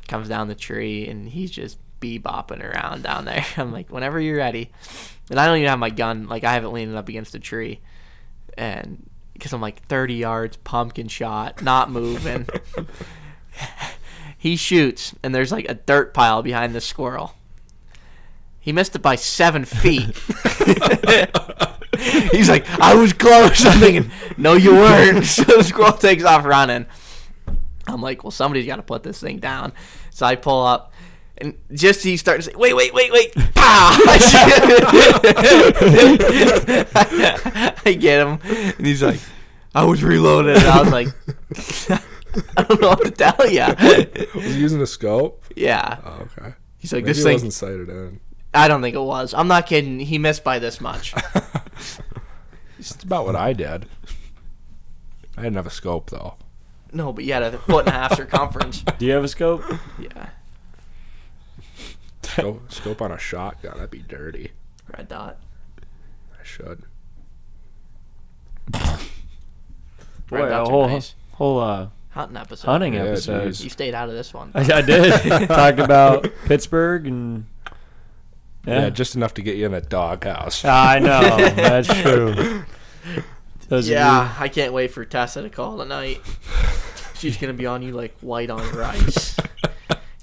comes 0.08 0.28
down 0.28 0.48
the 0.48 0.54
tree, 0.54 1.06
and 1.08 1.28
he's 1.28 1.50
just 1.50 1.78
bebopping 2.00 2.62
around 2.62 3.02
down 3.02 3.26
there. 3.26 3.44
I'm 3.58 3.70
like, 3.72 3.90
whenever 3.90 4.18
you're 4.18 4.38
ready, 4.38 4.70
and 5.30 5.38
I 5.38 5.46
don't 5.46 5.58
even 5.58 5.68
have 5.68 5.78
my 5.78 5.90
gun, 5.90 6.26
like 6.26 6.44
I 6.44 6.54
have 6.54 6.64
it 6.64 6.68
leaning 6.68 6.96
up 6.96 7.08
against 7.08 7.34
a 7.34 7.38
tree, 7.38 7.80
and 8.56 9.08
because 9.34 9.52
I'm 9.52 9.60
like 9.60 9.82
30 9.82 10.14
yards, 10.14 10.56
pumpkin 10.58 11.08
shot, 11.08 11.62
not 11.62 11.90
moving. 11.90 12.46
He 14.36 14.56
shoots, 14.56 15.14
and 15.22 15.34
there's 15.34 15.52
like 15.52 15.68
a 15.68 15.74
dirt 15.74 16.12
pile 16.14 16.42
behind 16.42 16.74
the 16.74 16.80
squirrel. 16.80 17.34
He 18.60 18.72
missed 18.72 18.96
it 18.96 19.02
by 19.02 19.14
seven 19.16 19.64
feet. 19.64 20.16
He's 22.32 22.48
like, 22.48 22.68
I 22.80 22.94
was 22.94 23.12
close. 23.12 23.64
I'm 23.64 23.78
thinking, 23.78 24.10
no, 24.36 24.54
you 24.54 24.72
weren't. 24.72 25.24
So 25.36 25.44
the 25.44 25.62
squirrel 25.62 25.92
takes 25.92 26.24
off 26.24 26.44
running. 26.44 26.86
I'm 27.86 28.02
like, 28.02 28.24
well, 28.24 28.30
somebody's 28.30 28.66
got 28.66 28.76
to 28.76 28.82
put 28.82 29.02
this 29.02 29.20
thing 29.20 29.38
down. 29.38 29.72
So 30.10 30.26
I 30.26 30.34
pull 30.34 30.64
up, 30.64 30.92
and 31.38 31.54
just 31.72 32.02
he 32.02 32.16
starts 32.16 32.46
to 32.46 32.50
say, 32.50 32.56
wait, 32.56 32.74
wait, 32.74 32.92
wait, 32.92 33.12
wait, 33.12 33.34
pow! 33.54 33.96
I 37.84 37.96
get 37.98 38.26
him, 38.26 38.40
and 38.44 38.86
he's 38.86 39.02
like, 39.02 39.20
I 39.74 39.84
was 39.84 40.02
reloaded. 40.02 40.56
And 40.56 40.66
I 40.66 40.82
was 40.82 40.90
like, 40.90 41.08
I 42.56 42.62
don't 42.62 42.80
know 42.80 42.88
what 42.90 43.04
to 43.04 43.10
tell 43.10 43.48
you. 43.50 43.60
Was 44.34 44.44
he 44.44 44.60
using 44.60 44.80
a 44.82 44.86
scope? 44.86 45.44
Yeah. 45.56 45.98
Oh, 46.04 46.26
okay. 46.38 46.54
He's 46.78 46.92
like, 46.92 47.04
Maybe 47.04 47.10
this 47.12 47.20
it 47.20 47.24
thing. 47.24 47.32
wasn't 47.34 47.52
sighted 47.52 47.88
in. 47.88 48.20
I 48.54 48.68
don't 48.68 48.80
think 48.82 48.94
it 48.94 49.00
was. 49.00 49.34
I'm 49.34 49.48
not 49.48 49.66
kidding. 49.66 50.00
He 50.00 50.18
missed 50.18 50.44
by 50.44 50.58
this 50.58 50.80
much. 50.80 51.14
It's 52.78 53.02
about 53.02 53.24
what 53.24 53.34
I 53.36 53.54
did. 53.54 53.86
I 55.36 55.42
didn't 55.42 55.56
have 55.56 55.66
a 55.66 55.70
scope 55.70 56.10
though. 56.10 56.34
No, 56.92 57.10
but 57.10 57.24
you 57.24 57.32
had 57.32 57.42
a 57.42 57.56
foot 57.58 57.86
and 57.86 57.88
a 57.88 57.98
half 57.98 58.14
circumference. 58.16 58.82
Do 58.98 59.06
you 59.06 59.12
have 59.12 59.24
a 59.24 59.28
scope? 59.28 59.62
Yeah. 59.98 60.28
Scope, 62.22 62.70
scope 62.70 63.00
on 63.00 63.12
a 63.12 63.18
shotgun. 63.18 63.74
That'd 63.76 63.90
be 63.90 64.02
dirty. 64.02 64.52
Red 64.94 65.08
dot. 65.08 65.38
I 66.38 66.44
should. 66.44 66.82
Boy, 68.70 68.78
Red 70.30 70.44
a 70.46 70.50
dots 70.50 70.68
are 70.68 70.72
whole 70.72 70.88
nice. 70.88 71.14
whole 71.32 71.58
uh, 71.60 71.88
Hunting 72.16 72.36
episode. 72.38 72.66
hunting 72.70 72.94
Yeah, 72.94 73.02
episode. 73.04 73.44
geez. 73.48 73.62
You 73.64 73.70
stayed 73.70 73.94
out 73.94 74.08
of 74.08 74.14
this 74.14 74.32
one. 74.32 74.50
I, 74.54 74.60
I 74.60 74.80
did. 74.82 75.48
Talked 75.48 75.78
about 75.78 76.26
Pittsburgh 76.46 77.06
and 77.06 77.44
Yeah. 78.66 78.84
yeah. 78.84 78.90
just 78.90 79.14
enough 79.16 79.34
to 79.34 79.42
get 79.42 79.56
you 79.56 79.66
in 79.66 79.74
a 79.74 79.82
doghouse. 79.82 80.62
Ah, 80.64 80.92
I 80.92 80.98
know 80.98 81.20
that's 81.54 81.88
true. 81.88 82.64
Those 83.68 83.86
of 83.88 83.92
Yeah, 83.92 84.34
I 84.38 84.48
can't 84.48 84.72
wait 84.72 84.92
for 84.92 85.04
Tessa 85.04 85.42
to 85.42 85.50
call 85.50 85.76
tonight. 85.78 86.20
She's 87.18 87.36
gonna 87.36 87.52
be 87.52 87.66
on 87.66 87.82
you 87.82 87.92
like 87.92 88.16
white 88.20 88.48
on 88.50 88.66
rice. 88.74 89.36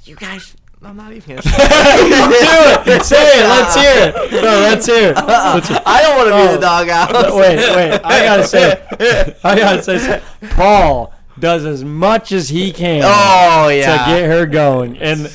You 0.05 0.15
guys, 0.15 0.55
I'm 0.81 0.97
not 0.97 1.13
even 1.13 1.35
gonna. 1.37 1.41
Say 1.43 1.51
you- 2.03 2.09
do 2.09 2.91
it. 2.91 3.03
Say 3.03 3.39
it. 3.39 3.43
Let's 3.47 3.75
hear 3.75 4.13
it. 4.15 4.31
No, 4.31 4.39
let's 4.41 4.85
hear 4.87 5.09
it. 5.11 5.17
Uh-uh. 5.17 5.51
Let's 5.55 5.67
hear 5.67 5.79
I 5.85 6.01
don't 6.01 6.17
want 6.17 6.29
to 6.29 6.33
be 6.35 6.41
Oh. 6.41 6.53
the 6.55 6.59
doghouse. 6.59 7.33
Wait, 7.35 7.75
wait. 7.75 8.01
I 8.03 8.23
gotta 8.25 8.43
say, 8.47 9.35
I 9.43 9.55
gotta 9.59 9.83
say, 9.83 10.21
Paul 10.55 11.13
does 11.39 11.65
as 11.65 11.83
much 11.83 12.31
as 12.31 12.49
he 12.49 12.71
can 12.71 13.01
Oh 13.05 13.69
to 13.69 13.75
get 13.81 14.25
her 14.29 14.45
going, 14.45 14.97
and 14.97 15.31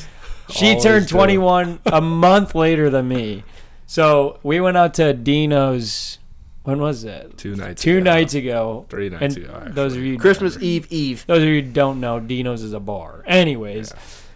she 0.49 0.69
Always 0.69 0.83
turned 0.83 1.07
do. 1.07 1.11
21 1.15 1.79
a 1.87 2.01
month 2.01 2.55
later 2.55 2.89
than 2.89 3.07
me. 3.07 3.43
So 3.85 4.39
we 4.43 4.59
went 4.59 4.77
out 4.77 4.93
to 4.95 5.13
Dino's. 5.13 6.17
When 6.63 6.79
was 6.79 7.01
that? 7.03 7.37
Two 7.37 7.55
nights. 7.55 7.81
Two 7.81 7.97
ago. 7.97 8.03
nights 8.03 8.33
ago. 8.35 8.85
Three 8.89 9.09
nights 9.09 9.35
and 9.35 9.45
ago, 9.45 9.67
Those 9.69 9.95
of 9.95 10.03
you 10.03 10.17
Christmas 10.19 10.57
Eve 10.61 10.87
Eve. 10.91 11.25
Those 11.25 11.41
of 11.41 11.49
you 11.49 11.61
who 11.63 11.71
don't 11.71 11.99
know, 11.99 12.19
Dino's 12.19 12.61
is 12.61 12.73
a 12.73 12.79
bar. 12.79 13.23
Anyways, 13.25 13.91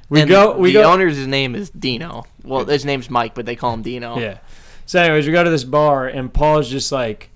we 0.09 0.21
And 0.21 0.29
go. 0.29 0.57
We 0.57 0.69
the 0.73 0.81
go. 0.81 0.91
owner's 0.91 1.25
name 1.27 1.53
is 1.55 1.69
Dino. 1.69 2.23
Well, 2.43 2.65
his 2.65 2.85
name's 2.85 3.09
Mike, 3.09 3.35
but 3.35 3.45
they 3.45 3.55
call 3.55 3.73
him 3.73 3.81
Dino. 3.83 4.17
Yeah. 4.17 4.39
So, 4.85 5.01
anyways, 5.01 5.25
we 5.27 5.31
go 5.33 5.43
to 5.43 5.49
this 5.49 5.63
bar, 5.63 6.07
and 6.07 6.33
Paul's 6.33 6.69
just 6.69 6.91
like, 6.91 7.29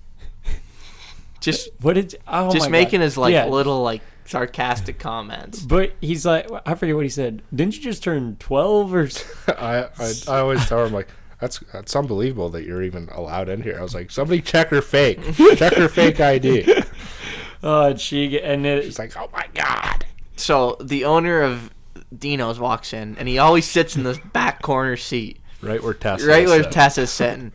Just 1.40 1.68
"What 1.80 1.94
did? 1.94 2.16
Oh 2.26 2.50
just 2.52 2.66
my 2.66 2.70
making 2.72 3.00
God. 3.00 3.04
his 3.04 3.16
like 3.16 3.32
Yeah. 3.32 3.46
little 3.46 3.82
like 3.82 4.02
sarcastic 4.28 4.98
comments. 4.98 5.60
But 5.60 5.94
he's 6.00 6.24
like, 6.26 6.48
I 6.66 6.74
forget 6.74 6.94
what 6.94 7.04
he 7.04 7.08
said. 7.10 7.42
Didn't 7.54 7.76
you 7.76 7.82
just 7.82 8.02
turn 8.02 8.36
twelve 8.38 8.94
or? 8.94 9.08
I, 9.48 9.88
I 10.28 10.38
always 10.38 10.66
tell 10.68 10.84
him 10.86 10.92
like 10.92 11.08
that's 11.40 11.60
that's 11.72 11.94
unbelievable 11.96 12.48
that 12.50 12.64
you're 12.64 12.82
even 12.82 13.08
allowed 13.12 13.48
in 13.48 13.62
here. 13.62 13.76
I 13.78 13.82
was 13.82 13.94
like, 13.94 14.10
somebody 14.10 14.40
check 14.42 14.68
her 14.68 14.82
fake, 14.82 15.20
check 15.56 15.74
her 15.74 15.88
fake 15.88 16.20
ID. 16.20 16.82
Oh, 17.60 17.86
and 17.88 18.00
she 18.00 18.28
get- 18.28 18.44
and 18.44 18.64
it, 18.64 18.84
She's 18.84 19.00
like, 19.00 19.16
oh 19.16 19.28
my 19.32 19.44
god. 19.52 20.06
So 20.36 20.76
the 20.80 21.04
owner 21.06 21.40
of 21.42 21.70
Dino's 22.16 22.60
walks 22.60 22.92
in, 22.92 23.16
and 23.18 23.26
he 23.26 23.38
always 23.38 23.64
sits 23.66 23.96
in 23.96 24.04
the 24.04 24.16
back 24.32 24.62
corner 24.62 24.96
seat, 24.96 25.40
Right 25.60 25.82
where 25.82 25.92
Tessa. 25.92 26.24
right 26.24 26.46
where 26.46 26.58
sitting. 26.58 26.70
Tessa's 26.72 27.10
sitting. 27.10 27.52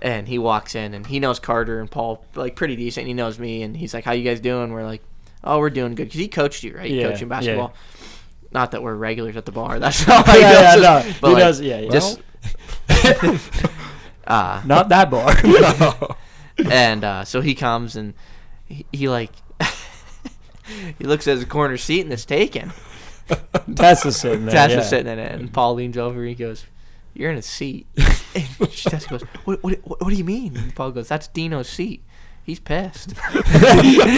And 0.00 0.26
he 0.26 0.38
walks 0.38 0.74
in, 0.74 0.94
and 0.94 1.06
he 1.06 1.20
knows 1.20 1.38
Carter 1.38 1.80
and 1.80 1.90
Paul 1.90 2.24
like 2.34 2.56
pretty 2.56 2.76
decent. 2.76 3.06
He 3.06 3.12
knows 3.12 3.38
me, 3.38 3.62
and 3.62 3.76
he's 3.76 3.92
like, 3.92 4.04
"How 4.04 4.12
you 4.12 4.24
guys 4.24 4.40
doing?" 4.40 4.72
We're 4.72 4.84
like, 4.84 5.02
"Oh, 5.44 5.58
we're 5.58 5.70
doing 5.70 5.94
good," 5.94 6.04
because 6.04 6.20
he 6.20 6.28
coached 6.28 6.62
you, 6.62 6.76
right? 6.76 6.90
He 6.90 7.00
Yeah, 7.00 7.16
in 7.16 7.28
basketball. 7.28 7.74
Not 8.52 8.72
that 8.72 8.82
we're 8.82 8.94
regulars 8.94 9.36
at 9.36 9.44
the 9.44 9.52
bar. 9.52 9.78
That's 9.80 10.06
not 10.06 10.26
yeah, 10.28 10.74
yeah, 10.74 10.80
no, 10.80 11.00
he 11.12 11.26
like, 11.26 11.38
does. 11.38 11.60
Yeah, 11.60 11.80
yeah. 11.80 11.90
Just 11.90 12.20
uh, 14.26 14.62
not 14.64 14.88
that 14.90 15.10
bar. 15.10 15.34
and 16.70 17.04
uh, 17.04 17.24
so 17.24 17.40
he 17.40 17.54
comes 17.54 17.96
and 17.96 18.14
he, 18.66 18.86
he 18.92 19.08
like 19.08 19.30
he 20.98 21.04
looks 21.04 21.26
at 21.26 21.36
his 21.36 21.44
corner 21.44 21.76
seat 21.76 22.02
and 22.02 22.12
it's 22.12 22.24
taken. 22.24 22.72
Tessa's 23.74 24.16
sitting 24.16 24.46
there. 24.46 24.54
Tessa's 24.54 24.76
yeah. 24.76 24.82
sitting 24.82 25.12
in 25.12 25.18
it, 25.18 25.32
and 25.32 25.52
Paul 25.52 25.74
leans 25.74 25.96
over. 25.96 26.20
and 26.20 26.28
He 26.28 26.34
goes, 26.34 26.66
"You're 27.14 27.30
in 27.30 27.38
a 27.38 27.42
seat." 27.42 27.86
and 27.96 28.72
Tessa 28.72 29.08
goes, 29.08 29.22
what, 29.44 29.62
what, 29.62 29.78
"What 29.84 30.08
do 30.08 30.14
you 30.14 30.24
mean?" 30.24 30.56
And 30.56 30.74
Paul 30.74 30.90
goes, 30.90 31.08
"That's 31.08 31.28
Dino's 31.28 31.68
seat. 31.68 32.02
He's 32.44 32.60
pissed." 32.60 33.12
he 33.12 33.44
said 33.98 34.16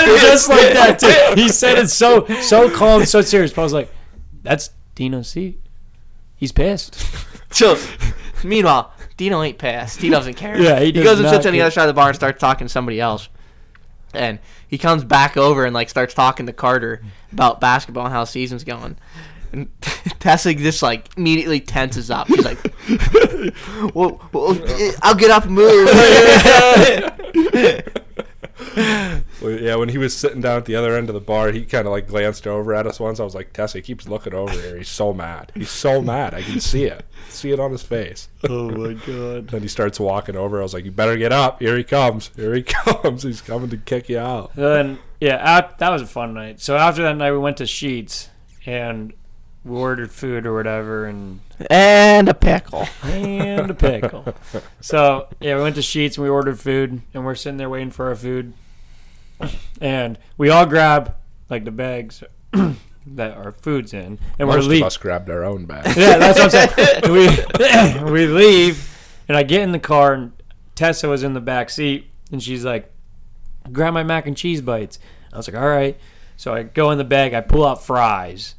it 0.00 0.20
just 0.20 0.48
like 0.48 0.72
that 0.72 0.98
too. 0.98 1.40
He 1.40 1.48
said 1.48 1.78
it 1.78 1.88
so 1.88 2.26
so 2.42 2.70
calm, 2.70 3.04
so 3.04 3.20
serious. 3.20 3.52
Paul's 3.52 3.72
like, 3.72 3.90
"That's 4.42 4.70
Dino's 4.94 5.28
seat. 5.28 5.60
He's 6.36 6.52
pissed." 6.52 6.94
so, 7.54 7.78
meanwhile, 8.42 8.92
Dino 9.16 9.42
ain't 9.42 9.58
pissed. 9.58 10.00
He 10.00 10.10
doesn't 10.10 10.34
care. 10.34 10.60
Yeah, 10.60 10.80
he 10.80 10.92
does 10.92 11.04
goes 11.04 11.18
and 11.18 11.24
not 11.24 11.34
sits 11.34 11.46
on 11.46 11.52
the 11.52 11.60
other 11.60 11.70
side 11.70 11.84
of 11.84 11.88
the 11.88 11.94
bar 11.94 12.08
and 12.08 12.16
starts 12.16 12.40
talking 12.40 12.66
to 12.66 12.72
somebody 12.72 13.00
else. 13.00 13.28
And 14.12 14.38
he 14.68 14.78
comes 14.78 15.04
back 15.04 15.36
over 15.36 15.64
and 15.64 15.74
like 15.74 15.88
starts 15.88 16.14
talking 16.14 16.46
to 16.46 16.52
Carter 16.52 17.02
about 17.32 17.60
basketball 17.60 18.06
and 18.06 18.12
how 18.12 18.20
the 18.20 18.26
season's 18.26 18.64
going. 18.64 18.96
And 19.54 19.68
Tessa 20.20 20.52
just 20.54 20.82
like 20.82 21.08
immediately 21.16 21.60
tenses 21.60 22.10
up. 22.10 22.26
She's 22.26 22.44
like, 22.44 22.58
well, 23.94 24.20
well, 24.32 24.58
eh, 24.68 24.92
"I'll 25.02 25.14
get 25.14 25.30
up 25.30 25.44
and 25.44 25.54
move." 25.54 25.88
Well, 29.42 29.50
yeah, 29.52 29.74
when 29.74 29.88
he 29.90 29.98
was 29.98 30.16
sitting 30.16 30.40
down 30.40 30.56
at 30.56 30.64
the 30.64 30.74
other 30.76 30.96
end 30.96 31.08
of 31.10 31.14
the 31.14 31.20
bar, 31.20 31.50
he 31.50 31.64
kind 31.64 31.86
of 31.86 31.92
like 31.92 32.08
glanced 32.08 32.46
over 32.46 32.74
at 32.74 32.86
us 32.86 32.98
once. 32.98 33.20
I 33.20 33.24
was 33.24 33.34
like, 33.34 33.52
Tessa, 33.52 33.78
he 33.78 33.82
keeps 33.82 34.08
looking 34.08 34.32
over 34.32 34.52
here. 34.52 34.78
He's 34.78 34.88
so 34.88 35.12
mad. 35.12 35.52
He's 35.54 35.70
so 35.70 36.00
mad. 36.00 36.34
I 36.34 36.42
can 36.42 36.60
see 36.60 36.84
it. 36.84 37.04
See 37.28 37.50
it 37.50 37.60
on 37.60 37.70
his 37.72 37.82
face. 37.82 38.28
Oh 38.48 38.70
my 38.70 38.94
god. 38.94 39.48
Then 39.48 39.62
he 39.62 39.68
starts 39.68 40.00
walking 40.00 40.36
over. 40.36 40.60
I 40.60 40.62
was 40.62 40.72
like, 40.72 40.84
you 40.84 40.92
better 40.92 41.16
get 41.16 41.32
up. 41.32 41.60
Here 41.60 41.76
he 41.76 41.84
comes. 41.84 42.30
Here 42.36 42.54
he 42.54 42.62
comes. 42.62 43.22
He's 43.22 43.40
coming 43.40 43.70
to 43.70 43.76
kick 43.76 44.08
you 44.08 44.18
out. 44.18 44.54
Then 44.54 44.98
yeah, 45.20 45.58
af- 45.58 45.78
that 45.78 45.90
was 45.90 46.02
a 46.02 46.06
fun 46.06 46.32
night. 46.32 46.60
So 46.60 46.76
after 46.76 47.02
that 47.02 47.16
night, 47.16 47.32
we 47.32 47.38
went 47.38 47.56
to 47.58 47.64
Sheetz 47.64 48.28
and 48.66 49.12
we 49.64 49.76
ordered 49.76 50.10
food 50.12 50.46
or 50.46 50.54
whatever, 50.54 51.06
and 51.06 51.40
and 51.70 52.28
a 52.28 52.34
pickle. 52.34 52.86
and 53.02 53.70
a 53.70 53.74
pickle. 53.74 54.34
So 54.80 55.28
yeah, 55.40 55.56
we 55.56 55.62
went 55.62 55.74
to 55.76 55.80
Sheetz 55.80 56.16
and 56.16 56.24
we 56.24 56.28
ordered 56.28 56.60
food, 56.60 57.00
and 57.14 57.24
we're 57.24 57.34
sitting 57.34 57.56
there 57.56 57.70
waiting 57.70 57.90
for 57.90 58.08
our 58.08 58.14
food, 58.14 58.52
and 59.80 60.18
we 60.36 60.50
all 60.50 60.66
grab 60.66 61.16
like 61.50 61.64
the 61.64 61.70
bags 61.70 62.22
that 62.52 63.36
our 63.36 63.52
food's 63.52 63.92
in, 63.94 64.18
and 64.38 64.48
we're 64.48 64.56
Most 64.56 64.64
of 64.66 64.70
leaving. 64.70 64.86
us 64.86 64.96
grabbed 64.96 65.30
our 65.30 65.44
own 65.44 65.64
bag. 65.66 65.96
Yeah, 65.96 66.18
that's 66.18 66.38
what 66.38 66.54
I'm 66.54 66.68
saying. 66.68 68.02
we 68.04 68.04
we 68.12 68.26
leave, 68.26 68.96
and 69.28 69.36
I 69.36 69.42
get 69.42 69.62
in 69.62 69.72
the 69.72 69.78
car, 69.78 70.12
and 70.14 70.32
Tessa 70.74 71.08
was 71.08 71.22
in 71.22 71.32
the 71.34 71.40
back 71.40 71.70
seat, 71.70 72.10
and 72.30 72.42
she's 72.42 72.64
like, 72.64 72.92
"Grab 73.72 73.94
my 73.94 74.02
mac 74.02 74.26
and 74.26 74.36
cheese 74.36 74.60
bites." 74.60 74.98
I 75.32 75.36
was 75.38 75.48
like, 75.48 75.60
"All 75.60 75.68
right." 75.68 75.98
So 76.36 76.52
I 76.52 76.64
go 76.64 76.90
in 76.90 76.98
the 76.98 77.04
bag, 77.04 77.32
I 77.32 77.40
pull 77.40 77.64
out 77.64 77.84
fries. 77.84 78.54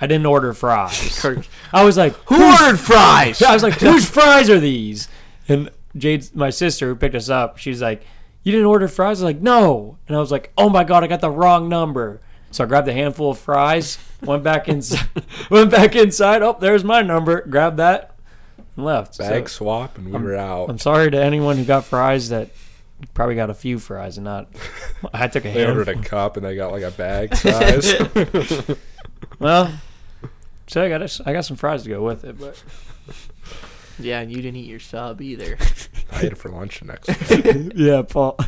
I 0.00 0.06
didn't 0.06 0.26
order 0.26 0.52
fries. 0.54 1.24
I 1.72 1.84
was 1.84 1.96
like, 1.96 2.14
Who 2.26 2.42
ordered 2.42 2.78
fries? 2.78 3.42
I 3.42 3.52
was 3.52 3.62
like, 3.62 3.74
whose 3.80 4.08
fries 4.08 4.48
are 4.48 4.60
these? 4.60 5.08
And 5.48 5.70
Jade's 5.96 6.34
my 6.34 6.50
sister 6.50 6.88
who 6.88 6.96
picked 6.96 7.14
us 7.14 7.28
up. 7.28 7.58
She's 7.58 7.82
like, 7.82 8.02
you 8.42 8.52
didn't 8.52 8.66
order 8.66 8.88
fries? 8.88 9.20
I 9.20 9.26
was 9.26 9.34
like, 9.34 9.42
no. 9.42 9.98
And 10.08 10.16
I 10.16 10.20
was 10.20 10.32
like, 10.32 10.52
oh 10.56 10.70
my 10.70 10.84
god, 10.84 11.04
I 11.04 11.06
got 11.06 11.20
the 11.20 11.30
wrong 11.30 11.68
number. 11.68 12.20
So 12.52 12.64
I 12.64 12.66
grabbed 12.66 12.88
a 12.88 12.92
handful 12.92 13.30
of 13.30 13.38
fries, 13.38 13.98
went 14.22 14.42
back 14.42 14.68
inside, 14.68 15.06
went 15.50 15.70
back 15.70 15.94
inside. 15.94 16.42
Oh, 16.42 16.56
there's 16.58 16.82
my 16.82 17.00
number. 17.02 17.42
Grabbed 17.42 17.76
that, 17.76 18.16
and 18.74 18.84
left. 18.84 19.14
So 19.16 19.28
Bag 19.28 19.48
swap, 19.48 19.96
and 19.98 20.06
we 20.06 20.18
were 20.18 20.34
out. 20.34 20.68
I'm 20.68 20.78
sorry 20.78 21.12
to 21.12 21.22
anyone 21.22 21.58
who 21.58 21.64
got 21.64 21.84
fries 21.84 22.30
that 22.30 22.50
probably 23.14 23.36
got 23.36 23.50
a 23.50 23.54
few 23.54 23.78
fries 23.78 24.16
and 24.16 24.24
not. 24.24 24.48
I 25.14 25.28
took 25.28 25.44
a 25.44 25.52
They 25.52 25.64
ordered 25.64 25.88
a 25.88 26.02
cup, 26.02 26.36
and 26.36 26.44
they 26.44 26.56
got 26.56 26.72
like 26.72 26.82
a 26.82 26.90
bag 26.90 27.36
size. 27.36 27.94
Well, 29.38 29.72
so 30.70 30.84
I 30.84 30.88
got 30.88 31.02
a, 31.02 31.22
I 31.26 31.32
got 31.32 31.44
some 31.44 31.56
fries 31.56 31.82
to 31.82 31.88
go 31.88 32.02
with 32.02 32.24
it, 32.24 32.38
but 32.38 32.62
Yeah, 33.98 34.20
and 34.20 34.30
you 34.30 34.36
didn't 34.40 34.56
eat 34.56 34.66
your 34.68 34.80
sub 34.80 35.20
either. 35.20 35.58
I 36.12 36.20
ate 36.20 36.32
it 36.32 36.38
for 36.38 36.48
lunch 36.48 36.80
the 36.80 36.86
next 36.86 37.06
day. 37.28 37.70
yeah, 37.74 38.02
Paul. 38.02 38.38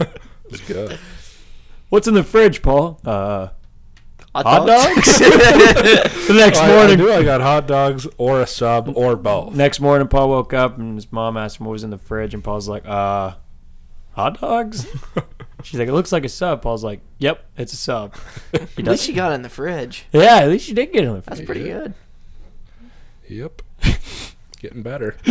It 0.00 0.20
was 0.50 0.60
good. 0.62 0.98
What's 1.90 2.08
in 2.08 2.14
the 2.14 2.24
fridge, 2.24 2.62
Paul? 2.62 3.00
Uh, 3.04 3.48
Hot, 4.34 4.44
Hot 4.46 4.66
dogs? 4.66 5.18
the 5.18 6.34
next 6.34 6.58
I, 6.58 6.70
I 6.70 6.76
morning, 6.76 6.98
knew 6.98 7.10
I 7.12 7.22
got 7.24 7.40
hot 7.40 7.66
dogs 7.66 8.06
or 8.18 8.40
a 8.42 8.46
sub 8.46 8.92
or 8.96 9.16
both. 9.16 9.54
next 9.54 9.80
morning, 9.80 10.06
Paul 10.06 10.28
woke 10.28 10.52
up 10.52 10.78
and 10.78 10.96
his 10.96 11.10
mom 11.10 11.36
asked 11.36 11.58
him 11.60 11.66
what 11.66 11.72
was 11.72 11.82
in 11.84 11.90
the 11.90 11.98
fridge, 11.98 12.34
and 12.34 12.44
Paul's 12.44 12.68
like, 12.68 12.86
"Uh, 12.86 13.34
hot 14.18 14.40
dogs." 14.40 14.86
She's 15.62 15.78
like, 15.80 15.88
"It 15.88 15.92
looks 15.92 16.12
like 16.12 16.24
a 16.24 16.28
sub." 16.28 16.62
Paul's 16.62 16.84
like, 16.84 17.00
"Yep, 17.18 17.44
it's 17.56 17.72
a 17.72 17.76
sub." 17.76 18.14
He 18.52 18.58
At 18.58 18.74
does- 18.76 18.88
least 18.88 19.04
she 19.04 19.12
got 19.12 19.32
it 19.32 19.36
in 19.36 19.42
the 19.42 19.48
fridge. 19.48 20.06
yeah, 20.12 20.36
at 20.38 20.48
least 20.48 20.66
she 20.66 20.74
did 20.74 20.92
get 20.92 21.04
it 21.04 21.08
in 21.08 21.14
the 21.14 21.22
fridge. 21.22 21.38
That's 21.38 21.46
fridge. 21.46 21.46
pretty 21.46 21.64
good. 21.70 21.94
Yep. 23.28 23.62
Getting 24.60 24.82
better. 24.82 25.14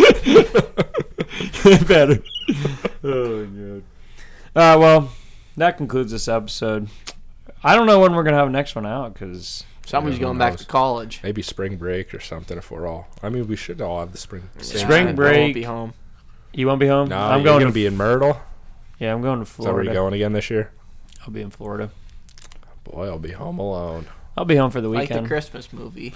better. 1.88 2.20
oh 3.04 3.46
god. 3.46 3.84
Uh, 4.56 4.78
well, 4.80 5.12
that 5.58 5.78
concludes 5.78 6.12
this 6.12 6.28
episode. 6.28 6.88
I 7.64 7.76
don't 7.76 7.88
know 7.88 8.00
when 8.00 8.14
we're 8.16 8.24
gonna 8.24 8.38
have 8.38 8.48
the 8.48 8.52
next 8.54 8.76
one 8.76 8.86
out 8.86 9.14
because 9.14 9.64
Somebody's 9.86 10.18
Yeah, 10.20 10.26
who 10.26 10.28
going 10.30 10.38
back 10.38 10.54
knows? 10.54 10.60
to 10.62 10.66
college. 10.66 11.20
Maybe 11.24 11.42
spring 11.42 11.78
break 11.78 12.14
or 12.14 12.20
something 12.20 12.58
if 12.58 12.70
we're 12.72 12.88
all. 12.88 13.08
I 13.24 13.30
mean, 13.30 13.48
we 13.48 13.56
should 13.56 13.82
all 13.82 14.00
have 14.00 14.12
the 14.12 14.18
spring. 14.18 14.50
same 14.60 14.80
Spring 14.80 15.06
time. 15.06 15.14
I 15.14 15.14
break. 15.14 15.38
won't 15.40 15.54
be 15.54 15.64
home. 15.64 15.94
you 16.54 16.68
won't 16.68 16.80
be 16.80 16.88
home. 16.88 17.10
No, 17.10 17.18
I'm 17.18 17.44
going 17.44 17.66
to 17.66 17.72
be 17.72 17.86
in 17.86 17.96
Myrtle. 17.98 18.38
Yeah, 19.00 19.14
I'm 19.14 19.22
going 19.22 19.39
to 19.39 19.43
Is 19.43 19.50
that 19.58 19.64
where 19.64 19.72
Florida. 19.74 19.89
you 19.91 19.93
going 19.95 20.14
again 20.14 20.34
this 20.34 20.50
year? 20.50 20.72
I'll 21.22 21.32
be 21.32 21.41
in 21.41 21.50
Florida. 21.52 21.91
Boy, 22.84 23.08
I'll 23.08 23.20
be 23.20 23.32
home 23.32 23.60
alone. 23.60 24.08
I'll 24.36 24.45
be 24.45 24.56
home 24.56 24.72
for 24.72 24.82
the 24.82 24.88
Like 24.89 25.10
the 25.10 25.16
weekend. 25.16 25.28
Christmas 25.28 25.72
movie. 25.74 26.14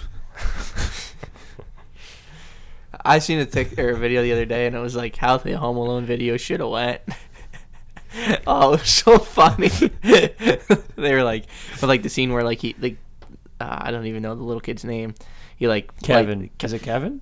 I 3.04 3.20
seen 3.20 3.40
a 3.40 3.46
tic- 3.46 3.80
or 3.80 3.90
a 3.92 3.98
video 3.98 4.22
the 4.22 4.32
other 4.32 4.46
day, 4.46 4.68
and 4.68 4.76
it 4.76 4.80
was 4.80 4.96
like 4.96 5.16
how 5.16 5.38
the 5.38 5.54
Home 5.58 5.78
Alone 5.78 6.06
video 6.06 6.38
should 6.38 6.60
have 6.60 6.70
went. 6.70 7.02
oh, 8.48 8.74
it 8.74 8.82
was 8.82 8.90
so 8.90 9.18
funny. 9.18 9.70
they 10.04 10.76
were 11.16 11.24
like, 11.24 11.46
but 11.80 11.88
like 11.88 12.04
the 12.04 12.10
scene 12.10 12.32
where 12.32 12.44
like 12.44 12.60
he 12.60 12.76
like, 12.80 12.98
uh, 13.60 13.78
I 13.82 13.92
don't 13.92 14.06
even 14.06 14.22
know 14.22 14.36
the 14.36 14.44
little 14.44 14.62
kid's 14.62 14.84
name. 14.86 15.16
He 15.56 15.68
like 15.68 16.00
Kevin. 16.04 16.42
like, 16.42 16.64
Is 16.64 16.74
it 16.74 16.84
Kevin? 16.84 17.22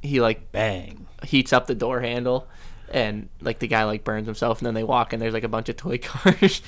he 0.00 0.20
like 0.20 0.52
Bang. 0.52 1.08
heats 1.24 1.52
up 1.52 1.66
the 1.66 1.74
door 1.74 2.00
handle 2.00 2.46
and 2.90 3.28
like 3.40 3.58
the 3.58 3.66
guy 3.66 3.84
like 3.84 4.04
burns 4.04 4.26
himself 4.26 4.58
and 4.58 4.66
then 4.66 4.74
they 4.74 4.84
walk 4.84 5.12
and 5.12 5.20
there's 5.20 5.34
like 5.34 5.44
a 5.44 5.48
bunch 5.48 5.68
of 5.68 5.76
toy 5.76 5.98
cars 6.02 6.62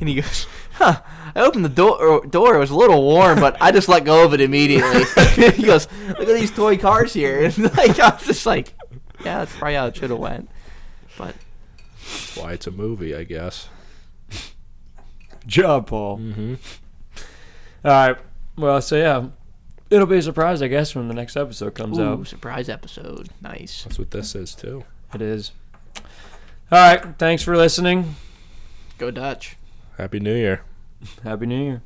and 0.00 0.08
he 0.08 0.16
goes 0.16 0.46
huh 0.72 1.00
i 1.34 1.40
opened 1.40 1.64
the 1.64 1.68
door 1.68 2.24
door 2.26 2.56
it 2.56 2.58
was 2.58 2.70
a 2.70 2.76
little 2.76 3.02
warm 3.02 3.38
but 3.38 3.56
i 3.60 3.70
just 3.70 3.88
let 3.88 4.04
go 4.04 4.24
of 4.24 4.34
it 4.34 4.40
immediately 4.40 5.04
he 5.52 5.62
goes 5.62 5.86
look 6.08 6.20
at 6.20 6.26
these 6.34 6.50
toy 6.50 6.76
cars 6.76 7.12
here 7.12 7.44
and 7.44 7.58
like 7.76 7.98
i 8.00 8.10
was 8.10 8.24
just 8.24 8.44
like 8.46 8.74
yeah 9.24 9.38
that's 9.38 9.54
probably 9.56 9.74
how 9.74 9.86
it 9.86 9.96
should 9.96 10.10
have 10.10 10.18
went 10.18 10.48
but 11.16 11.34
That's 12.00 12.36
why 12.36 12.52
it's 12.54 12.66
a 12.66 12.72
movie, 12.72 13.14
I 13.14 13.22
guess. 13.22 13.68
Job, 15.46 15.86
Paul. 15.86 16.18
Mm-hmm. 16.18 16.54
All 17.84 17.90
right. 17.90 18.16
Well, 18.56 18.82
so 18.82 18.96
yeah, 18.96 19.28
it'll 19.94 20.06
be 20.06 20.18
a 20.18 20.22
surprise, 20.22 20.60
I 20.60 20.68
guess, 20.68 20.94
when 20.94 21.08
the 21.08 21.14
next 21.14 21.36
episode 21.36 21.74
comes 21.74 21.98
ooh, 21.98 22.04
out. 22.04 22.26
surprise 22.26 22.68
episode 22.68 23.28
nice 23.40 23.84
That's 23.84 23.98
what 23.98 24.10
this 24.10 24.34
is 24.34 24.54
too. 24.54 24.84
It 25.14 25.22
is. 25.22 25.52
All 25.96 26.02
right. 26.72 27.16
Thanks 27.18 27.42
for 27.42 27.56
listening. 27.56 28.16
go 28.98 29.10
dutch 29.10 29.56
Happy 29.96 30.18
New 30.18 30.34
Year. 30.34 30.62
Happy 31.22 31.46
New 31.46 31.62
Year. 31.62 31.82